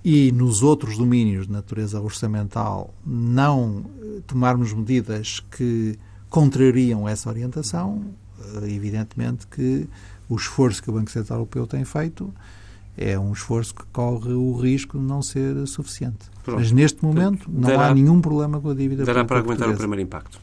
e 0.04 0.32
nos 0.32 0.62
outros 0.62 0.98
domínios 0.98 1.46
de 1.46 1.52
natureza 1.52 2.00
orçamental 2.00 2.92
não 3.06 3.84
eh, 4.00 4.20
tomarmos 4.26 4.72
medidas 4.72 5.40
que 5.40 5.98
contrariam 6.28 7.08
essa 7.08 7.28
orientação, 7.28 8.02
eh, 8.62 8.70
evidentemente 8.70 9.46
que 9.46 9.88
o 10.28 10.36
esforço 10.36 10.82
que 10.82 10.90
o 10.90 10.94
Banco 10.94 11.10
Central 11.10 11.40
Europeu 11.40 11.66
tem 11.66 11.84
feito 11.84 12.32
é 12.96 13.18
um 13.18 13.32
esforço 13.32 13.74
que 13.74 13.84
corre 13.92 14.32
o 14.32 14.54
risco 14.56 14.98
de 14.98 15.04
não 15.04 15.22
ser 15.22 15.66
suficiente. 15.66 16.30
Pronto. 16.44 16.58
Mas 16.58 16.72
neste 16.72 17.02
momento 17.02 17.50
não 17.50 17.68
dará, 17.68 17.88
há 17.88 17.94
nenhum 17.94 18.20
problema 18.20 18.60
com 18.60 18.70
a 18.70 18.74
dívida 18.74 19.04
Dará 19.04 19.24
para 19.24 19.38
aguentar 19.38 19.68
o 19.68 19.76
primeiro 19.76 20.02
impacto. 20.02 20.40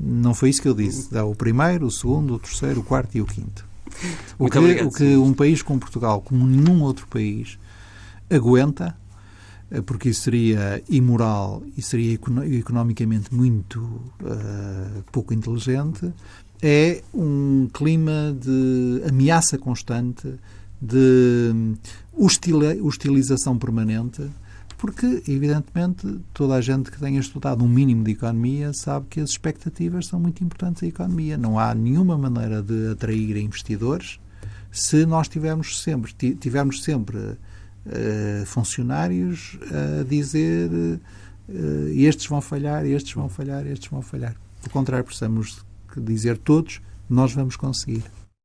Não 0.00 0.34
foi 0.34 0.50
isso 0.50 0.60
que 0.60 0.68
eu 0.68 0.74
disse. 0.74 1.12
Dá 1.12 1.24
o 1.24 1.34
primeiro, 1.34 1.86
o 1.86 1.90
segundo, 1.90 2.34
o 2.34 2.38
terceiro, 2.38 2.80
o 2.80 2.82
quarto 2.82 3.16
e 3.16 3.20
o 3.20 3.26
quinto. 3.26 3.64
O 4.38 4.48
que, 4.48 4.58
o 4.58 4.90
que 4.90 5.16
um 5.16 5.32
país 5.32 5.62
como 5.62 5.78
Portugal, 5.78 6.20
como 6.22 6.44
nenhum 6.44 6.82
outro 6.82 7.06
país, 7.06 7.58
aguenta, 8.30 8.96
porque 9.80 10.10
isso 10.10 10.22
seria 10.22 10.82
imoral 10.88 11.62
e 11.76 11.82
seria 11.82 12.12
economicamente 12.12 13.34
muito 13.34 13.80
uh, 13.80 15.02
pouco 15.10 15.32
inteligente, 15.32 16.12
é 16.60 17.02
um 17.12 17.68
clima 17.72 18.36
de 18.38 19.02
ameaça 19.08 19.56
constante, 19.58 20.34
de 20.80 21.52
hostilização 22.82 23.56
permanente, 23.56 24.28
porque, 24.78 25.22
evidentemente, 25.28 26.18
toda 26.34 26.54
a 26.54 26.60
gente 26.60 26.90
que 26.90 26.98
tenha 26.98 27.20
estudado 27.20 27.64
um 27.64 27.68
mínimo 27.68 28.02
de 28.02 28.12
economia 28.12 28.72
sabe 28.72 29.06
que 29.08 29.20
as 29.20 29.30
expectativas 29.30 30.06
são 30.06 30.18
muito 30.18 30.42
importantes 30.42 30.82
à 30.82 30.86
economia. 30.86 31.38
Não 31.38 31.56
há 31.56 31.72
nenhuma 31.72 32.18
maneira 32.18 32.60
de 32.60 32.88
atrair 32.88 33.36
investidores 33.36 34.18
se 34.72 35.06
nós 35.06 35.28
tivermos 35.28 35.80
sempre, 35.80 36.12
tivermos 36.34 36.82
sempre 36.82 37.36
uh, 37.86 38.46
funcionários 38.46 39.58
a 39.70 40.04
dizer 40.04 40.70
uh, 40.70 41.88
estes 41.88 42.26
vão 42.26 42.40
falhar, 42.40 42.84
estes 42.86 43.12
vão 43.12 43.28
falhar, 43.28 43.66
estes 43.66 43.90
vão 43.90 44.02
falhar. 44.02 44.34
Pelo 44.60 44.72
contrário, 44.72 45.04
precisamos 45.04 45.64
dizer 45.96 46.38
todos, 46.38 46.80
nós 47.08 47.32
vamos 47.32 47.56
conseguir. 47.56 48.04